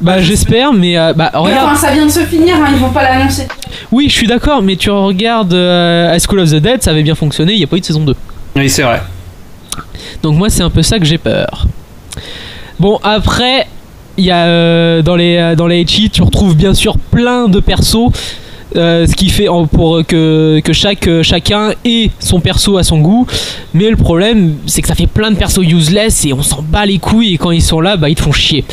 [0.00, 1.68] Bah j'espère mais euh, bah regarde.
[1.70, 3.46] Enfin, ça vient de se finir, hein, ils vont pas l'annoncer.
[3.94, 7.14] Oui, je suis d'accord, mais tu regardes euh, School of the Dead, ça avait bien
[7.14, 8.14] fonctionné, il n'y a pas eu de saison 2.
[8.56, 9.00] Oui, c'est vrai.
[10.20, 11.66] Donc moi, c'est un peu ça que j'ai peur.
[12.80, 13.68] Bon, après,
[14.16, 17.46] il y a euh, dans les euh, dans les Ichi, tu retrouves bien sûr plein
[17.48, 18.10] de persos.
[18.76, 22.98] euh, ce qui fait en- pour que, que chaque, chacun ait son perso à son
[22.98, 23.24] goût.
[23.74, 26.84] Mais le problème, c'est que ça fait plein de persos useless et on s'en bat
[26.84, 27.34] les couilles.
[27.34, 28.64] Et quand ils sont là, bah, ils te font chier.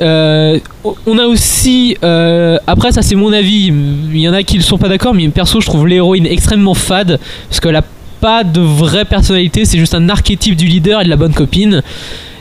[0.00, 0.58] Euh,
[1.06, 4.62] on a aussi, euh, après ça c'est mon avis, il y en a qui ne
[4.62, 7.84] sont pas d'accord, mais perso je trouve l'héroïne extrêmement fade parce qu'elle a
[8.20, 11.82] pas de vraie personnalité, c'est juste un archétype du leader et de la bonne copine.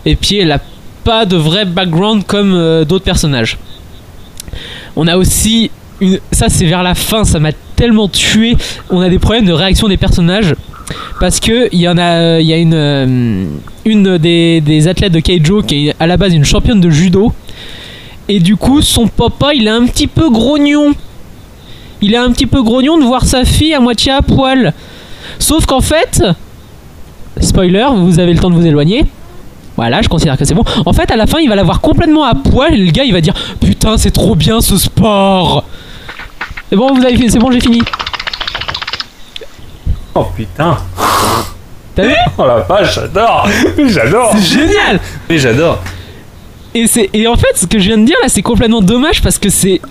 [0.06, 0.60] Et puis elle a
[1.04, 3.58] pas de vrai background comme euh, d'autres personnages.
[4.96, 5.70] On a aussi
[6.32, 8.56] ça c'est vers la fin, ça m'a tellement tué.
[8.90, 10.56] On a des problèmes de réaction des personnages
[11.20, 12.38] parce que il y en a,
[13.86, 17.34] une des athlètes de Keijo qui est à la base une championne de judo
[18.30, 20.94] et du coup son papa il est un petit peu grognon.
[22.02, 24.74] Il est un petit peu grognon de voir sa fille à moitié à poil.
[25.38, 26.24] Sauf qu'en fait,
[27.42, 29.06] spoiler, vous avez le temps de vous éloigner.
[29.76, 30.64] Voilà, je considère que c'est bon.
[30.86, 33.04] En fait, à la fin, il va la voir complètement à poil et le gars,
[33.04, 35.66] il va dire Putain, c'est trop bien ce sport.
[36.70, 37.82] C'est bon, vous avez fini, c'est bon, j'ai fini.
[40.16, 40.78] Oh putain.
[41.96, 42.16] T'as vu?
[42.38, 43.48] Oh la vache, j'adore.
[43.88, 44.32] J'adore.
[44.36, 45.00] C'est génial.
[45.30, 45.80] Oui, j'adore.
[46.76, 49.22] Et, c'est, et en fait, ce que je viens de dire là, c'est complètement dommage
[49.22, 49.82] parce que c'est.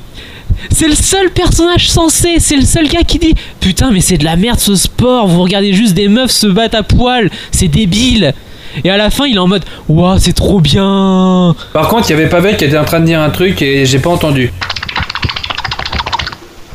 [0.71, 4.25] C'est le seul personnage censé, c'est le seul gars qui dit Putain, mais c'est de
[4.25, 8.35] la merde ce sport, vous regardez juste des meufs se battre à poil, c'est débile.
[8.83, 11.55] Et à la fin, il est en mode Waouh, c'est trop bien.
[11.73, 13.87] Par contre, il y avait Pavel qui était en train de dire un truc et
[13.87, 14.53] j'ai pas entendu.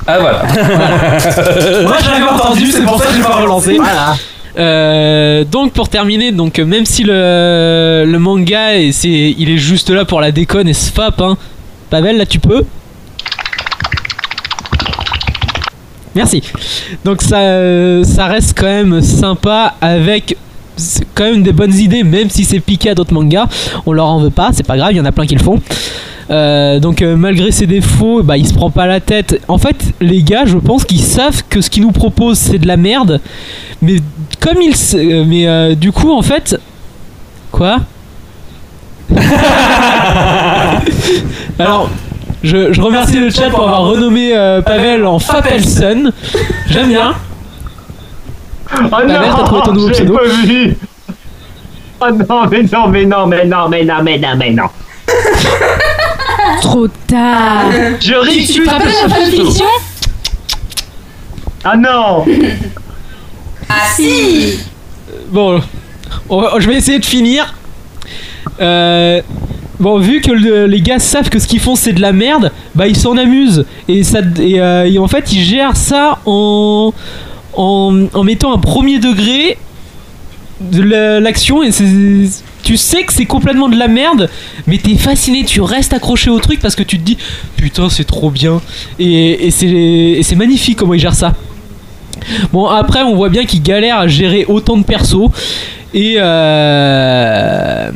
[0.08, 0.44] Ah voilà.
[0.44, 3.78] Moi j'avais entendu, c'est pour ça que j'ai pas relancé.
[4.58, 10.32] Euh, donc pour terminer, donc même si le, manga il est juste là pour la
[10.32, 11.38] déconne et se fap, hein.
[11.90, 12.64] Pavel là tu peux?
[16.16, 16.44] Merci.
[17.04, 20.38] Donc ça, ça reste quand même sympa avec
[21.16, 23.48] quand même des bonnes idées, même si c'est piqué à d'autres mangas.
[23.86, 25.44] On leur en veut pas, c'est pas grave, il y en a plein qui le
[25.44, 25.60] font.
[26.30, 29.42] Euh, donc euh, malgré ses défauts, bah, il se prend pas la tête.
[29.48, 32.68] En fait, les gars, je pense qu'ils savent que ce qu'ils nous proposent c'est de
[32.68, 33.20] la merde,
[33.82, 33.98] mais
[34.40, 36.60] comme ils, euh, mais euh, du coup en fait,
[37.52, 37.78] quoi?
[41.60, 41.90] Alors,
[42.42, 44.32] je, je remercie le chat pour avoir renommé
[44.66, 46.12] Pavel en Fapelson.
[46.70, 47.14] J'aime bien.
[48.74, 50.18] Oh Pavel, t'as trouvé ton nouveau j'ai pseudo?
[50.18, 50.76] pas vu.
[52.02, 54.66] Oh non, mais non, mais non, mais non, mais non, mais non, mais non.
[56.62, 57.66] Trop tard.
[58.00, 59.66] Je ris Tu te rappelles la fanfiction
[61.64, 62.26] Ah non
[63.70, 64.58] Ah si
[65.30, 65.62] Bon,
[66.30, 67.54] on va- je vais essayer de finir.
[68.62, 69.22] Euh,
[69.80, 72.52] bon, vu que le- les gars savent que ce qu'ils font c'est de la merde,
[72.76, 73.66] bah ils s'en amusent.
[73.88, 76.94] Et, ça, et, euh, et en fait, ils gèrent ça en,
[77.54, 79.58] en, en mettant un premier degré
[80.62, 81.64] de la- l'action.
[81.64, 84.30] Et c'est- tu sais que c'est complètement de la merde,
[84.66, 87.18] mais t'es fasciné, tu restes accroché au truc parce que tu te dis
[87.58, 88.62] putain, c'est trop bien.
[89.00, 91.34] Et, et c'est magnifique comment ils gèrent ça.
[92.52, 95.30] Bon, après, on voit bien qu'ils galèrent à gérer autant de persos.
[95.94, 97.92] Et euh...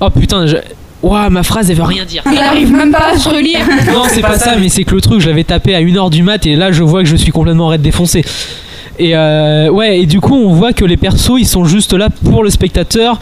[0.00, 0.56] Oh putain, je...
[1.02, 2.24] Ouah, ma phrase elle veut rien dire.
[2.30, 3.60] Il arrive même pas à se relire.
[3.92, 6.22] Non, c'est pas ça, mais c'est que le truc, je l'avais tapé à 1h du
[6.22, 8.24] mat et là, je vois que je suis complètement raide défoncé.
[8.98, 12.08] Et euh, ouais, et du coup, on voit que les persos, ils sont juste là
[12.10, 13.18] pour le spectateur.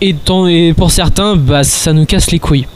[0.00, 2.66] Et, tant- et pour certains, bah, ça nous casse les couilles.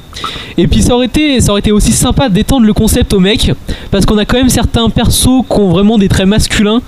[0.56, 3.52] Et puis ça aurait été, ça aurait été aussi sympa d'étendre le concept aux mecs,
[3.90, 6.80] parce qu'on a quand même certains persos qui ont vraiment des traits masculins.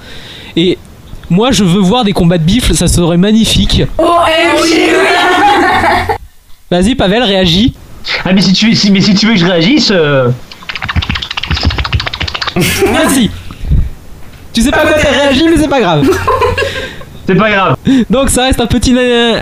[0.57, 0.79] Et
[1.29, 3.83] moi, je veux voir des combats de bifle, ça serait magnifique.
[6.71, 7.75] Vas-y, Pavel, réagis.
[8.25, 9.91] Ah mais si tu, si, mais si tu veux que je réagisse...
[9.95, 10.29] euh,
[12.93, 13.31] Merci.
[14.61, 16.07] Tu sais pas quoi t'as réagi, mais c'est pas grave.
[17.27, 17.77] C'est pas grave.
[18.11, 18.93] Donc ça reste un petit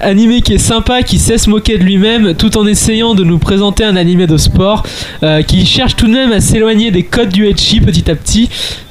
[0.03, 3.39] animé qui est sympa, qui sait se moquer de lui-même, tout en essayant de nous
[3.39, 4.83] présenter un animé de sport,
[5.23, 8.51] euh, qui cherche tout de même à s'éloigner des codes du ecchi petit à petit.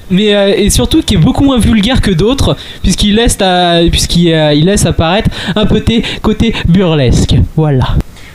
[0.09, 4.33] Mais euh, et surtout qui est beaucoup moins vulgaire que d'autres puisqu'il laisse à- puisqu'il
[4.33, 7.35] euh, il laisse apparaître un petit côté burlesque.
[7.55, 7.89] Voilà.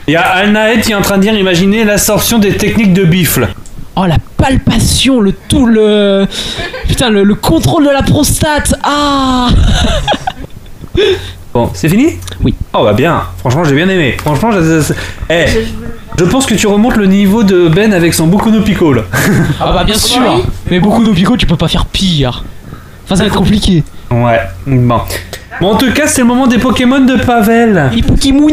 [0.07, 3.03] Il y a Alnaed qui est en train de dire imaginez l'assorption des techniques de
[3.03, 3.49] bifle.
[3.95, 6.25] Oh la palpation, le tout le
[6.87, 8.73] putain le, le contrôle de la prostate.
[8.83, 9.49] Ah
[11.53, 12.17] Bon, c'est fini?
[12.43, 12.55] Oui.
[12.73, 14.15] Oh bah bien, franchement j'ai bien aimé.
[14.19, 14.93] Franchement, je, je-
[15.29, 15.45] eh,
[16.17, 19.03] je pense que tu remontes le niveau de Ben avec son Boku no Pico là.
[19.59, 20.43] Ah bah bien sûr.
[20.71, 22.43] Mais beaucoup d'Opico, tu peux pas faire pire.
[23.05, 23.83] Enfin ça va être compliqué.
[24.09, 25.01] Ouais, bon.
[25.61, 27.91] Bon, en tout cas, c'est le moment des Pokémon de Pavel.
[27.93, 28.47] Les Pokémon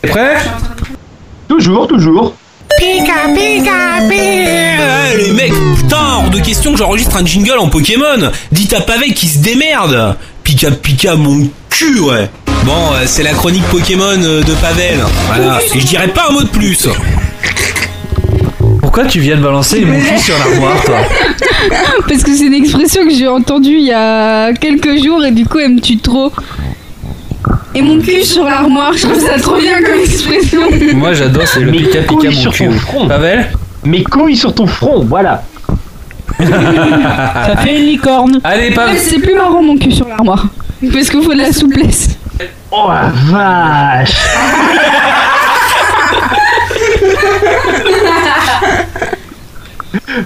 [0.00, 0.36] T'es prêt?
[1.46, 2.34] Toujours, toujours.
[2.80, 8.30] Pika pika pika Les mecs, putain, hors de question que j'enregistre un jingle en Pokémon
[8.52, 12.30] Dites à Pavel qui se démerde Pika pika mon cul, ouais
[12.64, 14.98] Bon, euh, c'est la chronique Pokémon euh, de Pavel.
[15.26, 15.60] Voilà.
[15.74, 16.88] Et je dirais pas un mot de plus.
[18.80, 20.98] Pourquoi tu viens de balancer emoji sur l'armoire, toi?
[22.08, 25.44] Parce que c'est une expression que j'ai entendue il y a quelques jours et du
[25.46, 26.32] coup elle me tue trop?
[27.74, 30.62] Et mon cul sur l'armoire, je trouve ça trop bien comme expression.
[30.94, 32.64] Moi j'adore, c'est le Mes pika pika couilles mon sur cul.
[32.66, 33.08] ton front.
[33.08, 33.46] Pavel
[33.84, 35.42] Mes couilles sur ton front, voilà.
[36.38, 38.40] Ça fait une licorne.
[38.42, 40.46] Allez, Pavel c'est plus marrant mon cul sur l'armoire.
[40.92, 42.18] Parce qu'il faut de la souplesse.
[42.72, 44.16] Oh la vache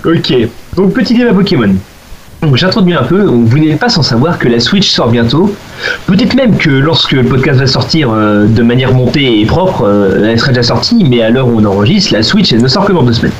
[0.04, 0.32] Ok,
[0.76, 1.74] donc petit débat Pokémon.
[2.52, 5.54] J'introduis un peu, vous n'êtes pas sans savoir que la Switch sort bientôt.
[6.06, 10.30] Peut-être même que lorsque le podcast va sortir euh, de manière montée et propre, euh,
[10.30, 12.84] elle sera déjà sortie, mais à l'heure où on enregistre, la Switch elle ne sort
[12.84, 13.32] que dans deux semaines.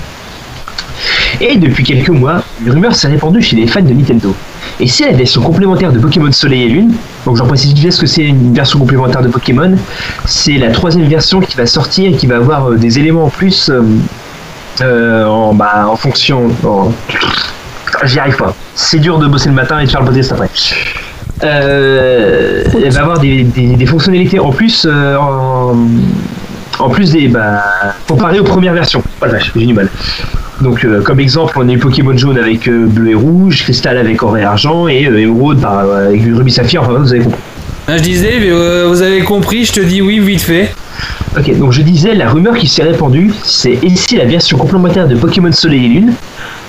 [1.41, 4.35] Et depuis quelques mois, une rumeur s'est répandue chez les fans de Nintendo.
[4.81, 6.95] Et c'est la version complémentaire de Pokémon Soleil et Lune.
[7.27, 9.77] Donc j'en précise juste que c'est une version complémentaire de Pokémon.
[10.25, 13.31] C'est la troisième version qui va sortir et qui va avoir euh, des éléments en
[13.31, 13.71] plus
[14.81, 16.51] en, bah, en fonction.
[18.05, 18.55] J'y arrive pas.
[18.75, 20.51] C'est dur de bosser le matin et de faire le podcast après.
[21.43, 25.16] Euh, elle va avoir des, fonctionnalités en plus euh,
[26.79, 27.62] en, plus des bah,
[28.09, 29.03] comparé aux premières versions.
[29.21, 29.89] Oh la vache, j'ai du mal.
[30.61, 33.99] Donc euh, comme exemple, on a eu Pokémon jaune avec euh, bleu et rouge, Cristal
[33.99, 36.83] avec or et argent et Émeraude bah, avec Ruby Saphir.
[36.83, 37.41] Enfin vous avez compris.
[37.87, 38.39] Ah, Je disais,
[38.87, 40.75] vous avez compris, je te dis oui vite fait.
[41.36, 45.16] Ok, donc je disais, la rumeur qui s'est répandue, c'est ici la version complémentaire de
[45.16, 46.15] Pokémon Soleil et Lune,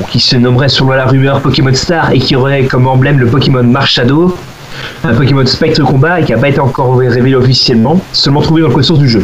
[0.10, 3.62] qui se nommerait selon la rumeur Pokémon Star et qui aurait comme emblème le Pokémon
[3.62, 4.36] Mars Shadow,
[5.04, 8.70] un Pokémon Spectre Combat et qui n'a pas été encore révélé officiellement, seulement trouvé dans
[8.70, 9.24] le code source du jeu.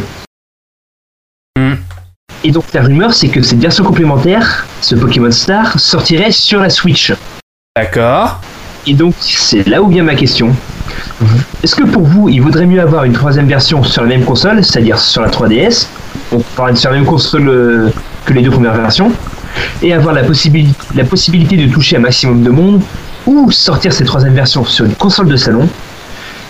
[2.44, 6.70] Et donc la rumeur, c'est que cette version complémentaire, ce Pokémon Star, sortirait sur la
[6.70, 7.12] Switch.
[7.76, 8.40] D'accord.
[8.86, 10.54] Et donc c'est là où vient ma question.
[11.62, 14.64] Est-ce que pour vous, il vaudrait mieux avoir une troisième version sur la même console,
[14.64, 15.86] c'est-à-dire sur la 3DS,
[16.30, 17.88] donc par- sur la même console euh,
[18.24, 19.12] que les deux premières versions,
[19.82, 22.82] et avoir la, possibili- la possibilité de toucher un maximum de monde,
[23.26, 25.68] ou sortir cette troisième version sur une console de salon,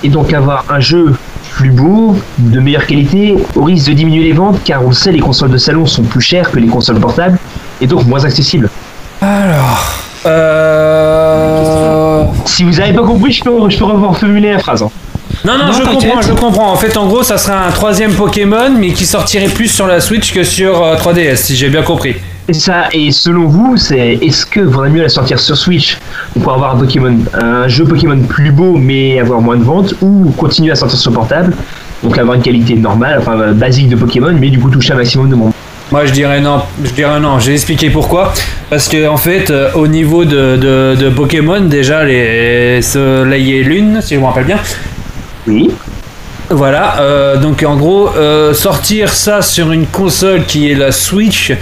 [0.03, 1.15] et donc avoir un jeu
[1.55, 5.13] plus beau, de meilleure qualité, au risque de diminuer les ventes, car on le sait,
[5.13, 7.39] les consoles de salon sont plus chères que les consoles portables,
[7.81, 8.71] et donc moins accessibles.
[9.21, 9.93] Alors.
[10.25, 12.12] Euh...
[12.45, 14.83] Si vous n'avez pas compris, je peux, je peux reformuler la phrase.
[14.83, 14.91] hein.
[15.45, 16.73] Non, non, Non, je comprends, je comprends.
[16.73, 20.01] En fait, en gros, ça serait un troisième Pokémon, mais qui sortirait plus sur la
[20.01, 22.15] Switch que sur euh, 3DS, si j'ai bien compris.
[22.49, 25.99] Et ça, et selon vous, c'est est-ce que vaudrait mieux la sortir sur Switch
[26.43, 30.33] pour avoir un Pokémon, un jeu Pokémon plus beau mais avoir moins de ventes, ou
[30.37, 31.55] continuer à sortir sur portable,
[32.03, 34.97] donc avoir une qualité normale, enfin euh, basique de Pokémon, mais du coup toucher un
[34.97, 35.53] maximum de monde?
[35.93, 36.63] Moi, je dirais non.
[36.83, 37.39] Je dirais non.
[37.39, 38.33] J'ai expliqué pourquoi.
[38.71, 43.63] Parce que en fait, euh, au niveau de, de, de Pokémon, déjà les Soleil et
[43.63, 44.59] Lune, si je me rappelle bien.
[45.47, 45.71] Oui.
[46.49, 46.99] Voilà.
[47.01, 51.53] euh, donc en gros, euh, sortir ça sur une console qui est la Switch,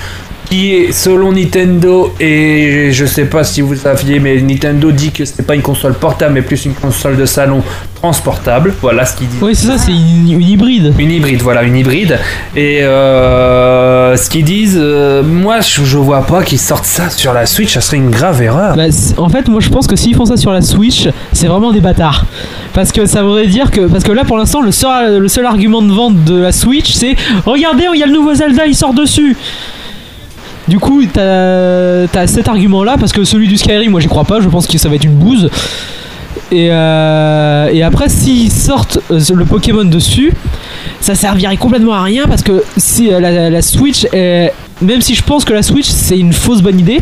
[0.50, 5.24] qui est selon Nintendo et je sais pas si vous saviez, mais Nintendo dit que
[5.24, 7.62] c'est pas une console portable, mais plus une console de salon
[7.94, 8.74] transportable.
[8.82, 9.42] Voilà ce qu'ils disent.
[9.42, 10.92] Oui, c'est ça, c'est une, une hybride.
[10.98, 12.18] Une hybride, voilà, une hybride.
[12.56, 17.32] Et euh, ce qu'ils disent, euh, moi je, je vois pas qu'ils sortent ça sur
[17.32, 18.74] la Switch, ça serait une grave erreur.
[18.74, 18.86] Bah,
[19.18, 21.80] en fait, moi je pense que s'ils font ça sur la Switch, c'est vraiment des
[21.80, 22.24] bâtards.
[22.72, 23.82] Parce que ça voudrait dire que.
[23.82, 26.90] Parce que là pour l'instant, le seul, le seul argument de vente de la Switch,
[26.92, 27.14] c'est
[27.46, 29.36] Regardez, il y a le nouveau Zelda, il sort dessus
[30.68, 34.24] Du coup, t'as as cet argument là, parce que celui du Skyrim, moi j'y crois
[34.24, 35.50] pas, je pense que ça va être une bouse.
[36.52, 40.32] Et, euh, après, s'ils sortent euh, le Pokémon dessus,
[41.00, 43.20] ça servirait complètement à rien parce que si euh,
[43.50, 47.00] la, Switch, est- même si je pense que la Switch c'est une fausse bonne idée,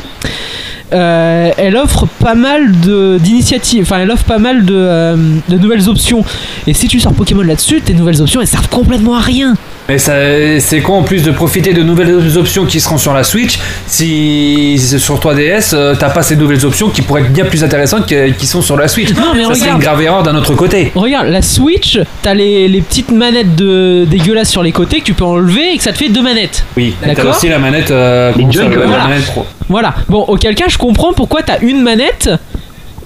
[0.90, 5.16] elle offre pas mal d'initiatives, enfin elle offre pas mal de,
[5.48, 6.24] de nouvelles options.
[6.66, 9.54] Et si tu sors Pokémon là-dessus, tes nouvelles options elles servent complètement à rien.
[9.88, 13.58] Mais c'est con en plus de profiter de nouvelles options qui seront sur la Switch.
[13.86, 17.64] Si c'est sur 3DS, euh, t'as pas ces nouvelles options qui pourraient être bien plus
[17.64, 19.14] intéressantes que- qui sont sur la Switch.
[19.14, 19.76] Non, mais ça serait regarde.
[19.80, 20.92] une grave erreur d'un autre côté.
[20.94, 25.14] Regarde, la Switch, t'as les, les petites manettes de, dégueulasses sur les côtés que tu
[25.14, 26.64] peux enlever et que ça te fait deux manettes.
[26.76, 27.34] Oui, t'as D'accord.
[27.34, 29.04] aussi la manette, euh, console, la Voilà.
[29.08, 29.46] manette pro.
[29.70, 29.94] Voilà.
[30.10, 32.28] Bon, auquel cas, je comprends pourquoi t'as une manette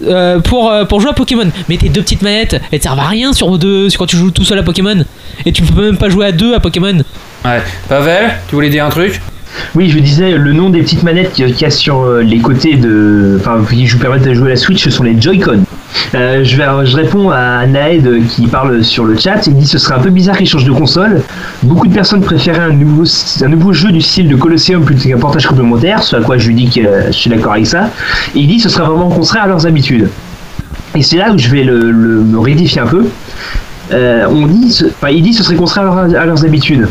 [0.05, 1.51] euh, pour, euh, pour jouer à Pokémon.
[1.69, 4.17] Mais tes deux petites manettes, elles te servent à rien sur deux, sur quand tu
[4.17, 5.05] joues tout seul à Pokémon.
[5.45, 7.03] Et tu peux même pas jouer à deux à Pokémon.
[7.45, 7.63] Ouais.
[7.89, 9.21] Pavel, tu voulais dire un truc?
[9.75, 13.39] Oui, je disais, le nom des petites manettes qu'il y sur euh, les côtés de.
[13.41, 15.65] Enfin, qui vous permettent de jouer à la Switch, ce sont les Joy-Con.
[16.15, 19.47] Euh, je, réponds à Naed qui parle sur le chat.
[19.47, 21.23] Il dit ce serait un peu bizarre qu'ils changent de console.
[21.63, 26.03] Beaucoup de personnes préféraient un nouveau, jeu du style de Colosseum plutôt qu'un portage complémentaire,
[26.03, 27.91] ce à quoi je lui dis que je suis d'accord avec ça.
[28.35, 30.09] Et il dit ce serait vraiment contraire à leurs habitudes.
[30.95, 33.07] Et c'est là où je vais le, me rectifier un peu.
[33.93, 36.89] Euh, on dit, ce- il dit ce serait contraire à leurs habitudes.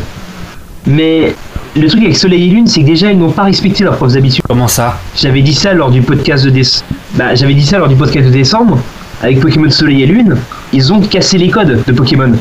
[0.86, 1.34] Mais
[1.74, 4.16] le truc avec Soleil et Lune, c'est que déjà ils n'ont pas respecté leurs propres
[4.16, 4.42] habitudes.
[4.48, 6.84] Comment ça J'avais dit ça lors du podcast de déce-
[7.14, 8.78] bah, j'avais dit ça lors du podcast de décembre
[9.22, 10.36] avec Pokémon Soleil et Lune.
[10.72, 12.32] Ils ont cassé les codes de Pokémon.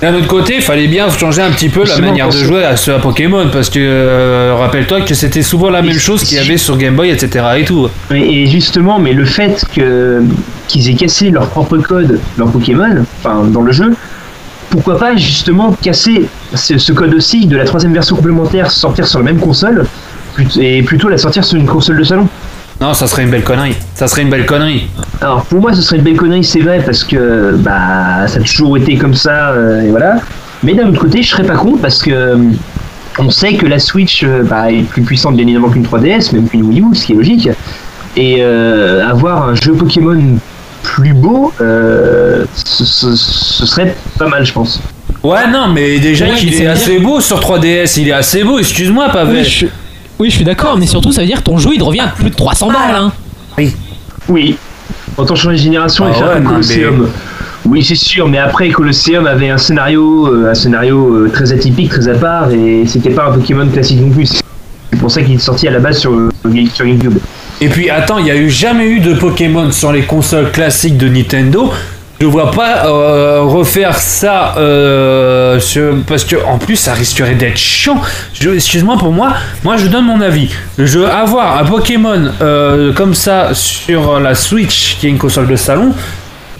[0.00, 2.76] D'un autre côté, il fallait bien changer un petit peu la manière de jouer à,
[2.76, 6.40] ce- à Pokémon parce que euh, rappelle-toi que c'était souvent la même chose qu'il y
[6.40, 7.44] avait sur Game Boy, etc.
[7.58, 7.88] et tout.
[8.12, 10.22] Et, et justement, mais le fait que
[10.66, 13.94] qu'ils aient cassé leur propre code dans Pokémon, enfin dans le jeu,
[14.72, 19.18] pourquoi pas justement casser ce, ce code aussi de la troisième version complémentaire sortir sur
[19.18, 19.86] la même console
[20.58, 22.26] et plutôt la sortir sur une console de salon
[22.80, 23.76] Non, ça serait une belle connerie.
[23.94, 24.88] Ça serait une belle connerie.
[25.20, 28.42] Alors pour moi, ce serait une belle connerie, c'est vrai, parce que bah ça a
[28.42, 30.16] toujours été comme ça, euh, et voilà.
[30.62, 32.36] Mais d'un autre côté, je serais pas con parce que euh,
[33.18, 36.48] on sait que la Switch euh, bah, est plus puissante bien évidemment qu'une 3DS, même
[36.48, 37.48] qu'une Wii U, ce qui est logique.
[38.16, 40.38] Et euh, avoir un jeu Pokémon
[40.82, 44.80] plus beau, euh, ce, ce- ce serait pas mal, je pense.
[45.22, 48.42] Ouais, non, mais déjà Ouais, qu'il mais est assez beau sur 3DS, il est assez
[48.42, 49.36] beau, excuse-moi, Pavel.
[49.36, 49.66] Oui, je,
[50.18, 52.08] oui, je suis d'accord, mais surtout, ça veut dire que ton jeu il revient à
[52.08, 52.94] plus de 300 balles.
[52.96, 53.12] Hein.
[53.56, 53.74] Oui.
[54.28, 54.56] Oui.
[55.16, 57.08] Autant changer de génération et Ah faire ouais, Colosseum.
[57.66, 61.90] Oui, c'est sûr, mais après Colosseum avait un scénario, euh, un scénario euh, très atypique,
[61.90, 64.26] très à part, et c'était pas un Pokémon classique non plus.
[64.92, 66.10] C'est pour ça qu'il est sorti à la base sur,
[66.74, 67.18] sur GameCube.
[67.62, 70.96] Et puis attends, il y a eu jamais eu de Pokémon sur les consoles classiques
[70.96, 71.72] de Nintendo.
[72.20, 77.56] Je vois pas euh, refaire ça euh, sur- parce que en plus ça risquerait d'être
[77.56, 78.00] chiant.
[78.54, 80.48] Excuse-moi pour moi, moi je donne mon avis.
[80.76, 85.56] Je avoir un Pokémon euh, comme ça sur la Switch qui est une console de
[85.56, 85.94] salon.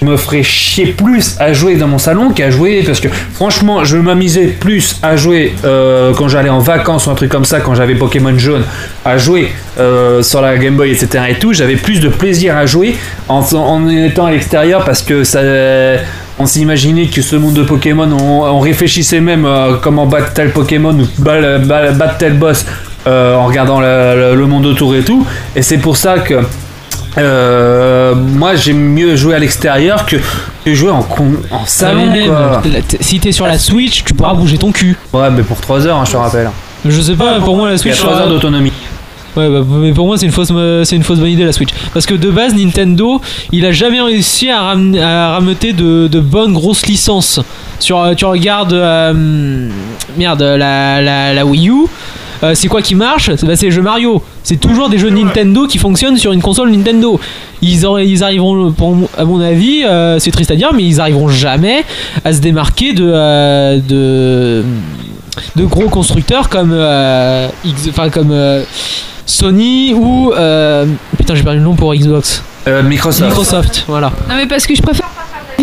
[0.03, 3.85] Je me ferais chier plus à jouer dans mon salon qu'à jouer parce que franchement
[3.85, 7.61] je m'amusais plus à jouer euh, quand j'allais en vacances ou un truc comme ça
[7.61, 8.65] quand j'avais Pokémon jaune
[9.05, 11.53] à jouer euh, sur la Game Boy etc et tout.
[11.53, 12.97] J'avais plus de plaisir à jouer
[13.29, 13.43] en,
[13.89, 15.41] étant à l'extérieur parce que ça
[16.41, 20.99] on s'imaginait que ce monde de Pokémon on, réfléchissait même euh, comment battre tel Pokémon
[20.99, 22.67] ou battre tel boss
[23.07, 25.25] euh, en regardant le- le monde autour et tout.
[25.55, 26.35] Et c'est pour ça que
[27.19, 30.17] euh, moi j'aime mieux jouer à l'extérieur que,
[30.65, 32.63] que jouer en, con- en salon quoi.
[33.01, 34.97] si t'es sur la Switch, tu pourras bouger ton cul.
[35.13, 36.51] Ouais, mais pour 3 heures, hein, je te rappelle.
[36.85, 37.95] Je sais pas, pour moi la Il y Switch.
[38.01, 38.73] a 3 heures d'autonomie.
[39.35, 41.53] Ouais, bah, mais pour moi c'est une fausse, euh, c'est une fausse bonne idée la
[41.53, 41.71] Switch.
[41.95, 43.21] Parce que de base Nintendo,
[43.51, 47.41] il a jamais réussi à, ram- à rameuter de, de bonnes grosses licences.
[47.79, 49.69] Sur, euh, tu regardes, euh,
[50.19, 51.87] merde, la, la, la Wii U.
[52.43, 54.23] euh, c'est quoi qui marche C'est bah, c'est les jeux Mario.
[54.43, 57.21] C'est toujours des jeux Nintendo qui fonctionnent sur une console Nintendo.
[57.63, 61.85] Ils, arriveront, pour, à mon avis, euh, c'est triste à dire, mais ils arriveront jamais
[62.25, 64.65] à se démarquer de, euh, de,
[65.57, 68.65] de gros constructeurs comme, euh, X- enfin, comme euh,
[69.27, 70.87] Sony ou euh,
[71.17, 72.43] putain j'ai perdu le nom pour Xbox.
[72.67, 73.29] Euh, Microsoft.
[73.29, 74.13] Microsoft, voilà.
[74.29, 75.07] Non mais parce que je préfère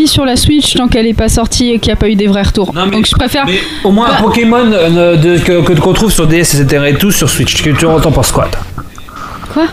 [0.07, 2.27] sur la Switch tant qu'elle est pas sortie et qu'il n'y a pas eu des
[2.27, 2.73] vrais retours.
[2.73, 3.45] Donc je préfère.
[3.83, 7.11] Au moins un Pokémon euh, de, que, que qu'on trouve sur DS etc et tout
[7.11, 7.61] sur Switch.
[7.61, 8.49] Que tu entends penses quoi
[9.53, 9.65] Quoi?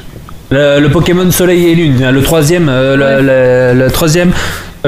[0.51, 4.33] Le, le Pokémon Soleil et Lune, le troisième, euh, le, le- le troisième,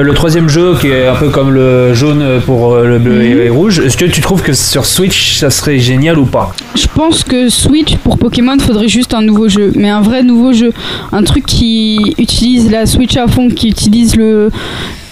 [0.01, 3.45] le troisième jeu qui est un peu comme le jaune pour euh, le bleu et,
[3.45, 3.79] et rouge.
[3.79, 6.53] Est-ce que tu trouves que sur Switch ça serait génial ou pas?
[6.75, 10.53] Je pense que Switch pour Pokémon faudrait juste un nouveau jeu, mais un vrai nouveau
[10.53, 10.71] jeu,
[11.11, 14.51] un truc qui utilise la Switch à fond, qui utilise le.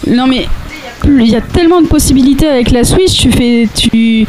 [0.08, 0.48] Non mais
[1.06, 3.14] il y a tellement de possibilités avec la Switch.
[3.20, 4.26] Tu fais, tu,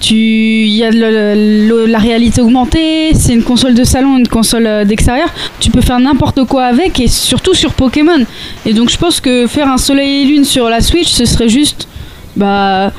[0.00, 3.12] tu, il y a le- la réalité augmentée.
[3.14, 5.28] C'est une console de salon, une console euh, d'extérieur.
[5.60, 8.24] Tu peux faire n'importe quoi avec et surtout sur Pokémon.
[8.66, 11.48] Et donc je pense que faire un Soleil et Lune sur la Switch, ce serait
[11.48, 11.88] juste,
[12.36, 12.92] bah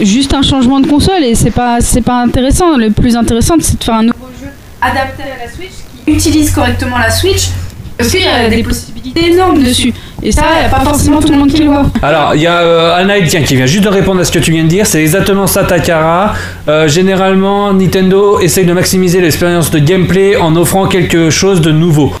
[0.00, 2.76] juste un changement de console et c'est pas c'est pas intéressant.
[2.76, 4.48] Le plus intéressant c'est de faire un nouveau jeu
[4.80, 5.70] adapté à la Switch
[6.06, 7.48] qui utilise correctement la Switch
[7.96, 9.92] parce qu'il y a des possibilités énormes dessus.
[10.22, 11.86] Et ça, il n'y a pas forcément tout le monde qui le voit.
[12.02, 14.38] Alors, il y a euh, Anaïd tiens, qui vient juste de répondre à ce que
[14.38, 14.86] tu viens de dire.
[14.86, 16.34] C'est exactement ça, Takara.
[16.68, 22.12] Euh, généralement, Nintendo essaye de maximiser l'expérience de gameplay en offrant quelque chose de nouveau.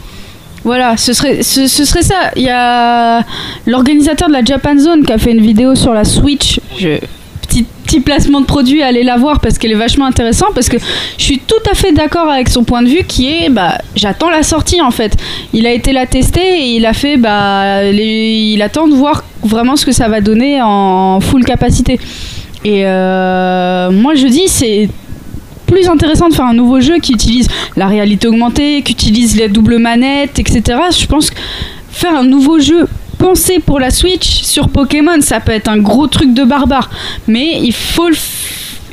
[0.64, 2.30] Voilà, ce serait, ce, ce serait ça.
[2.36, 3.22] Il y a
[3.66, 6.60] l'organisateur de la Japan Zone qui a fait une vidéo sur la Switch.
[6.78, 6.98] Je...
[7.50, 10.50] Petit, placement de produit, allez la voir parce qu'elle est vachement intéressante.
[10.54, 10.76] Parce que
[11.18, 14.30] je suis tout à fait d'accord avec son point de vue qui est bah, j'attends
[14.30, 15.16] la sortie en fait.
[15.52, 19.74] Il a été la tester et il a fait bah, il attend de voir vraiment
[19.74, 21.98] ce que ça va donner en full capacité.
[22.64, 24.88] Et euh, moi je dis c'est
[25.66, 29.48] plus intéressant de faire un nouveau jeu qui utilise la réalité augmentée, qui utilise les
[29.48, 30.78] doubles manettes, etc.
[30.96, 31.36] Je pense que
[31.90, 32.86] faire un nouveau jeu
[33.20, 36.90] pensé pour la Switch sur Pokémon, ça peut être un gros truc de barbare.
[37.28, 38.16] Mais il faut le,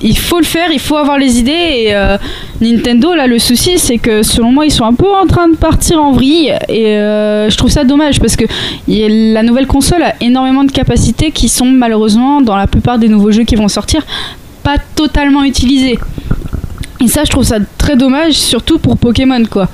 [0.02, 1.52] il faut le faire, il faut avoir les idées.
[1.52, 2.18] Et euh,
[2.60, 5.56] Nintendo, là, le souci, c'est que selon moi, ils sont un peu en train de
[5.56, 6.54] partir en vrille.
[6.68, 8.44] Et euh, je trouve ça dommage parce que
[8.88, 13.08] y la nouvelle console a énormément de capacités qui sont malheureusement, dans la plupart des
[13.08, 14.06] nouveaux jeux qui vont sortir,
[14.62, 15.98] pas totalement utilisées.
[17.00, 19.70] Et ça, je trouve ça très dommage, surtout pour Pokémon, quoi.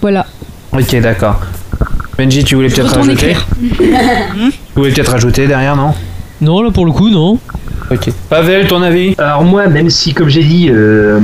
[0.00, 0.26] Voilà.
[0.72, 1.40] Ok, d'accord.
[2.18, 3.36] Benji, tu voulais peut-être rajouter.
[4.74, 5.92] Tu voulais peut-être rajouter derrière, non
[6.40, 7.38] Non, là pour le coup, non.
[7.90, 8.10] Ok.
[8.30, 11.20] Pavel, ton avis Alors moi, même si, comme j'ai dit, euh,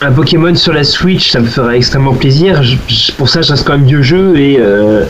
[0.00, 2.62] un Pokémon sur la Switch, ça me ferait extrêmement plaisir.
[2.62, 5.04] je- je- pour ça, je reste quand même vieux jeu et euh,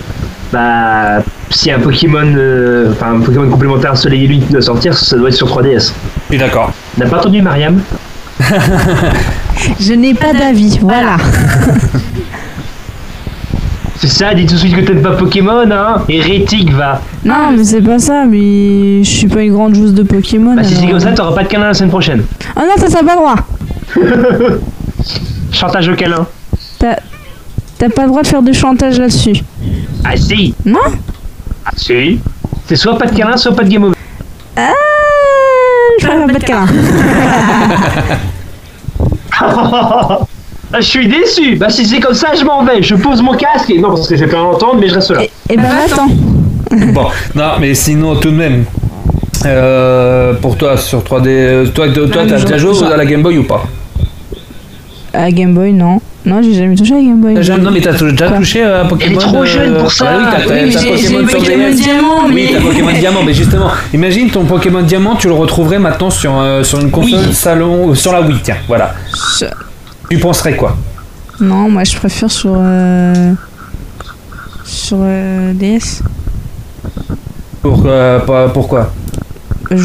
[0.53, 4.97] bah, si un Pokémon, euh, enfin un Pokémon complémentaire Soleil et Lune qui doit sortir,
[4.97, 5.93] ça doit être sur 3DS.
[6.28, 6.73] Je suis d'accord.
[6.99, 7.81] N'a pas entendu Mariam?
[9.78, 11.16] Je n'ai pas d'avis, voilà.
[14.01, 17.02] C'est ça, dis tout de suite que t'aimes pas Pokémon, hein Hérétique, va.
[17.22, 20.55] Non, mais c'est pas ça, mais je suis pas une grande joueuse de Pokémon.
[20.55, 22.24] Bah, si c'est comme ça, t'auras pas de câlin la semaine prochaine.
[22.56, 23.35] Ah non, ça, ça pas le droit.
[25.52, 26.27] Chantage au câlin.
[26.78, 26.97] T'as
[27.77, 29.44] t'as pas le droit de faire de chantage là-dessus.
[30.02, 30.78] Ah si Non
[31.66, 32.20] Ah si
[32.68, 33.94] C'est soit pas de câlin, soit pas de game over.
[34.56, 34.72] Ah,
[36.01, 36.66] je préfère pas de câlin.
[40.72, 42.82] Ah, je suis déçu Bah si c'est comme ça, je m'en vais.
[42.82, 43.78] Je pose mon casque et...
[43.78, 45.22] Non, parce que j'ai pas à l'entendre, mais je reste là.
[45.48, 46.09] Et ben attends.
[46.92, 48.64] Bon, non, mais sinon, tout de même.
[49.47, 53.22] euh, pour toi, sur 3D, euh, toi, toi, toi, t'as déjà joué à la Game
[53.22, 53.64] Boy ou pas?
[55.12, 56.01] À Game Boy, non.
[56.24, 57.42] Non, j'ai jamais touché à Game Boy.
[57.42, 59.90] Jamais- Non, mais t'as déjà Quoi touché à Pokémon Elle est trop euh, jeune pour
[59.90, 60.05] ça.
[60.05, 61.70] bah oui, t'as Oui, Pokémon Pokémon.
[61.74, 65.78] Diamant, Oui, mais- t'as Pokémon Diamant, mais justement, imagine ton Pokémon Diamant, tu le retrouverais
[65.80, 68.94] maintenant sur, euh, sur une console salon, euh, sur la Wii, tiens, voilà.
[70.11, 70.77] Tu penserais quoi?
[71.41, 72.55] Non, moi je préfère sur.
[72.57, 73.32] euh,
[74.65, 76.03] Sur euh, DS.
[77.62, 78.93] Pour, euh, pas- Pourquoi?
[79.70, 79.77] Je...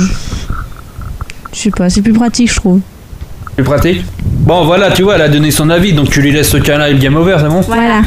[1.54, 2.80] je sais pas, c'est plus pratique, je trouve.
[3.56, 4.04] Plus pratique?
[4.24, 6.88] Bon, voilà, tu vois, elle a donné son avis, donc tu lui laisses ce câlin
[6.88, 7.62] et le game over, c'est bon?
[7.62, 8.02] Voilà.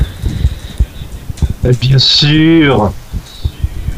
[1.80, 2.92] Bien sûr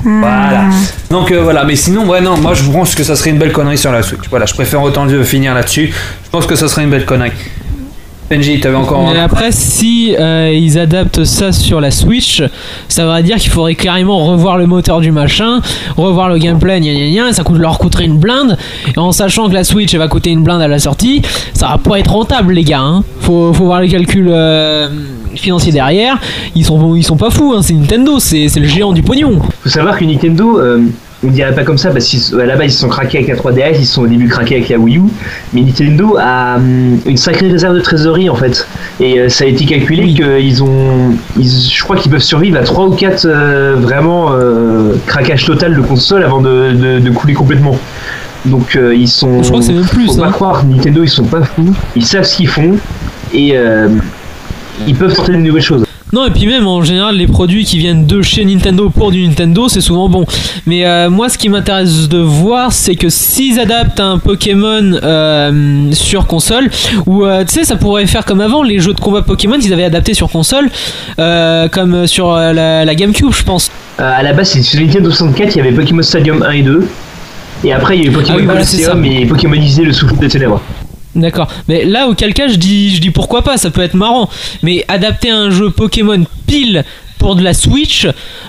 [0.04, 0.64] Voilà.
[0.64, 0.70] Ah.
[1.10, 3.52] Donc euh, voilà, mais sinon, ouais, non, moi je pense que ça serait une belle
[3.52, 4.28] connerie sur la Switch.
[4.28, 5.92] Voilà, je préfère autant de finir là-dessus.
[6.24, 7.32] Je pense que ça serait une belle connerie.
[8.30, 9.24] Benji, t'avais encore Mais un.
[9.24, 12.40] après, si euh, ils adaptent ça sur la Switch,
[12.86, 15.60] ça voudrait dire qu'il faudrait clairement revoir le moteur du machin,
[15.96, 18.56] revoir le gameplay, gna gna gna, ça coûte, leur coûterait une blinde.
[18.94, 21.22] Et en sachant que la Switch elle va coûter une blinde à la sortie,
[21.54, 22.78] ça va pas être rentable, les gars.
[22.78, 23.02] Hein.
[23.18, 24.88] Faut, faut voir les calculs euh,
[25.34, 26.16] financiers derrière.
[26.54, 27.62] Ils sont, ils sont pas fous, hein.
[27.62, 29.40] c'est Nintendo, c'est c'est le géant du pognon.
[29.64, 30.78] Faut savoir que Nintendo, euh,
[31.22, 33.36] on dirait pas comme ça parce qu'à la base ils se sont craqués avec la
[33.36, 35.02] 3DS, ils se sont au début craqués avec la Wii U,
[35.52, 38.66] mais Nintendo a hum, une sacrée réserve de trésorerie en fait.
[39.00, 42.62] Et euh, ça a été calculé qu'ils ont, ils- je crois qu'ils peuvent survivre à
[42.62, 43.26] 3 ou 4
[43.76, 47.76] vraiment euh, craquage total de console avant de, de- de couler complètement.
[48.46, 49.42] Donc euh, ils sont.
[49.42, 50.32] Je crois que c'est même plus, Faut pas hein.
[50.32, 52.76] croire, Nintendo ils sont pas fous, ils savent ce qu'ils font
[53.34, 53.88] et euh,
[54.86, 55.84] ils peuvent tenter de nouvelles choses.
[56.12, 59.26] Non, et puis même en général, les produits qui viennent de chez Nintendo pour du
[59.26, 60.26] Nintendo, c'est souvent bon.
[60.66, 65.92] Mais euh, moi, ce qui m'intéresse de voir, c'est que s'ils adaptent un Pokémon euh,
[65.92, 66.68] sur console,
[67.06, 69.72] ou euh, tu sais, ça pourrait faire comme avant, les jeux de combat Pokémon qu'ils
[69.72, 70.70] avaient adaptés sur console,
[71.16, 73.70] comme sur la, la GameCube, je pense.
[73.98, 76.88] À la base, c'est sur Nintendo 64, il y avait Pokémon Stadium 1 et 2.
[77.62, 80.16] Et après, il y a eu Pokémon Ah oui, voilà, et Pokémon Isée, le souffle
[80.16, 80.62] des ténèbres.
[81.14, 81.48] D'accord.
[81.68, 84.28] Mais là, auquel cas, je dis, je dis pourquoi pas, ça peut être marrant.
[84.62, 86.84] Mais adapter un jeu Pokémon pile
[87.18, 88.06] pour de la Switch,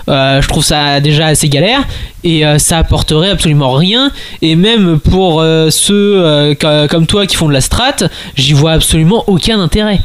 [0.08, 1.82] euh, je trouve ça déjà assez galère
[2.24, 4.10] et euh, ça apporterait absolument rien.
[4.40, 7.96] Et même pour euh, ceux co- comme toi qui font de la strat,
[8.36, 10.00] j'y vois absolument aucun intérêt.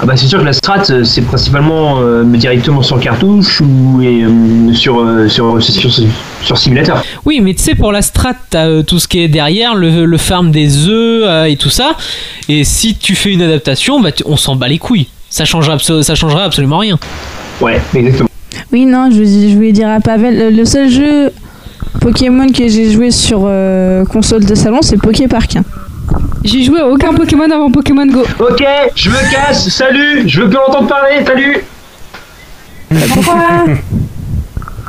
[0.00, 4.00] Ah bah c'est sûr que la strat, c'est principalement directement sur cartouche ou
[4.74, 6.04] sur, sur, sur, sur,
[6.42, 7.04] sur simulateur.
[7.24, 10.04] Oui, mais tu sais, pour la strat, t'as euh, tout ce qui est derrière, le,
[10.06, 11.96] le farm des œufs euh, et tout ça.
[12.48, 15.08] Et si tu fais une adaptation, bah, tu- on s'en bat les couilles.
[15.28, 16.98] Ça changera, ça changera absolument rien.
[17.60, 18.28] Ouais, exactement.
[18.72, 21.30] Oui, non, je, je voulais dire à Pavel, le, le seul jeu
[22.00, 25.56] Pokémon que j'ai joué sur euh, console de salon, c'est Poképark.
[26.44, 28.22] J'ai joué à aucun Pokémon avant Pokémon Go.
[28.40, 28.64] Ok,
[28.96, 31.58] je me casse, salut, je veux plus entendre parler, salut
[33.14, 33.34] Pourquoi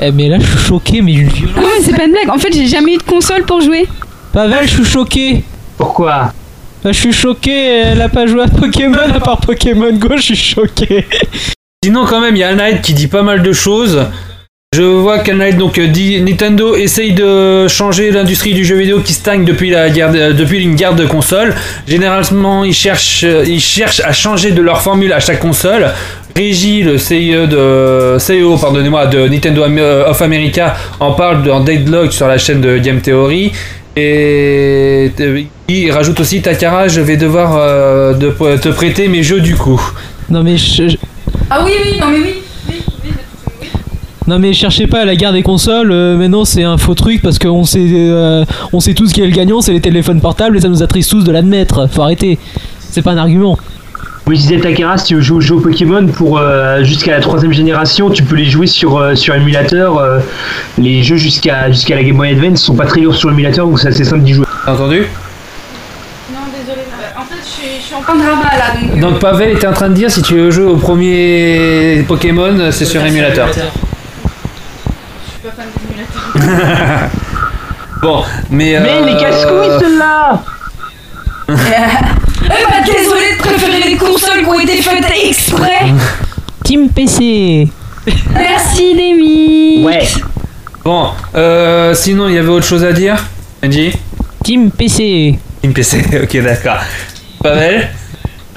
[0.04, 1.56] Eh, mais là, je suis choqué, mais une violence.
[1.56, 2.30] Non, mais c'est pas une blague.
[2.30, 3.88] En fait, j'ai jamais eu de console pour jouer.
[4.34, 5.44] Pavel, je suis choqué.
[5.78, 6.34] Pourquoi?
[6.84, 10.22] Bah, je suis choqué, elle a pas joué à Pokémon à part Pokémon Go, je
[10.22, 11.06] suis choqué.
[11.84, 14.04] Sinon, quand même, il y a Alnight qui dit pas mal de choses.
[14.74, 19.12] Je vois qu'Alnight donc euh, dit Nintendo essaye de changer l'industrie du jeu vidéo qui
[19.12, 21.54] stagne depuis la guerre, de- depuis une guerre de consoles.
[21.86, 25.88] Généralement, ils cherchent, euh, ils cherchent à changer de leur formule à chaque console.
[26.38, 32.14] Régie, le CEO de CEO, pardonnez-moi, de Nintendo euh, of America en parle dans Deadlock
[32.14, 33.52] sur la chaîne de Game Theory.
[33.98, 39.42] Et euh, il rajoute aussi Takara, je vais devoir euh, de- te prêter mes jeux
[39.42, 39.82] du coup.
[40.30, 40.96] Non mais je-
[41.50, 42.36] Ah oui, oui, non, mais oui.
[44.32, 45.92] Non mais cherchez pas la guerre des consoles.
[45.92, 49.28] euh, maintenant c'est un faux truc parce qu'on sait, euh, on sait tous qui est
[49.28, 51.88] le gagnant, c'est les téléphones portables et ça nous attriste tous de l'admettre.
[51.92, 52.40] Faut arrêter.
[52.80, 53.58] C'est pas un argument.
[54.28, 57.52] Je disais Takara, si tu veux jouer aux jeux Pokémon pour euh, jusqu'à la troisième
[57.52, 59.98] génération, tu peux les jouer sur, euh, sur émulateur.
[59.98, 60.20] euh,
[60.78, 63.80] les jeux jusqu'à jusqu'à la Game Boy Advance sont pas très lourds sur émulateur, donc
[63.80, 64.46] c'est assez simple d'y jouer.
[64.66, 65.00] T'as entendu?
[66.32, 66.84] Non, désolé.
[67.18, 69.00] En fait, je suis, je suis en plein drama là, donc.
[69.02, 72.86] Donc Pavel était en train de dire si tu veux jouer au premier Pokémon, c'est
[72.86, 73.50] sur émulateur.
[75.42, 77.10] Suis pas fan d'émulateur.
[78.02, 78.80] bon, mais.
[78.80, 80.44] Mais euh, les casse-couilles, ceux-là
[82.44, 85.94] Eh bah désolé de préférer les consoles qui ont été faites exprès.
[86.64, 87.68] Team PC.
[88.34, 89.84] Merci Demi.
[89.84, 90.08] Ouais.
[90.84, 93.24] Bon, euh, sinon il y avait autre chose à dire
[93.62, 93.92] Benji
[94.44, 95.38] Team PC.
[95.62, 96.80] Team PC, ok d'accord.
[97.44, 97.90] Pavel?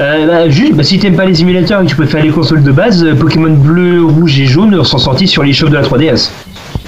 [0.00, 2.62] Euh, bah, juste, bah, si t'aimes pas les émulateurs et que tu préfères les consoles
[2.62, 6.30] de base, euh, Pokémon bleu, rouge et jaune sont sortis sur l'eShop de la 3DS.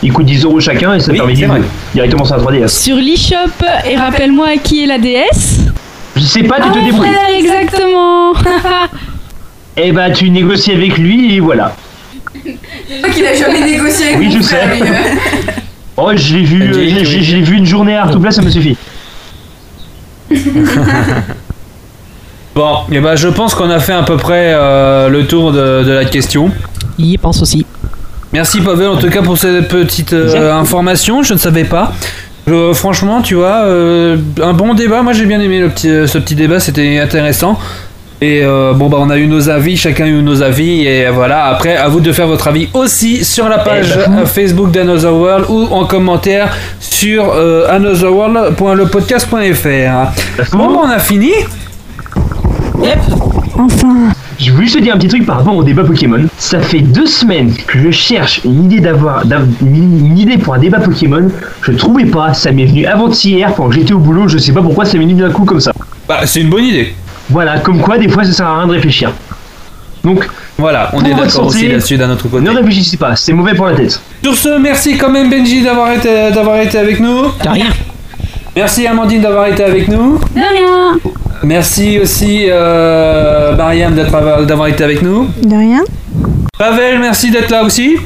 [0.02, 1.62] Ils coûtent 10 euros chacun et ça Oui, permet
[1.94, 2.68] directement sur la 3DS.
[2.82, 5.60] Sur l'eShop, et rappelle-moi à qui est la DS
[6.16, 7.08] Je sais pas, tu Ah, te débrouilles.
[7.08, 8.32] frère, exactement.
[9.78, 11.74] Et bah, tu négocies avec lui et voilà.
[12.34, 14.82] Je crois qu'il a jamais négocié avec Oui, je frère, sais.
[14.82, 15.50] euh.
[15.98, 16.72] Oh, je l'ai vu, euh,
[17.04, 18.76] je l'ai- vu une journée à Artoupla, ça me suffit.
[22.54, 25.84] Bon, et ben je pense qu'on a fait à peu près euh, le tour de,
[25.84, 26.50] de la question.
[26.98, 27.66] Y pense aussi.
[28.32, 31.92] Merci Pavel en tout cas pour cette petite euh, information, je ne savais pas.
[32.48, 35.02] Euh, franchement, tu vois, euh, un bon débat.
[35.02, 37.58] Moi, j'ai bien aimé le petit, euh, ce petit débat, c'était intéressant.
[38.20, 40.86] Et euh, bon, bah, on a eu nos avis, chacun a eu nos avis.
[40.86, 44.18] Et voilà, après, à vous de faire votre avis aussi sur la page Eh ben.
[44.20, 50.56] euh, Facebook d'Another World ou en commentaire sur euh, anotherworld.lepodcast.fr.
[50.56, 51.32] Bon, bah, on a fini.
[53.58, 54.12] Enfin.
[54.38, 56.26] Je voulais juste te dire un petit truc par rapport au débat Pokémon.
[56.36, 60.54] Ça fait deux semaines que je cherche une idée d'avoir d'av- une une idée pour
[60.54, 61.30] un débat Pokémon.
[61.62, 62.34] Je trouvais pas.
[62.34, 64.28] Ça m'est venu avant-hier quand j'étais au boulot.
[64.28, 65.72] Je sais pas pourquoi ça m'est venu d'un coup comme ça.
[66.06, 66.94] Bah, c'est une bonne idée.
[67.30, 69.10] Voilà, comme quoi des fois ça sert à rien de réfléchir.
[70.04, 72.44] Donc voilà, on pour est d'accord aussi là-dessus d'un autre côté.
[72.44, 74.00] Ne réfléchissez pas, c'est mauvais pour la tête.
[74.22, 77.22] Sur ce, merci quand même Benji d'avoir été, d'avoir été avec nous.
[77.40, 77.66] Rien.
[78.56, 80.18] Merci Amandine d'avoir été avec nous.
[80.34, 80.98] De rien.
[81.42, 85.28] Merci aussi euh, Mariam d'avoir été avec nous.
[85.42, 85.84] De rien.
[86.58, 87.98] Pavel, merci d'être là aussi.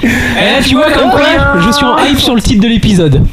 [0.00, 3.26] Eh, tu vois comme quoi je suis en hype sur le titre de l'épisode.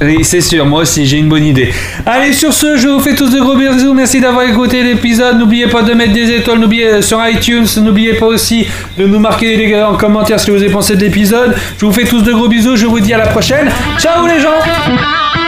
[0.00, 1.72] Oui, c'est sûr, moi aussi j'ai une bonne idée.
[2.04, 3.94] Allez, sur ce, je vous fais tous de gros bisous.
[3.94, 5.38] Merci d'avoir écouté l'épisode.
[5.38, 7.66] N'oubliez pas de mettre des étoiles, n'oubliez euh, sur iTunes.
[7.80, 8.66] N'oubliez pas aussi
[8.98, 11.54] de nous marquer les en commentaire ce que vous avez pensé de l'épisode.
[11.78, 12.76] Je vous fais tous de gros bisous.
[12.76, 13.70] Je vous dis à la prochaine.
[13.98, 15.43] Ciao les gens